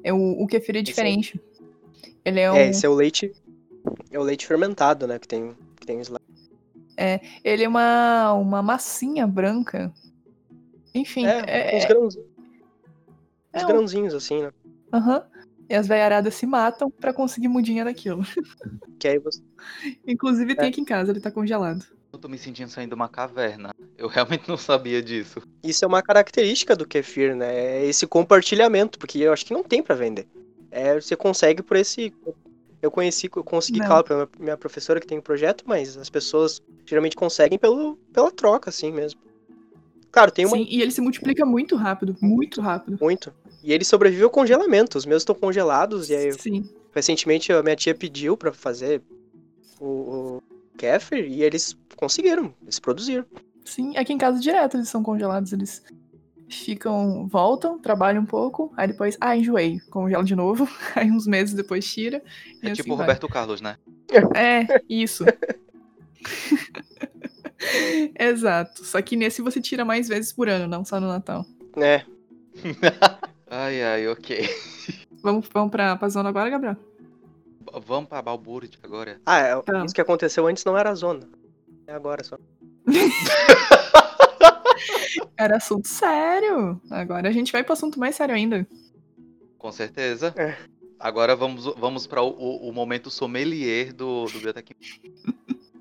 é 0.04 0.14
o, 0.14 0.42
o 0.42 0.48
kefir 0.48 0.78
é 0.78 0.82
diferente. 0.82 1.40
Ele 2.26 2.40
é, 2.40 2.44
é 2.44 2.52
um... 2.52 2.56
É, 2.56 2.70
esse 2.70 2.86
é 2.86 2.90
o 2.90 2.94
leite, 2.94 3.34
é 4.14 4.20
o 4.20 4.24
leite 4.24 4.48
fermentado, 4.48 5.08
né, 5.08 5.20
que 5.20 5.28
tem, 5.28 5.56
que 5.80 5.86
tem 5.86 6.00
os 6.00 6.12
É, 6.96 7.20
ele 7.44 7.64
é 7.64 7.68
uma, 7.68 8.34
uma 8.34 8.62
massinha 8.62 9.28
branca. 9.28 9.92
Enfim, 10.94 11.26
é, 11.26 11.76
é, 11.76 11.78
uns 11.78 11.86
grãozinhos. 11.86 12.28
É 13.52 13.58
uns 13.58 13.64
um... 13.64 13.68
grãozinhos 13.68 14.14
assim, 14.14 14.42
né? 14.44 14.52
Aham. 14.94 15.18
Uhum. 15.18 15.34
E 15.70 15.76
as 15.76 15.88
veiaradas 15.88 16.36
se 16.36 16.46
matam 16.46 16.92
para 16.92 17.14
conseguir 17.14 17.48
mudinha 17.48 17.84
daquilo. 17.84 18.24
Que 19.00 19.08
aí 19.08 19.20
você... 19.20 19.42
Inclusive 20.08 20.56
tem 20.56 20.70
aqui 20.70 20.80
em 20.80 20.86
casa, 20.86 21.12
ele 21.12 21.20
tá 21.20 21.30
congelado. 21.30 21.86
Eu 22.14 22.20
tô 22.20 22.30
me 22.30 22.38
sentindo 22.38 22.70
saindo 22.70 22.90
de 22.90 22.96
uma 22.96 23.10
caverna. 23.10 23.74
Eu 23.98 24.08
realmente 24.08 24.48
não 24.48 24.56
sabia 24.56 25.02
disso. 25.02 25.42
Isso 25.64 25.84
é 25.84 25.88
uma 25.88 26.02
característica 26.02 26.76
do 26.76 26.86
kefir, 26.86 27.36
né? 27.36 27.54
É 27.54 27.86
esse 27.86 28.06
compartilhamento, 28.06 29.00
porque 29.00 29.18
eu 29.18 29.34
acho 29.34 29.46
que 29.46 29.54
não 29.54 29.64
tem 29.64 29.82
para 29.82 29.96
vender. 29.96 30.28
É, 30.70 30.94
você 30.94 31.16
consegue 31.16 31.64
por 31.64 31.76
esse. 31.76 32.14
Eu 32.84 32.92
conheci, 32.92 33.30
eu 33.34 33.44
consegui, 33.46 33.80
não. 33.80 33.88
claro, 33.88 34.04
pela 34.04 34.30
minha 34.38 34.58
professora 34.58 35.00
que 35.00 35.08
tem 35.08 35.18
um 35.18 35.22
projeto, 35.22 35.64
mas 35.66 35.96
as 35.98 36.10
pessoas 36.10 36.62
geralmente 36.86 37.16
conseguem 37.16 37.58
pelo, 37.58 37.96
pela 38.12 38.30
troca, 38.30 38.70
assim 38.70 38.92
mesmo. 38.92 39.22
Claro, 40.12 40.30
tem 40.30 40.46
uma. 40.46 40.58
Sim, 40.58 40.68
e 40.70 40.82
ele 40.82 40.92
se 40.92 41.00
multiplica 41.00 41.46
muito 41.46 41.78
rápido, 41.78 42.14
muito 42.22 42.60
rápido. 42.60 42.98
Muito. 43.02 43.34
E 43.64 43.72
ele 43.72 43.86
sobrevive 43.86 44.24
ao 44.24 44.30
congelamento. 44.30 44.98
Os 44.98 45.06
meus 45.06 45.22
estão 45.22 45.34
congelados 45.34 46.10
e 46.10 46.16
aí. 46.16 46.34
Sim. 46.34 46.70
Recentemente 46.94 47.54
a 47.54 47.64
minha 47.64 47.76
tia 47.78 47.96
pediu 47.96 48.36
para 48.36 48.52
fazer 48.52 49.02
o, 49.80 49.86
o 49.86 50.44
kefir 50.78 51.26
e 51.26 51.42
eles 51.42 51.78
conseguiram, 51.96 52.54
eles 52.62 52.80
produziram. 52.80 53.26
Sim, 53.64 53.96
aqui 53.96 54.12
em 54.12 54.18
casa 54.18 54.42
direto 54.42 54.76
eles 54.76 54.90
são 54.90 55.02
congelados, 55.02 55.54
eles 55.54 55.82
ficam, 56.54 57.28
voltam, 57.28 57.80
trabalham 57.80 58.24
um 58.24 58.26
pouco, 58.26 58.74
aí 58.78 58.88
depois, 58.88 59.18
ah, 59.20 59.36
enjoei, 59.36 59.80
congela 59.90 60.24
de 60.24 60.36
novo, 60.36 60.68
aí 60.96 61.12
uns 61.12 61.28
meses 61.28 61.54
depois 61.54 61.86
tira. 61.92 62.22
É 62.62 62.68
assim 62.68 62.82
tipo 62.82 62.94
o 62.94 62.98
Roberto 62.98 63.28
Carlos, 63.28 63.62
né? 63.62 63.78
É, 64.36 64.82
isso. 64.90 65.26
Exato. 68.20 68.84
Só 68.84 69.02
que 69.02 69.16
nesse 69.16 69.42
você 69.42 69.62
tira 69.62 69.86
mais 69.86 70.08
vezes 70.08 70.34
por 70.34 70.50
ano, 70.50 70.68
não 70.68 70.84
só 70.84 71.00
no 71.00 71.08
Natal. 71.08 71.46
É. 71.78 72.04
ai, 73.50 73.84
ai, 73.84 74.08
ok. 74.08 74.50
Vamos, 75.22 75.48
vamos 75.54 75.72
pra, 75.72 75.96
pra 75.96 76.10
zona 76.10 76.30
agora, 76.30 76.50
Gabriel? 76.50 76.76
Vamos 77.86 78.10
pra 78.10 78.22
Balbúrdia 78.22 78.78
agora. 78.84 79.20
Ah, 79.26 79.40
é, 79.40 79.62
tá. 79.62 79.86
isso 79.86 79.96
que 79.96 80.02
aconteceu 80.02 80.46
antes 80.48 80.66
não 80.66 80.78
era 80.78 80.92
a 80.92 80.96
zona. 80.96 81.28
É 81.88 81.94
agora 81.94 82.24
só. 82.24 82.38
Era 85.38 85.58
assunto 85.58 85.88
sério. 85.88 86.82
Agora 86.90 87.30
a 87.30 87.32
gente 87.32 87.52
vai 87.52 87.64
pro 87.64 87.74
assunto 87.74 88.00
mais 88.00 88.16
sério 88.16 88.36
ainda. 88.36 88.68
Com 89.58 89.72
certeza. 89.72 90.34
É. 90.36 90.58
Agora 91.00 91.36
vamos, 91.36 91.66
vamos 91.78 92.08
para 92.08 92.22
o, 92.22 92.30
o, 92.30 92.70
o, 92.70 92.74
momento 92.74 93.10
sommelier 93.10 93.92
do, 93.94 94.26
do 94.26 94.40
Biotech. 94.40 94.76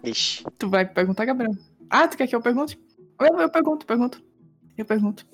Ixi. 0.03 0.45
Tu 0.59 0.69
vai 0.69 0.85
perguntar, 0.85 1.25
Gabriel? 1.25 1.57
Ah, 1.89 2.09
tu 2.09 2.17
quer 2.17 2.27
que 2.27 2.35
eu 2.35 2.41
pergunte? 2.41 2.79
Eu, 3.21 3.41
eu 3.41 3.49
pergunto, 3.49 3.87
pergunto. 3.87 4.23
Eu 4.77 4.85
pergunto. 4.85 5.25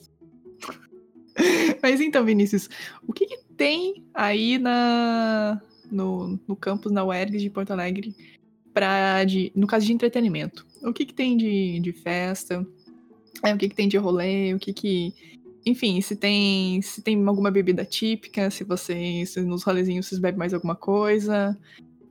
Mas 1.83 2.01
então, 2.01 2.25
Vinícius, 2.25 2.69
o 3.07 3.13
que, 3.13 3.27
que 3.27 3.39
tem 3.57 4.05
aí 4.13 4.59
na, 4.59 5.61
no, 5.91 6.39
no 6.47 6.57
campus, 6.57 6.93
na 6.93 7.05
UERJ 7.05 7.39
de 7.39 7.51
Porto 7.51 7.71
Alegre, 7.71 8.15
pra, 8.75 9.25
de, 9.25 9.53
no 9.55 9.67
caso 9.67 9.87
de 9.87 9.93
entretenimento? 9.93 10.67
O 10.83 10.93
que, 10.93 11.07
que 11.07 11.15
tem 11.15 11.37
de, 11.37 11.81
de 11.81 11.93
festa? 11.93 12.67
É, 13.45 13.55
o 13.55 13.59
que, 13.59 13.69
que 13.69 13.75
tem 13.75 13.89
de 13.89 13.97
rolê? 13.97 14.55
O 14.55 14.59
que 14.59 14.73
que... 14.73 15.15
Enfim, 15.67 16.01
se 16.01 16.17
tem, 16.17 16.81
se 16.81 17.03
tem 17.03 17.27
alguma 17.27 17.51
bebida 17.51 17.85
típica, 17.85 18.51
se 18.51 18.65
vocês, 18.65 19.31
se 19.31 19.41
nos 19.43 19.63
rolezinhos 19.63 20.07
vocês 20.07 20.21
bebem 20.21 20.39
mais 20.39 20.55
alguma 20.55 20.75
coisa. 20.75 21.57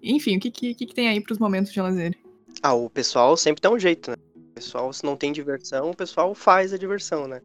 Enfim, 0.02 0.38
o 0.38 0.40
que, 0.40 0.52
que, 0.52 0.74
que 0.76 0.94
tem 0.94 1.08
aí 1.08 1.20
pros 1.20 1.40
momentos 1.40 1.74
de 1.74 1.82
lazer? 1.82 2.16
Ah, 2.62 2.74
o 2.74 2.90
pessoal 2.90 3.36
sempre 3.36 3.62
dá 3.62 3.70
um 3.70 3.80
jeito, 3.80 4.12
né? 4.12 4.18
O 4.36 4.54
pessoal, 4.54 4.92
se 4.94 5.04
não 5.04 5.16
tem 5.16 5.32
diversão, 5.32 5.92
o 5.92 5.96
pessoal 5.96 6.34
faz 6.36 6.74
a 6.74 6.78
diversão, 6.78 7.28
né? 7.28 7.42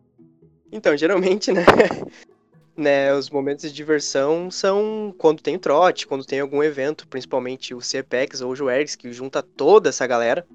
Então, 0.70 0.96
geralmente, 0.96 1.52
né? 1.52 1.64
né, 2.76 3.14
os 3.14 3.28
momentos 3.28 3.64
de 3.68 3.72
diversão 3.72 4.50
são 4.50 5.14
quando 5.18 5.42
tem 5.42 5.58
trote, 5.58 6.06
quando 6.06 6.24
tem 6.24 6.40
algum 6.40 6.62
evento, 6.62 7.06
principalmente 7.06 7.74
o 7.74 7.80
CEPEX 7.80 8.40
ou 8.40 8.52
o 8.52 8.56
Juergs, 8.56 8.96
que 8.96 9.12
junta 9.12 9.42
toda 9.42 9.90
essa 9.90 10.06
galera. 10.06 10.46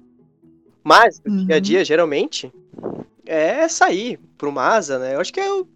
Mas, 0.82 1.20
no 1.24 1.32
uhum. 1.32 1.46
dia 1.46 1.56
a 1.56 1.60
dia, 1.60 1.84
geralmente, 1.84 2.52
é 3.28 3.68
sair 3.68 4.18
pro 4.38 4.50
Masa, 4.50 4.98
né? 4.98 5.14
Eu 5.14 5.20
acho 5.20 5.32
que 5.32 5.38
é 5.38 5.52
o, 5.52 5.68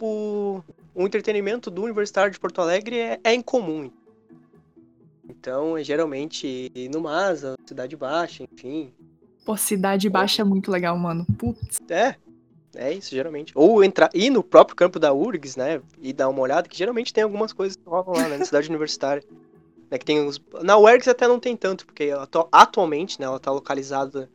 o, 0.00 0.62
o 0.94 1.02
entretenimento 1.02 1.70
do 1.70 1.82
Universitário 1.82 2.30
de 2.30 2.38
Porto 2.38 2.60
Alegre 2.60 2.98
é, 2.98 3.18
é 3.24 3.34
incomum. 3.34 3.90
Então, 5.26 5.78
é 5.78 5.82
geralmente 5.82 6.70
no 6.92 7.00
Masa, 7.00 7.54
Cidade 7.64 7.96
Baixa, 7.96 8.44
enfim. 8.44 8.92
Pô, 9.46 9.56
Cidade 9.56 10.10
Baixa 10.10 10.42
é 10.42 10.44
muito 10.44 10.70
legal, 10.70 10.96
mano. 10.98 11.26
Putz. 11.38 11.80
É, 11.88 12.16
é 12.76 12.92
isso, 12.92 13.10
geralmente. 13.10 13.52
Ou 13.54 13.82
entrar, 13.82 14.10
ir 14.12 14.28
no 14.28 14.42
próprio 14.42 14.76
campo 14.76 14.98
da 14.98 15.12
URGS, 15.12 15.56
né? 15.56 15.80
E 16.02 16.12
dar 16.12 16.28
uma 16.28 16.40
olhada, 16.40 16.68
que 16.68 16.76
geralmente 16.76 17.14
tem 17.14 17.24
algumas 17.24 17.54
coisas 17.54 17.76
que 17.76 17.88
rolam 17.88 18.14
lá, 18.14 18.28
né? 18.28 18.36
Na 18.36 18.44
cidade 18.44 18.68
universitária. 18.70 19.24
Né, 19.90 19.98
que 19.98 20.04
tem 20.04 20.26
os... 20.26 20.40
Na 20.62 20.76
URGS 20.76 21.08
até 21.08 21.26
não 21.26 21.40
tem 21.40 21.56
tanto, 21.56 21.86
porque 21.86 22.10
atu... 22.10 22.46
atualmente, 22.52 23.18
né, 23.18 23.26
ela 23.26 23.40
tá 23.40 23.50
localizada 23.50 24.28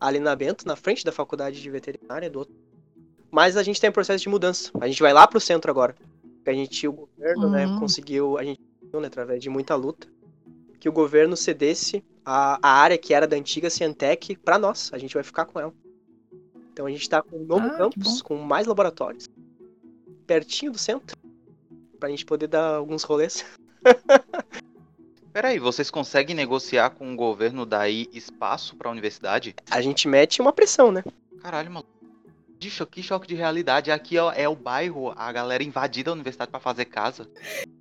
ali 0.00 0.18
na 0.18 0.34
Bento, 0.34 0.66
na 0.66 0.76
frente 0.76 1.04
da 1.04 1.12
faculdade 1.12 1.60
de 1.60 1.70
veterinária 1.70 2.30
do 2.30 2.40
outro. 2.40 2.54
Mas 3.30 3.56
a 3.56 3.62
gente 3.62 3.80
tem 3.80 3.90
um 3.90 3.92
processo 3.92 4.22
de 4.22 4.28
mudança. 4.28 4.70
A 4.80 4.86
gente 4.86 5.02
vai 5.02 5.12
lá 5.12 5.26
pro 5.26 5.40
centro 5.40 5.70
agora. 5.70 5.94
A 6.46 6.52
gente, 6.52 6.86
o 6.86 6.92
governo, 6.92 7.50
né, 7.50 7.66
uhum. 7.66 7.74
né, 7.74 7.80
conseguiu, 7.80 8.38
a 8.38 8.44
gente, 8.44 8.60
né, 8.92 9.06
através 9.06 9.42
de 9.42 9.50
muita 9.50 9.74
luta, 9.74 10.06
que 10.78 10.88
o 10.88 10.92
governo 10.92 11.36
cedesse 11.36 12.04
a, 12.24 12.58
a 12.62 12.70
área 12.80 12.96
que 12.96 13.12
era 13.12 13.26
da 13.26 13.36
antiga 13.36 13.68
Cientec 13.68 14.36
para 14.36 14.58
nós. 14.58 14.90
A 14.92 14.98
gente 14.98 15.14
vai 15.14 15.22
ficar 15.22 15.44
com 15.44 15.58
ela. 15.58 15.74
Então 16.72 16.86
a 16.86 16.90
gente 16.90 17.02
está 17.02 17.22
com 17.22 17.38
um 17.38 17.44
novo 17.44 17.66
ah, 17.66 17.76
campus, 17.76 18.20
com 18.20 18.36
mais 18.36 18.66
laboratórios, 18.66 19.30
pertinho 20.26 20.72
do 20.72 20.78
centro, 20.78 21.16
para 21.98 22.08
a 22.08 22.10
gente 22.10 22.26
poder 22.26 22.48
dar 22.48 22.76
alguns 22.76 23.02
rolês. 23.02 23.44
Peraí, 25.36 25.58
vocês 25.58 25.90
conseguem 25.90 26.34
negociar 26.34 26.88
com 26.88 27.12
o 27.12 27.14
governo 27.14 27.66
daí 27.66 28.08
espaço 28.10 28.74
para 28.74 28.88
a 28.88 28.90
universidade? 28.90 29.54
A 29.70 29.82
gente 29.82 30.08
mete 30.08 30.40
uma 30.40 30.50
pressão, 30.50 30.90
né? 30.90 31.04
Caralho, 31.42 31.70
mano. 31.70 31.84
de 32.58 32.70
choque, 32.70 33.02
que 33.02 33.06
choque 33.06 33.28
de 33.28 33.34
realidade. 33.34 33.90
Aqui 33.90 34.16
é, 34.16 34.44
é 34.44 34.48
o 34.48 34.56
bairro, 34.56 35.12
a 35.14 35.30
galera 35.30 35.62
invadida 35.62 36.10
a 36.10 36.14
universidade 36.14 36.50
para 36.50 36.58
fazer 36.58 36.86
casa. 36.86 37.28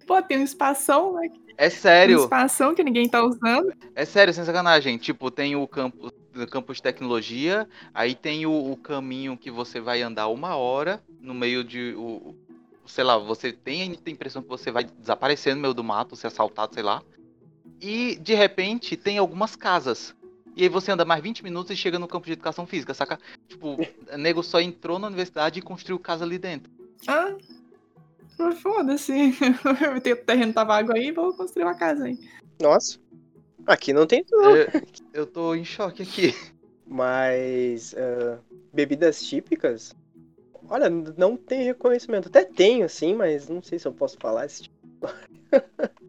Pô, 0.05 0.21
tem 0.21 0.39
um 0.39 0.43
espação, 0.43 1.13
né? 1.13 1.29
É 1.57 1.69
sério. 1.69 2.19
Um 2.19 2.23
espação 2.25 2.75
que 2.75 2.83
ninguém 2.83 3.07
tá 3.07 3.23
usando. 3.23 3.71
É 3.95 4.03
sério, 4.03 4.33
sem 4.33 4.43
sacanagem. 4.43 4.97
Tipo, 4.97 5.31
tem 5.31 5.55
o 5.55 5.65
campus, 5.65 6.11
o 6.35 6.47
campus 6.47 6.75
de 6.75 6.83
tecnologia, 6.83 7.69
aí 7.93 8.15
tem 8.15 8.45
o, 8.45 8.51
o, 8.73 8.75
caminho 8.75 9.37
que 9.37 9.49
você 9.49 9.79
vai 9.79 10.01
andar 10.01 10.27
uma 10.27 10.57
hora 10.57 11.01
no 11.21 11.33
meio 11.33 11.63
de. 11.63 11.93
O, 11.97 12.35
sei 12.85 13.05
lá, 13.05 13.17
você 13.17 13.53
tem 13.53 13.81
a 13.81 14.09
impressão 14.11 14.41
que 14.41 14.49
você 14.49 14.71
vai 14.71 14.83
desaparecer 14.83 15.55
no 15.55 15.61
meio 15.61 15.73
do 15.73 15.85
mato, 15.85 16.17
ser 16.17 16.27
assaltado, 16.27 16.73
sei 16.73 16.83
lá. 16.83 17.01
E 17.81 18.15
de 18.15 18.33
repente 18.33 18.95
tem 18.95 19.17
algumas 19.17 19.55
casas. 19.55 20.15
E 20.55 20.63
aí 20.63 20.69
você 20.69 20.91
anda 20.91 21.03
mais 21.03 21.21
20 21.21 21.43
minutos 21.43 21.71
e 21.71 21.75
chega 21.75 21.99
no 21.99 22.07
campo 22.07 22.25
de 22.25 22.33
educação 22.33 22.65
física, 22.65 22.93
saca? 22.93 23.19
Tipo, 23.47 23.75
o 24.13 24.17
nego 24.17 24.41
só 24.41 24.61
entrou 24.61 24.97
na 24.97 25.07
universidade 25.07 25.59
e 25.59 25.61
construiu 25.61 25.99
casa 25.99 26.23
ali 26.23 26.37
dentro. 26.37 26.71
Ah, 27.07 27.35
foda-se. 28.61 29.13
o 29.95 30.25
terreno 30.25 30.53
tá 30.53 30.63
vago 30.63 30.93
aí, 30.93 31.11
vou 31.11 31.33
construir 31.33 31.63
uma 31.63 31.75
casa 31.75 32.05
aí. 32.05 32.17
Nossa, 32.61 32.97
aqui 33.67 33.91
não 33.91 34.07
tem 34.07 34.23
tudo. 34.23 34.55
Eu, 34.55 34.67
eu 35.13 35.27
tô 35.27 35.53
em 35.53 35.65
choque 35.65 36.03
aqui. 36.03 36.33
Mas, 36.87 37.93
uh, 37.93 38.39
bebidas 38.71 39.21
típicas? 39.23 39.93
Olha, 40.69 40.89
não 40.89 41.35
tem 41.35 41.63
reconhecimento. 41.63 42.29
Até 42.29 42.43
tenho, 42.43 42.87
sim, 42.87 43.13
mas 43.13 43.49
não 43.49 43.61
sei 43.61 43.77
se 43.77 43.87
eu 43.87 43.93
posso 43.93 44.17
falar 44.19 44.45
esse 44.45 44.63
tipo. 44.63 44.79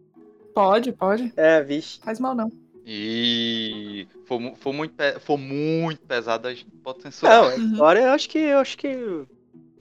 Pode, 0.57 0.91
pode. 0.91 1.31
É, 1.37 1.61
vixe. 1.61 1.99
Faz 2.03 2.19
mal 2.19 2.33
não. 2.33 2.51
E 2.83 4.07
for, 4.25 4.41
for, 4.55 4.73
muito, 4.73 4.95
for 5.19 5.37
muito 5.37 6.01
pesado, 6.01 6.47
a 6.47 6.51
gente 6.51 6.65
pode 6.83 7.03
censurar. 7.03 7.43
Não, 7.43 7.49
a 7.49 7.53
uhum. 7.53 7.71
história 7.73 7.99
eu 7.99 8.09
acho 8.09 8.27
que 8.27 8.39
eu 8.39 8.57
acho 8.57 8.75
que. 8.75 9.27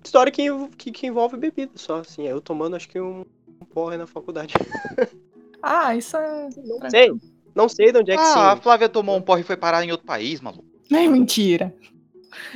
História 0.05 0.31
que, 0.31 0.47
que, 0.77 0.91
que 0.93 1.07
envolve 1.07 1.39
bebida 1.39 1.73
só, 1.77 2.01
assim. 2.01 2.27
Eu 2.27 2.43
tomando 2.43 2.77
acho 2.77 2.91
que 2.91 3.01
um, 3.01 3.25
um 3.59 3.65
porre 3.65 3.97
na 3.97 4.07
faculdade. 4.07 4.53
Ah, 5.63 5.97
isso 5.97 6.17
é. 6.17 6.49
Não 6.65 6.91
sei. 6.91 7.13
Não 7.53 7.69
sei 7.69 7.91
de 7.91 7.99
onde 7.99 8.13
é 8.13 8.15
que 8.15 8.23
ah, 8.23 8.27
sim. 8.27 8.39
a 8.39 8.57
Flávia 8.57 8.89
tomou 8.89 9.17
um 9.17 9.23
porre 9.23 9.41
e 9.41 9.45
foi 9.45 9.57
parar 9.57 9.83
em 9.83 9.91
outro 9.91 10.07
país, 10.07 10.41
maluco. 10.41 10.65
É 10.93 11.09
mentira. 11.09 11.75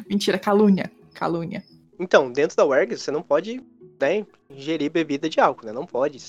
Mentira, 0.09 0.39
calúnia. 0.39 0.93
Calúnia. 1.13 1.65
Então, 1.99 2.31
dentro 2.31 2.57
da 2.57 2.65
UERG, 2.65 2.97
você 2.97 3.11
não 3.11 3.23
pode 3.23 3.61
né, 4.01 4.25
ingerir 4.49 4.93
bebida 4.93 5.29
de 5.29 5.41
álcool, 5.41 5.67
né? 5.67 5.73
Não 5.73 5.87
pode. 5.87 6.23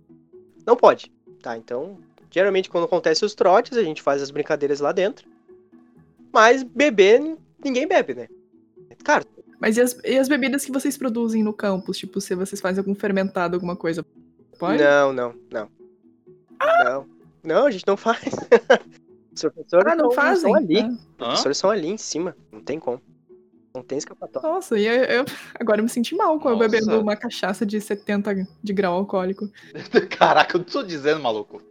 Não 0.66 0.76
pode. 0.76 1.12
Tá, 1.42 1.58
então 1.58 1.98
Geralmente, 2.32 2.70
quando 2.70 2.86
acontece 2.86 3.26
os 3.26 3.36
trotes, 3.36 3.78
a 3.78 3.84
gente 3.84 4.02
faz 4.02 4.22
as 4.22 4.32
brincadeiras 4.32 4.80
lá 4.80 4.94
dentro. 4.94 5.28
Mas 6.32 6.64
beber, 6.64 7.38
ninguém 7.62 7.86
bebe, 7.86 8.14
né? 8.16 8.30
Cara. 9.04 9.26
Mas 9.60 9.76
e 9.76 9.82
as, 9.82 10.00
e 10.04 10.18
as 10.18 10.30
bebidas 10.30 10.64
que 10.64 10.72
vocês 10.72 10.98
produzem 10.98 11.44
no 11.44 11.54
campus? 11.54 11.98
Tipo, 11.98 12.22
se 12.22 12.34
vocês 12.34 12.62
fazem 12.62 12.80
algum 12.80 12.96
fermentado, 12.96 13.56
alguma 13.56 13.76
coisa? 13.76 14.04
Pode? 14.58 14.82
Não, 14.82 15.12
não, 15.12 15.36
não. 15.52 15.70
Ah! 16.58 16.84
Não. 16.86 17.10
Não, 17.44 17.66
a 17.66 17.72
gente 17.72 17.86
não 17.86 17.98
faz. 17.98 18.24
Os 19.36 19.42
professores 19.42 19.92
ah, 19.92 19.96
não 19.96 20.12
fazem? 20.12 20.52
São 20.52 20.56
ali. 20.56 20.80
Ah. 20.80 20.88
Os 20.88 21.18
professores 21.18 21.58
são 21.58 21.70
ali 21.70 21.90
em 21.90 21.98
cima. 21.98 22.36
Não 22.52 22.62
tem 22.62 22.80
como. 22.80 23.02
Não 23.74 23.84
tem 23.84 23.98
escapatória. 23.98 24.50
Nossa, 24.50 24.78
e 24.78 24.86
eu, 24.86 24.94
eu, 24.94 25.26
agora 25.60 25.80
eu 25.80 25.84
me 25.84 25.90
senti 25.90 26.14
mal 26.16 26.40
com 26.40 26.50
eu 26.50 26.58
bebendo 26.58 27.00
uma 27.00 27.16
cachaça 27.16 27.66
de 27.66 27.80
70 27.80 28.48
de 28.62 28.74
grau 28.74 28.96
alcoólico. 28.96 29.50
Caraca, 30.18 30.58
eu 30.58 30.64
tô 30.64 30.84
dizendo, 30.84 31.22
maluco. 31.22 31.62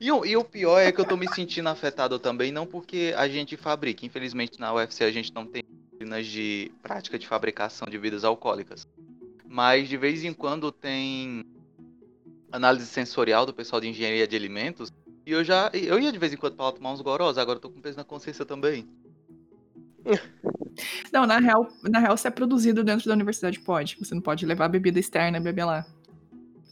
E, 0.00 0.06
e, 0.06 0.36
o 0.36 0.44
pior 0.44 0.78
é 0.80 0.92
que 0.92 1.00
eu 1.00 1.04
tô 1.04 1.16
me 1.16 1.28
sentindo 1.34 1.68
afetado 1.68 2.18
também, 2.18 2.52
não 2.52 2.66
porque 2.66 3.14
a 3.16 3.26
gente 3.28 3.56
fabrica. 3.56 4.06
Infelizmente 4.06 4.60
na 4.60 4.72
UFC 4.72 5.04
a 5.04 5.10
gente 5.10 5.32
não 5.34 5.46
tem 5.46 5.62
disciplinas 5.64 6.26
de 6.26 6.72
prática 6.82 7.18
de 7.18 7.26
fabricação 7.26 7.86
de 7.86 7.96
bebidas 7.96 8.24
alcoólicas. 8.24 8.86
Mas 9.48 9.88
de 9.88 9.96
vez 9.96 10.22
em 10.24 10.32
quando 10.32 10.70
tem 10.70 11.44
análise 12.54 12.86
sensorial 12.86 13.44
do 13.44 13.52
pessoal 13.52 13.80
de 13.80 13.88
engenharia 13.88 14.26
de 14.26 14.36
alimentos. 14.36 14.92
E 15.26 15.32
eu 15.32 15.42
já. 15.42 15.70
Eu 15.72 15.98
ia 15.98 16.12
de 16.12 16.18
vez 16.18 16.32
em 16.32 16.36
quando 16.36 16.54
pra 16.54 16.66
lá 16.66 16.72
tomar 16.72 16.92
uns 16.92 17.00
gorós, 17.00 17.38
agora 17.38 17.56
eu 17.56 17.60
tô 17.60 17.70
com 17.70 17.80
peso 17.80 17.96
na 17.96 18.04
consciência 18.04 18.44
também. 18.44 18.88
Não, 21.12 21.26
na 21.26 21.38
real, 21.38 21.68
na 21.82 21.98
real, 21.98 22.16
se 22.16 22.26
é 22.26 22.30
produzido 22.30 22.82
dentro 22.82 23.06
da 23.06 23.14
universidade, 23.14 23.60
pode. 23.60 23.96
Você 23.98 24.14
não 24.14 24.20
pode 24.20 24.44
levar 24.44 24.68
bebida 24.68 24.98
externa 24.98 25.38
e 25.38 25.40
beber 25.40 25.64
lá. 25.64 25.86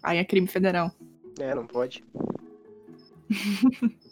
Aí 0.02 0.18
é 0.18 0.24
crime 0.24 0.46
federal. 0.46 0.90
É, 1.38 1.54
não 1.54 1.66
pode. 1.66 2.04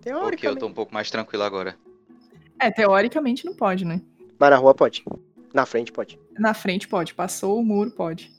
Teoricamente. 0.00 0.36
Ok, 0.36 0.48
eu 0.50 0.56
tô 0.56 0.66
um 0.66 0.72
pouco 0.72 0.92
mais 0.92 1.10
tranquilo 1.10 1.42
agora. 1.42 1.76
É, 2.60 2.70
teoricamente 2.70 3.44
não 3.44 3.54
pode, 3.54 3.84
né? 3.84 4.00
Mas 4.38 4.50
na 4.50 4.56
rua 4.56 4.74
pode. 4.74 5.04
Na 5.52 5.64
frente 5.64 5.90
pode. 5.90 6.18
Na 6.38 6.54
frente 6.54 6.86
pode. 6.86 7.14
Passou 7.14 7.58
o 7.58 7.64
muro, 7.64 7.90
pode. 7.90 8.32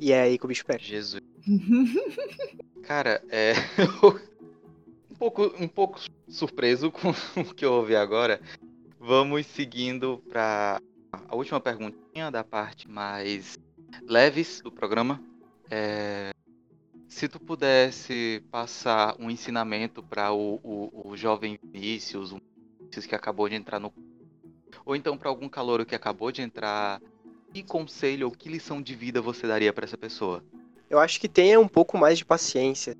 E 0.00 0.12
é 0.12 0.22
aí 0.22 0.38
que 0.38 0.44
o 0.44 0.48
bicho 0.48 0.64
pega. 0.64 0.82
Jesus. 0.82 1.20
Cara, 2.82 3.22
é. 3.28 3.54
um, 5.10 5.14
pouco, 5.14 5.54
um 5.58 5.68
pouco 5.68 6.00
surpreso 6.28 6.90
com 6.90 7.10
o 7.40 7.54
que 7.54 7.64
eu 7.64 7.72
ouvi 7.72 7.96
agora. 7.96 8.40
Vamos 9.06 9.44
seguindo 9.48 10.16
para 10.30 10.80
a 11.28 11.36
última 11.36 11.60
perguntinha 11.60 12.30
da 12.30 12.42
parte 12.42 12.88
mais 12.88 13.58
leves 14.08 14.62
do 14.62 14.72
programa. 14.72 15.22
É... 15.70 16.30
Se 17.06 17.28
tu 17.28 17.38
pudesse 17.38 18.42
passar 18.50 19.14
um 19.20 19.30
ensinamento 19.30 20.02
para 20.02 20.32
o, 20.32 20.58
o, 20.64 21.10
o, 21.10 21.16
jovem 21.18 21.58
Vinícius, 21.62 22.32
um 22.32 22.38
Vinícius 22.80 23.04
que 23.04 23.14
acabou 23.14 23.46
de 23.46 23.56
entrar 23.56 23.78
no. 23.78 23.92
Ou 24.86 24.96
então 24.96 25.18
para 25.18 25.28
algum 25.28 25.50
calouro 25.50 25.84
que 25.84 25.94
acabou 25.94 26.32
de 26.32 26.40
entrar, 26.40 26.98
que 27.52 27.62
conselho 27.62 28.28
ou 28.28 28.32
que 28.32 28.48
lição 28.48 28.80
de 28.80 28.94
vida 28.94 29.20
você 29.20 29.46
daria 29.46 29.70
para 29.70 29.84
essa 29.84 29.98
pessoa? 29.98 30.42
Eu 30.88 30.98
acho 30.98 31.20
que 31.20 31.28
tenha 31.28 31.60
um 31.60 31.68
pouco 31.68 31.98
mais 31.98 32.16
de 32.16 32.24
paciência. 32.24 32.96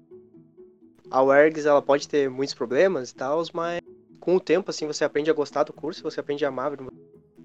A 1.11 1.23
UERGS 1.23 1.65
ela 1.65 1.81
pode 1.81 2.07
ter 2.07 2.29
muitos 2.29 2.55
problemas 2.55 3.09
e 3.09 3.15
tal, 3.15 3.43
mas 3.55 3.81
com 4.25 4.37
o 4.37 4.41
tempo 4.41 4.71
assim 4.71 4.87
você 4.87 5.05
aprende 5.05 5.31
a 5.31 5.35
gostar 5.35 5.65
do 5.65 5.73
curso, 5.73 6.03
você 6.03 6.19
aprende 6.19 6.47
a 6.47 6.49
amar 6.49 6.73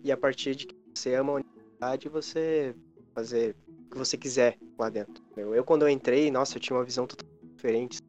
e 0.01 0.13
a 0.13 0.15
partir 0.15 0.55
de 0.55 0.65
que 0.65 0.75
você 0.95 1.13
ama 1.13 1.33
a 1.33 1.35
universidade, 1.35 2.07
você 2.07 2.73
fazer 3.13 3.53
que 3.91 3.97
você 3.97 4.17
quiser 4.17 4.57
lá 4.77 4.89
dentro. 4.89 5.21
Eu, 5.35 5.53
eu, 5.53 5.65
quando 5.65 5.81
eu 5.81 5.89
entrei, 5.89 6.31
nossa, 6.31 6.55
eu 6.55 6.61
tinha 6.61 6.77
uma 6.77 6.85
visão 6.85 7.05
totalmente 7.05 7.53
diferente. 7.53 7.99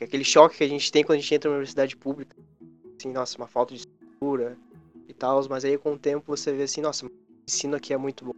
Aquele 0.00 0.22
choque 0.22 0.58
que 0.58 0.64
a 0.64 0.68
gente 0.68 0.92
tem 0.92 1.02
quando 1.02 1.18
a 1.18 1.20
gente 1.20 1.34
entra 1.34 1.50
na 1.50 1.56
universidade 1.56 1.96
pública. 1.96 2.36
Assim, 2.96 3.12
nossa, 3.12 3.36
uma 3.38 3.48
falta 3.48 3.74
de 3.74 3.80
estrutura 3.80 4.56
e 5.08 5.14
tal, 5.14 5.44
mas 5.48 5.64
aí 5.64 5.76
com 5.76 5.94
o 5.94 5.98
tempo 5.98 6.24
você 6.26 6.52
vê 6.52 6.62
assim, 6.62 6.80
nossa, 6.80 7.06
o 7.06 7.10
ensino 7.48 7.74
aqui 7.74 7.92
é 7.92 7.96
muito 7.96 8.24
bom. 8.24 8.32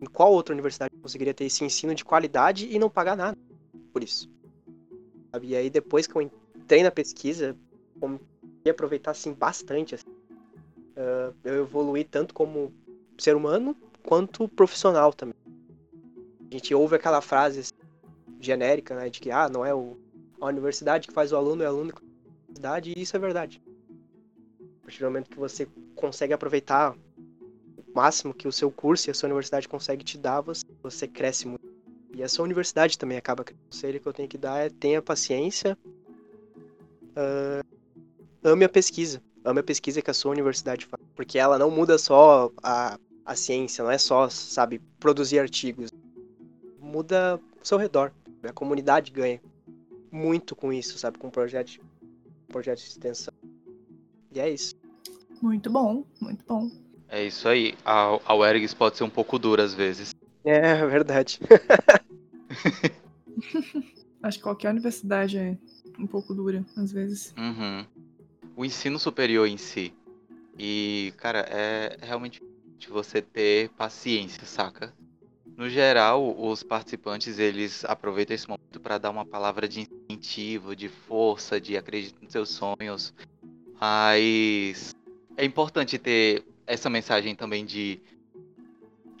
Em 0.00 0.06
qual 0.06 0.32
outra 0.32 0.54
universidade 0.54 0.94
conseguiria 1.02 1.34
ter 1.34 1.44
esse 1.44 1.62
ensino 1.62 1.94
de 1.94 2.04
qualidade 2.04 2.68
e 2.70 2.78
não 2.78 2.88
pagar 2.88 3.16
nada 3.16 3.36
por 3.92 4.02
isso? 4.02 4.30
Sabe? 5.30 5.48
E 5.48 5.56
aí 5.56 5.68
depois 5.68 6.06
que 6.06 6.16
eu 6.16 6.22
entrei 6.22 6.82
na 6.82 6.90
pesquisa, 6.90 7.54
consegui 8.64 8.70
aproveitar 8.70 9.10
assim 9.10 9.32
bastante. 9.32 9.94
Assim. 9.94 10.08
Uh, 10.96 11.34
eu 11.44 11.62
evoluí 11.62 12.04
tanto 12.04 12.32
como 12.32 12.72
ser 13.18 13.36
humano 13.36 13.76
quanto 14.02 14.48
profissional 14.48 15.12
também. 15.12 15.34
A 16.50 16.54
gente 16.54 16.74
ouve 16.74 16.96
aquela 16.96 17.20
frase 17.20 17.60
assim, 17.60 17.72
genérica, 18.40 18.94
né, 18.94 19.10
de 19.10 19.20
que 19.20 19.30
ah, 19.30 19.48
não 19.48 19.64
é 19.64 19.74
o, 19.74 19.96
a 20.40 20.46
universidade 20.46 21.08
que 21.08 21.14
faz 21.14 21.32
o 21.32 21.36
aluno, 21.36 21.62
é 21.62 21.66
o 21.66 21.68
aluno 21.68 21.92
que 21.92 22.00
faz 22.00 22.10
a 22.10 22.42
universidade, 22.42 22.94
e 22.96 23.02
isso 23.02 23.16
é 23.16 23.18
verdade. 23.18 23.62
A 24.82 24.84
partir 24.84 25.00
do 25.00 25.06
momento 25.06 25.30
que 25.30 25.38
você 25.38 25.66
consegue 25.96 26.32
aproveitar 26.32 26.94
o 26.94 27.94
máximo 27.94 28.34
que 28.34 28.46
o 28.46 28.52
seu 28.52 28.70
curso 28.70 29.08
e 29.08 29.10
a 29.10 29.14
sua 29.14 29.28
universidade 29.28 29.68
consegue 29.68 30.04
te 30.04 30.18
dar, 30.18 30.40
você, 30.42 30.64
você 30.82 31.08
cresce 31.08 31.48
muito. 31.48 31.64
E 32.14 32.22
a 32.22 32.28
sua 32.28 32.44
universidade 32.44 32.96
também 32.96 33.18
acaba 33.18 33.42
crescendo. 33.42 33.64
O 33.64 33.70
conselho 33.70 34.00
que 34.00 34.06
eu 34.06 34.12
tenho 34.12 34.28
que 34.28 34.38
dar 34.38 34.58
é 34.58 34.68
tenha 34.68 35.02
paciência, 35.02 35.76
uh, 37.16 37.73
ame 38.44 38.64
a 38.64 38.68
pesquisa. 38.68 39.22
Ame 39.44 39.60
a 39.60 39.64
pesquisa 39.64 40.00
que 40.00 40.10
a 40.10 40.14
sua 40.14 40.30
universidade 40.30 40.86
faz. 40.86 41.02
Porque 41.14 41.38
ela 41.38 41.58
não 41.58 41.70
muda 41.70 41.98
só 41.98 42.50
a, 42.62 42.98
a 43.24 43.34
ciência, 43.34 43.82
não 43.82 43.90
é 43.90 43.98
só, 43.98 44.28
sabe, 44.28 44.80
produzir 44.98 45.38
artigos 45.38 45.90
muda 46.94 47.40
o 47.60 47.66
seu 47.66 47.76
redor. 47.78 48.12
A 48.42 48.52
comunidade 48.52 49.10
ganha 49.10 49.40
muito 50.12 50.54
com 50.54 50.72
isso, 50.72 50.96
sabe? 50.98 51.18
Com 51.18 51.30
projetos 51.30 51.80
projeto 52.46 52.78
de 52.78 52.84
extensão. 52.84 53.34
E 54.30 54.38
é 54.38 54.48
isso. 54.48 54.76
Muito 55.42 55.68
bom, 55.70 56.04
muito 56.20 56.44
bom. 56.46 56.70
É 57.08 57.24
isso 57.24 57.48
aí. 57.48 57.74
A, 57.84 58.20
a 58.24 58.36
UERGS 58.36 58.74
pode 58.74 58.96
ser 58.96 59.02
um 59.04 59.10
pouco 59.10 59.38
dura 59.38 59.64
às 59.64 59.74
vezes. 59.74 60.14
É, 60.44 60.56
é 60.56 60.86
verdade. 60.86 61.40
Acho 64.22 64.38
que 64.38 64.44
qualquer 64.44 64.70
universidade 64.70 65.36
é 65.36 65.58
um 65.98 66.06
pouco 66.06 66.32
dura, 66.34 66.64
às 66.76 66.92
vezes. 66.92 67.34
Uhum. 67.36 67.84
O 68.56 68.64
ensino 68.64 68.98
superior 68.98 69.48
em 69.48 69.56
si. 69.56 69.92
E, 70.58 71.12
cara, 71.16 71.40
é 71.50 71.96
realmente 72.00 72.40
você 72.88 73.20
ter 73.20 73.70
paciência, 73.70 74.44
saca? 74.44 74.92
No 75.56 75.68
geral, 75.68 76.34
os 76.38 76.62
participantes 76.62 77.38
eles 77.38 77.84
aproveitam 77.84 78.34
esse 78.34 78.48
momento 78.48 78.80
para 78.80 78.98
dar 78.98 79.10
uma 79.10 79.24
palavra 79.24 79.68
de 79.68 79.86
incentivo, 80.10 80.74
de 80.74 80.88
força, 80.88 81.60
de 81.60 81.76
acreditar 81.76 82.18
nos 82.22 82.32
seus 82.32 82.50
sonhos. 82.50 83.14
Mas 83.80 84.94
é 85.36 85.44
importante 85.44 85.98
ter 85.98 86.44
essa 86.66 86.90
mensagem 86.90 87.34
também 87.34 87.64
de 87.64 88.00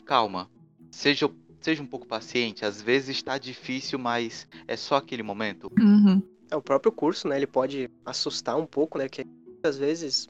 calma, 0.04 0.50
seja, 0.90 1.30
seja 1.60 1.82
um 1.82 1.86
pouco 1.86 2.06
paciente, 2.06 2.64
às 2.64 2.80
vezes 2.80 3.16
está 3.16 3.38
difícil, 3.38 3.98
mas 3.98 4.46
é 4.66 4.76
só 4.76 4.96
aquele 4.96 5.22
momento. 5.22 5.70
Uhum. 5.78 6.22
É, 6.54 6.56
o 6.56 6.62
próprio 6.62 6.92
curso, 6.92 7.26
né, 7.26 7.36
ele 7.36 7.48
pode 7.48 7.90
assustar 8.06 8.56
um 8.56 8.64
pouco, 8.64 8.96
né, 8.96 9.08
que 9.08 9.24
muitas 9.24 9.76
vezes 9.76 10.28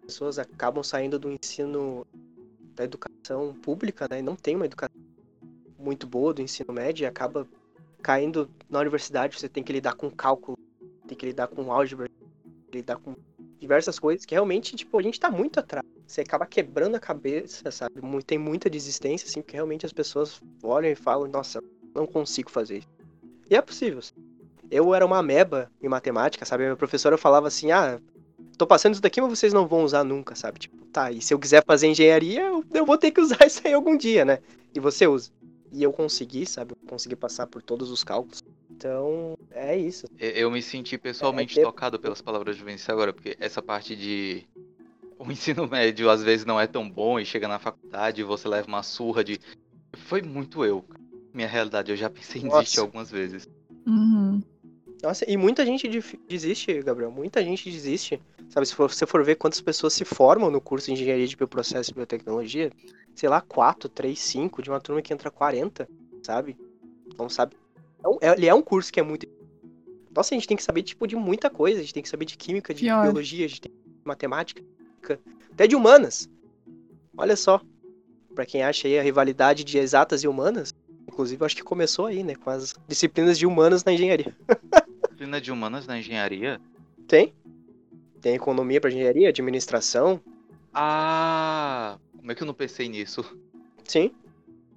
as 0.00 0.06
pessoas 0.06 0.38
acabam 0.38 0.82
saindo 0.82 1.16
do 1.16 1.30
ensino 1.30 2.04
da 2.74 2.82
educação 2.82 3.54
pública, 3.54 4.08
né, 4.10 4.18
e 4.18 4.22
não 4.22 4.34
tem 4.34 4.56
uma 4.56 4.66
educação 4.66 5.00
muito 5.78 6.08
boa 6.08 6.34
do 6.34 6.42
ensino 6.42 6.72
médio 6.72 7.04
e 7.04 7.06
acaba 7.06 7.46
caindo 8.02 8.50
na 8.68 8.80
universidade, 8.80 9.38
você 9.38 9.48
tem 9.48 9.62
que 9.62 9.72
lidar 9.72 9.94
com 9.94 10.10
cálculo, 10.10 10.58
tem 11.06 11.16
que 11.16 11.26
lidar 11.26 11.46
com 11.46 11.72
álgebra, 11.72 12.08
lidar 12.74 12.96
com 12.96 13.14
diversas 13.60 13.96
coisas 13.96 14.26
que 14.26 14.34
realmente, 14.34 14.74
tipo, 14.74 14.98
a 14.98 15.02
gente 15.02 15.20
tá 15.20 15.30
muito 15.30 15.60
atrás. 15.60 15.86
Você 16.04 16.22
acaba 16.22 16.46
quebrando 16.46 16.96
a 16.96 17.00
cabeça, 17.00 17.70
sabe? 17.70 17.94
Tem 18.26 18.38
muita 18.38 18.68
desistência, 18.68 19.28
assim, 19.28 19.40
porque 19.40 19.54
realmente 19.54 19.86
as 19.86 19.92
pessoas 19.92 20.42
olham 20.62 20.90
e 20.90 20.96
falam, 20.96 21.28
nossa, 21.28 21.62
não 21.94 22.06
consigo 22.06 22.50
fazer 22.50 22.78
isso. 22.78 22.88
E 23.48 23.54
é 23.54 23.62
possível. 23.62 24.00
Eu 24.70 24.94
era 24.94 25.04
uma 25.04 25.18
ameba 25.18 25.70
em 25.82 25.88
matemática, 25.88 26.44
sabe? 26.44 26.62
A 26.62 26.66
minha 26.66 26.76
professora 26.76 27.18
falava 27.18 27.48
assim, 27.48 27.72
ah, 27.72 28.00
tô 28.56 28.66
passando 28.66 28.92
isso 28.92 29.02
daqui, 29.02 29.20
mas 29.20 29.38
vocês 29.38 29.52
não 29.52 29.66
vão 29.66 29.84
usar 29.84 30.04
nunca, 30.04 30.34
sabe? 30.34 30.60
Tipo, 30.60 30.84
tá, 30.86 31.10
e 31.10 31.20
se 31.20 31.34
eu 31.34 31.38
quiser 31.38 31.64
fazer 31.64 31.88
engenharia, 31.88 32.42
eu, 32.42 32.64
eu 32.72 32.86
vou 32.86 32.98
ter 32.98 33.10
que 33.10 33.20
usar 33.20 33.38
isso 33.46 33.60
aí 33.64 33.72
algum 33.72 33.96
dia, 33.96 34.24
né? 34.24 34.38
E 34.74 34.80
você 34.80 35.06
usa. 35.06 35.30
E 35.72 35.82
eu 35.82 35.92
consegui, 35.92 36.46
sabe? 36.46 36.72
Eu 36.72 36.88
consegui 36.88 37.16
passar 37.16 37.46
por 37.46 37.62
todos 37.62 37.90
os 37.90 38.02
cálculos. 38.02 38.42
Então, 38.70 39.36
é 39.50 39.76
isso. 39.76 40.06
Eu 40.18 40.50
me 40.50 40.62
senti 40.62 40.96
pessoalmente 40.96 41.58
é, 41.58 41.62
é... 41.62 41.64
tocado 41.64 41.98
pelas 41.98 42.20
palavras 42.22 42.56
de 42.56 42.64
Vinícius 42.64 42.88
agora, 42.88 43.12
porque 43.12 43.36
essa 43.38 43.60
parte 43.60 43.94
de. 43.94 44.46
O 45.18 45.30
ensino 45.30 45.68
médio 45.68 46.08
às 46.08 46.22
vezes 46.22 46.46
não 46.46 46.58
é 46.58 46.66
tão 46.66 46.88
bom 46.88 47.20
e 47.20 47.26
chega 47.26 47.46
na 47.46 47.58
faculdade 47.58 48.20
e 48.22 48.24
você 48.24 48.48
leva 48.48 48.66
uma 48.66 48.82
surra 48.82 49.22
de. 49.22 49.38
Foi 49.92 50.22
muito 50.22 50.64
eu. 50.64 50.84
Minha 51.32 51.46
realidade, 51.46 51.92
eu 51.92 51.96
já 51.96 52.08
pensei 52.08 52.40
em 52.40 52.46
Nossa. 52.46 52.60
desistir 52.60 52.80
algumas 52.80 53.10
vezes. 53.10 53.48
Uhum. 53.86 54.42
Nossa, 55.02 55.24
e 55.28 55.36
muita 55.36 55.64
gente 55.64 55.88
desiste, 56.28 56.82
Gabriel. 56.82 57.10
Muita 57.10 57.42
gente 57.42 57.70
desiste. 57.70 58.20
Sabe, 58.50 58.66
se 58.66 58.74
você 58.74 59.06
for 59.06 59.24
ver 59.24 59.36
quantas 59.36 59.60
pessoas 59.60 59.92
se 59.92 60.04
formam 60.04 60.50
no 60.50 60.60
curso 60.60 60.86
de 60.86 60.92
engenharia 60.92 61.26
de 61.26 61.36
bioprocesso 61.36 61.90
e 61.90 61.94
biotecnologia, 61.94 62.70
sei 63.14 63.28
lá, 63.28 63.40
4, 63.40 63.88
3, 63.88 64.18
5, 64.18 64.62
de 64.62 64.70
uma 64.70 64.80
turma 64.80 65.00
que 65.00 65.12
entra 65.12 65.30
40, 65.30 65.88
sabe? 66.22 66.56
Não 67.18 67.28
sabe. 67.28 67.56
É, 68.22 68.28
é, 68.28 68.32
ele 68.32 68.46
é 68.46 68.54
um 68.54 68.62
curso 68.62 68.92
que 68.92 69.00
é 69.00 69.02
muito. 69.02 69.26
Nossa, 70.14 70.34
a 70.34 70.36
gente 70.36 70.48
tem 70.48 70.56
que 70.56 70.62
saber, 70.62 70.82
tipo, 70.82 71.06
de 71.06 71.16
muita 71.16 71.48
coisa. 71.48 71.78
A 71.78 71.82
gente 71.82 71.94
tem 71.94 72.02
que 72.02 72.08
saber 72.08 72.24
de 72.24 72.36
química, 72.36 72.74
de 72.74 72.82
Pior. 72.82 73.02
biologia, 73.02 73.46
de 73.46 73.60
matemática, 74.04 74.62
até 75.52 75.66
de 75.66 75.76
humanas. 75.76 76.28
Olha 77.16 77.36
só. 77.36 77.60
Pra 78.34 78.46
quem 78.46 78.62
acha 78.62 78.86
aí 78.86 78.98
a 78.98 79.02
rivalidade 79.02 79.64
de 79.64 79.76
exatas 79.76 80.22
e 80.22 80.28
humanas, 80.28 80.72
inclusive, 81.06 81.44
acho 81.44 81.56
que 81.56 81.62
começou 81.62 82.06
aí, 82.06 82.22
né? 82.22 82.34
Com 82.34 82.50
as 82.50 82.74
disciplinas 82.88 83.38
de 83.38 83.46
humanas 83.46 83.84
na 83.84 83.92
engenharia. 83.92 84.34
disciplina 85.20 85.40
de 85.40 85.52
humanas 85.52 85.86
na 85.86 85.98
engenharia? 85.98 86.58
Tem. 87.06 87.34
Tem 88.22 88.34
economia 88.34 88.80
para 88.80 88.90
engenharia, 88.90 89.28
administração. 89.28 90.18
Ah, 90.72 91.98
como 92.16 92.32
é 92.32 92.34
que 92.34 92.42
eu 92.42 92.46
não 92.46 92.54
pensei 92.54 92.88
nisso? 92.88 93.22
Sim. 93.84 94.14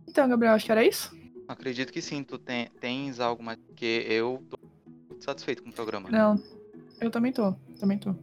Então, 0.07 0.27
Gabriel, 0.27 0.53
acho 0.53 0.65
que 0.65 0.71
era 0.71 0.83
isso. 0.83 1.15
Acredito 1.47 1.93
que 1.93 2.01
sim, 2.01 2.23
tu 2.23 2.37
tem, 2.37 2.67
tens 2.81 3.21
algo 3.21 3.41
mais 3.41 3.57
que 3.75 4.05
eu 4.09 4.43
tô 4.49 4.57
muito 5.09 5.23
satisfeito 5.23 5.63
com 5.63 5.69
o 5.69 5.73
programa. 5.73 6.09
Não, 6.09 6.41
eu 6.99 7.09
também 7.09 7.31
tô, 7.31 7.53
também 7.79 7.97
tô. 7.97 8.13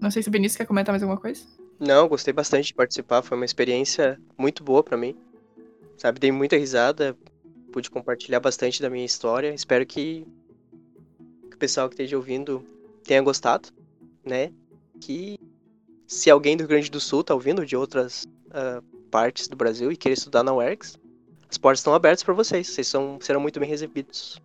Não 0.00 0.10
sei 0.10 0.22
se 0.22 0.28
o 0.28 0.32
Benício 0.32 0.56
quer 0.56 0.66
comentar 0.66 0.94
mais 0.94 1.02
alguma 1.02 1.20
coisa. 1.20 1.44
Não, 1.78 2.08
gostei 2.08 2.32
bastante 2.32 2.68
de 2.68 2.74
participar, 2.74 3.20
foi 3.20 3.36
uma 3.36 3.44
experiência 3.44 4.18
muito 4.38 4.64
boa 4.64 4.82
para 4.82 4.96
mim. 4.96 5.14
Sabe, 5.98 6.20
dei 6.20 6.32
muita 6.32 6.56
risada, 6.56 7.16
pude 7.70 7.90
compartilhar 7.90 8.40
bastante 8.40 8.80
da 8.80 8.88
minha 8.88 9.04
história. 9.04 9.52
Espero 9.52 9.84
que 9.84 10.26
o 11.56 11.58
pessoal 11.58 11.88
que 11.88 11.94
esteja 11.94 12.16
ouvindo 12.16 12.62
tenha 13.02 13.22
gostado, 13.22 13.70
né? 14.22 14.52
Que 15.00 15.38
se 16.06 16.30
alguém 16.30 16.54
do 16.54 16.60
Rio 16.60 16.68
Grande 16.68 16.90
do 16.90 17.00
Sul 17.00 17.24
tá 17.24 17.34
ouvindo 17.34 17.64
de 17.64 17.74
outras 17.74 18.28
uh, 18.48 18.82
partes 19.10 19.48
do 19.48 19.56
Brasil 19.56 19.90
e 19.90 19.96
queira 19.96 20.12
estudar 20.12 20.42
na 20.42 20.54
UERGS, 20.54 20.98
as 21.48 21.56
portas 21.56 21.80
estão 21.80 21.94
abertas 21.94 22.22
para 22.22 22.34
vocês. 22.34 22.68
Vocês 22.68 22.86
são, 22.86 23.18
serão 23.22 23.40
muito 23.40 23.58
bem 23.58 23.68
recebidos. 23.68 24.40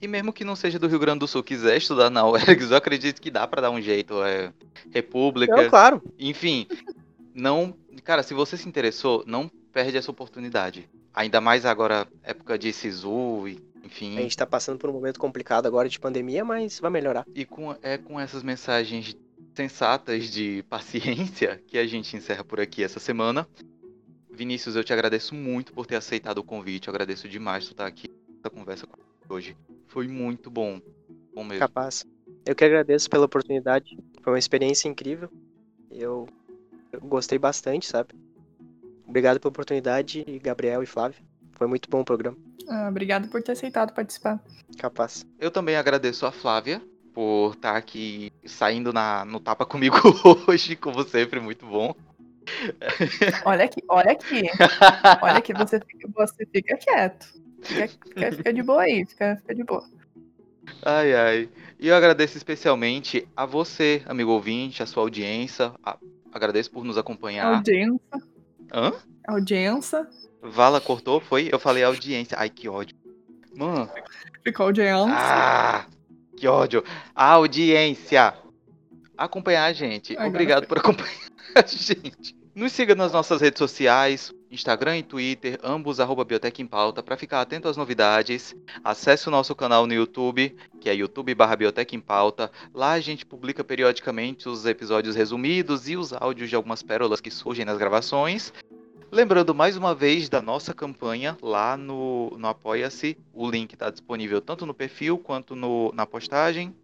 E 0.00 0.06
mesmo 0.06 0.32
que 0.32 0.44
não 0.44 0.54
seja 0.54 0.78
do 0.78 0.86
Rio 0.86 1.00
Grande 1.00 1.18
do 1.18 1.26
Sul, 1.26 1.42
quiser 1.42 1.76
estudar 1.78 2.10
na 2.10 2.24
UERGS, 2.28 2.70
eu 2.70 2.76
acredito 2.76 3.20
que 3.20 3.30
dá 3.30 3.44
para 3.46 3.62
dar 3.62 3.70
um 3.70 3.80
jeito. 3.80 4.22
É 4.22 4.52
República. 4.92 5.56
Não, 5.56 5.68
claro. 5.68 6.00
Enfim, 6.16 6.68
não. 7.34 7.74
Cara, 8.04 8.22
se 8.22 8.34
você 8.34 8.56
se 8.56 8.68
interessou, 8.68 9.24
não 9.26 9.50
perde 9.72 9.96
essa 9.96 10.12
oportunidade. 10.12 10.88
Ainda 11.12 11.40
mais 11.40 11.66
agora, 11.66 12.06
época 12.22 12.56
de 12.56 12.72
SISU 12.72 13.48
e 13.48 13.60
enfim. 13.86 14.18
A 14.18 14.22
gente 14.22 14.36
tá 14.36 14.46
passando 14.46 14.78
por 14.78 14.90
um 14.90 14.92
momento 14.92 15.18
complicado 15.18 15.66
agora 15.66 15.88
de 15.88 15.98
pandemia, 15.98 16.44
mas 16.44 16.78
vai 16.78 16.90
melhorar. 16.90 17.24
E 17.34 17.44
com, 17.44 17.74
é 17.82 17.96
com 17.96 18.20
essas 18.20 18.42
mensagens 18.42 19.16
sensatas 19.54 20.30
de 20.30 20.62
paciência 20.68 21.62
que 21.66 21.78
a 21.78 21.86
gente 21.86 22.16
encerra 22.16 22.44
por 22.44 22.60
aqui 22.60 22.82
essa 22.82 23.00
semana. 23.00 23.48
Vinícius, 24.30 24.76
eu 24.76 24.84
te 24.84 24.92
agradeço 24.92 25.34
muito 25.34 25.72
por 25.72 25.86
ter 25.86 25.96
aceitado 25.96 26.38
o 26.38 26.44
convite. 26.44 26.88
Eu 26.88 26.92
agradeço 26.92 27.26
demais 27.28 27.64
por 27.64 27.72
estar 27.72 27.86
aqui 27.86 28.08
nessa 28.28 28.50
conversa 28.50 28.86
com 28.86 29.00
hoje. 29.34 29.56
Foi 29.86 30.06
muito 30.06 30.50
bom. 30.50 30.80
Bom 31.34 31.44
mesmo. 31.44 31.60
Capaz. 31.60 32.04
Eu 32.44 32.54
que 32.54 32.64
agradeço 32.64 33.08
pela 33.08 33.24
oportunidade. 33.24 33.96
Foi 34.22 34.34
uma 34.34 34.38
experiência 34.38 34.88
incrível. 34.88 35.30
Eu, 35.90 36.28
eu 36.92 37.00
gostei 37.00 37.38
bastante, 37.38 37.86
sabe? 37.86 38.14
Obrigado 39.06 39.40
pela 39.40 39.48
oportunidade, 39.48 40.24
Gabriel 40.42 40.82
e 40.82 40.86
Flávio. 40.86 41.24
Foi 41.56 41.66
muito 41.66 41.88
bom 41.90 42.00
o 42.00 42.04
programa. 42.04 42.36
Ah, 42.68 42.88
obrigado 42.88 43.28
por 43.28 43.42
ter 43.42 43.52
aceitado 43.52 43.92
participar. 43.92 44.42
Capaz. 44.78 45.26
Eu 45.38 45.50
também 45.50 45.76
agradeço 45.76 46.26
a 46.26 46.32
Flávia 46.32 46.80
por 47.14 47.54
estar 47.54 47.76
aqui 47.76 48.30
saindo 48.44 48.92
na, 48.92 49.24
no 49.24 49.40
tapa 49.40 49.64
comigo 49.64 49.96
hoje, 50.46 50.76
como 50.76 51.02
sempre, 51.02 51.40
muito 51.40 51.66
bom. 51.66 51.94
Olha 53.44 53.64
aqui, 53.64 53.82
olha 53.88 54.12
aqui. 54.12 54.42
Olha 55.20 55.38
aqui, 55.38 55.52
você 55.52 55.80
fica, 55.80 56.08
você 56.14 56.46
fica 56.46 56.76
quieto. 56.76 57.26
Fica, 57.60 57.88
fica, 57.88 58.32
fica 58.32 58.52
de 58.52 58.62
boa 58.62 58.82
aí, 58.82 59.04
fica, 59.04 59.36
fica 59.36 59.54
de 59.54 59.64
boa. 59.64 59.84
Ai, 60.84 61.14
ai. 61.14 61.48
E 61.78 61.88
eu 61.88 61.96
agradeço 61.96 62.36
especialmente 62.36 63.26
a 63.36 63.44
você, 63.44 64.02
amigo 64.06 64.30
ouvinte, 64.30 64.82
a 64.82 64.86
sua 64.86 65.02
audiência. 65.02 65.72
A... 65.82 65.98
Agradeço 66.32 66.70
por 66.70 66.84
nos 66.84 66.96
acompanhar. 66.96 67.56
Audiência. 67.56 67.98
Hã? 68.72 68.92
Audiência. 69.26 70.06
Vala 70.42 70.80
cortou, 70.80 71.20
foi? 71.20 71.48
Eu 71.50 71.58
falei 71.58 71.82
audiência. 71.82 72.36
Ai, 72.38 72.48
que 72.50 72.68
ódio. 72.68 72.96
Mano. 73.54 73.90
Ficou 74.44 74.66
audiência. 74.66 75.14
Ah, 75.16 75.86
que 76.36 76.46
ódio. 76.46 76.84
Audiência. 77.14 78.34
Acompanhar 79.16 79.64
a 79.64 79.72
gente. 79.72 80.12
Agora 80.12 80.28
Obrigado 80.28 80.60
foi. 80.60 80.68
por 80.68 80.78
acompanhar 80.78 81.10
a 81.54 81.62
gente. 81.66 82.36
Nos 82.54 82.72
siga 82.72 82.94
nas 82.94 83.12
nossas 83.12 83.42
redes 83.42 83.58
sociais, 83.58 84.32
Instagram 84.50 84.96
e 84.96 85.02
Twitter, 85.02 85.58
ambos 85.62 86.00
arroba 86.00 86.24
Biotec 86.24 86.62
em 86.62 86.66
Pauta, 86.66 87.02
para 87.02 87.14
ficar 87.14 87.42
atento 87.42 87.68
às 87.68 87.76
novidades. 87.76 88.56
Acesse 88.82 89.28
o 89.28 89.30
nosso 89.30 89.54
canal 89.54 89.86
no 89.86 89.92
YouTube, 89.92 90.56
que 90.80 90.88
é 90.88 90.94
YouTube 90.94 91.34
barra 91.34 91.54
Biotec 91.54 91.94
em 91.94 92.00
Pauta. 92.00 92.50
Lá 92.72 92.92
a 92.92 93.00
gente 93.00 93.26
publica 93.26 93.62
periodicamente 93.62 94.48
os 94.48 94.64
episódios 94.64 95.14
resumidos 95.14 95.86
e 95.86 95.96
os 95.98 96.14
áudios 96.14 96.48
de 96.48 96.56
algumas 96.56 96.82
pérolas 96.82 97.20
que 97.20 97.30
surgem 97.30 97.64
nas 97.66 97.76
gravações. 97.76 98.54
Lembrando 99.10 99.54
mais 99.54 99.76
uma 99.76 99.94
vez 99.94 100.28
da 100.28 100.42
nossa 100.42 100.74
campanha 100.74 101.36
lá 101.40 101.76
no, 101.76 102.36
no 102.36 102.48
Apoia-se. 102.48 103.16
O 103.32 103.48
link 103.48 103.72
está 103.72 103.88
disponível 103.88 104.40
tanto 104.40 104.66
no 104.66 104.74
perfil 104.74 105.16
quanto 105.16 105.54
no, 105.54 105.92
na 105.92 106.04
postagem. 106.04 106.74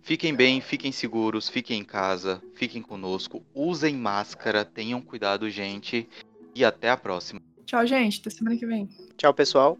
Fiquem 0.00 0.34
bem, 0.34 0.60
fiquem 0.60 0.90
seguros, 0.90 1.48
fiquem 1.48 1.80
em 1.80 1.84
casa, 1.84 2.42
fiquem 2.54 2.80
conosco, 2.80 3.44
usem 3.54 3.96
máscara, 3.96 4.64
tenham 4.64 5.02
cuidado, 5.02 5.50
gente. 5.50 6.08
E 6.54 6.64
até 6.64 6.88
a 6.88 6.96
próxima. 6.96 7.40
Tchau, 7.66 7.84
gente. 7.86 8.20
Até 8.20 8.30
semana 8.30 8.56
que 8.56 8.64
vem. 8.64 8.88
Tchau, 9.16 9.34
pessoal. 9.34 9.76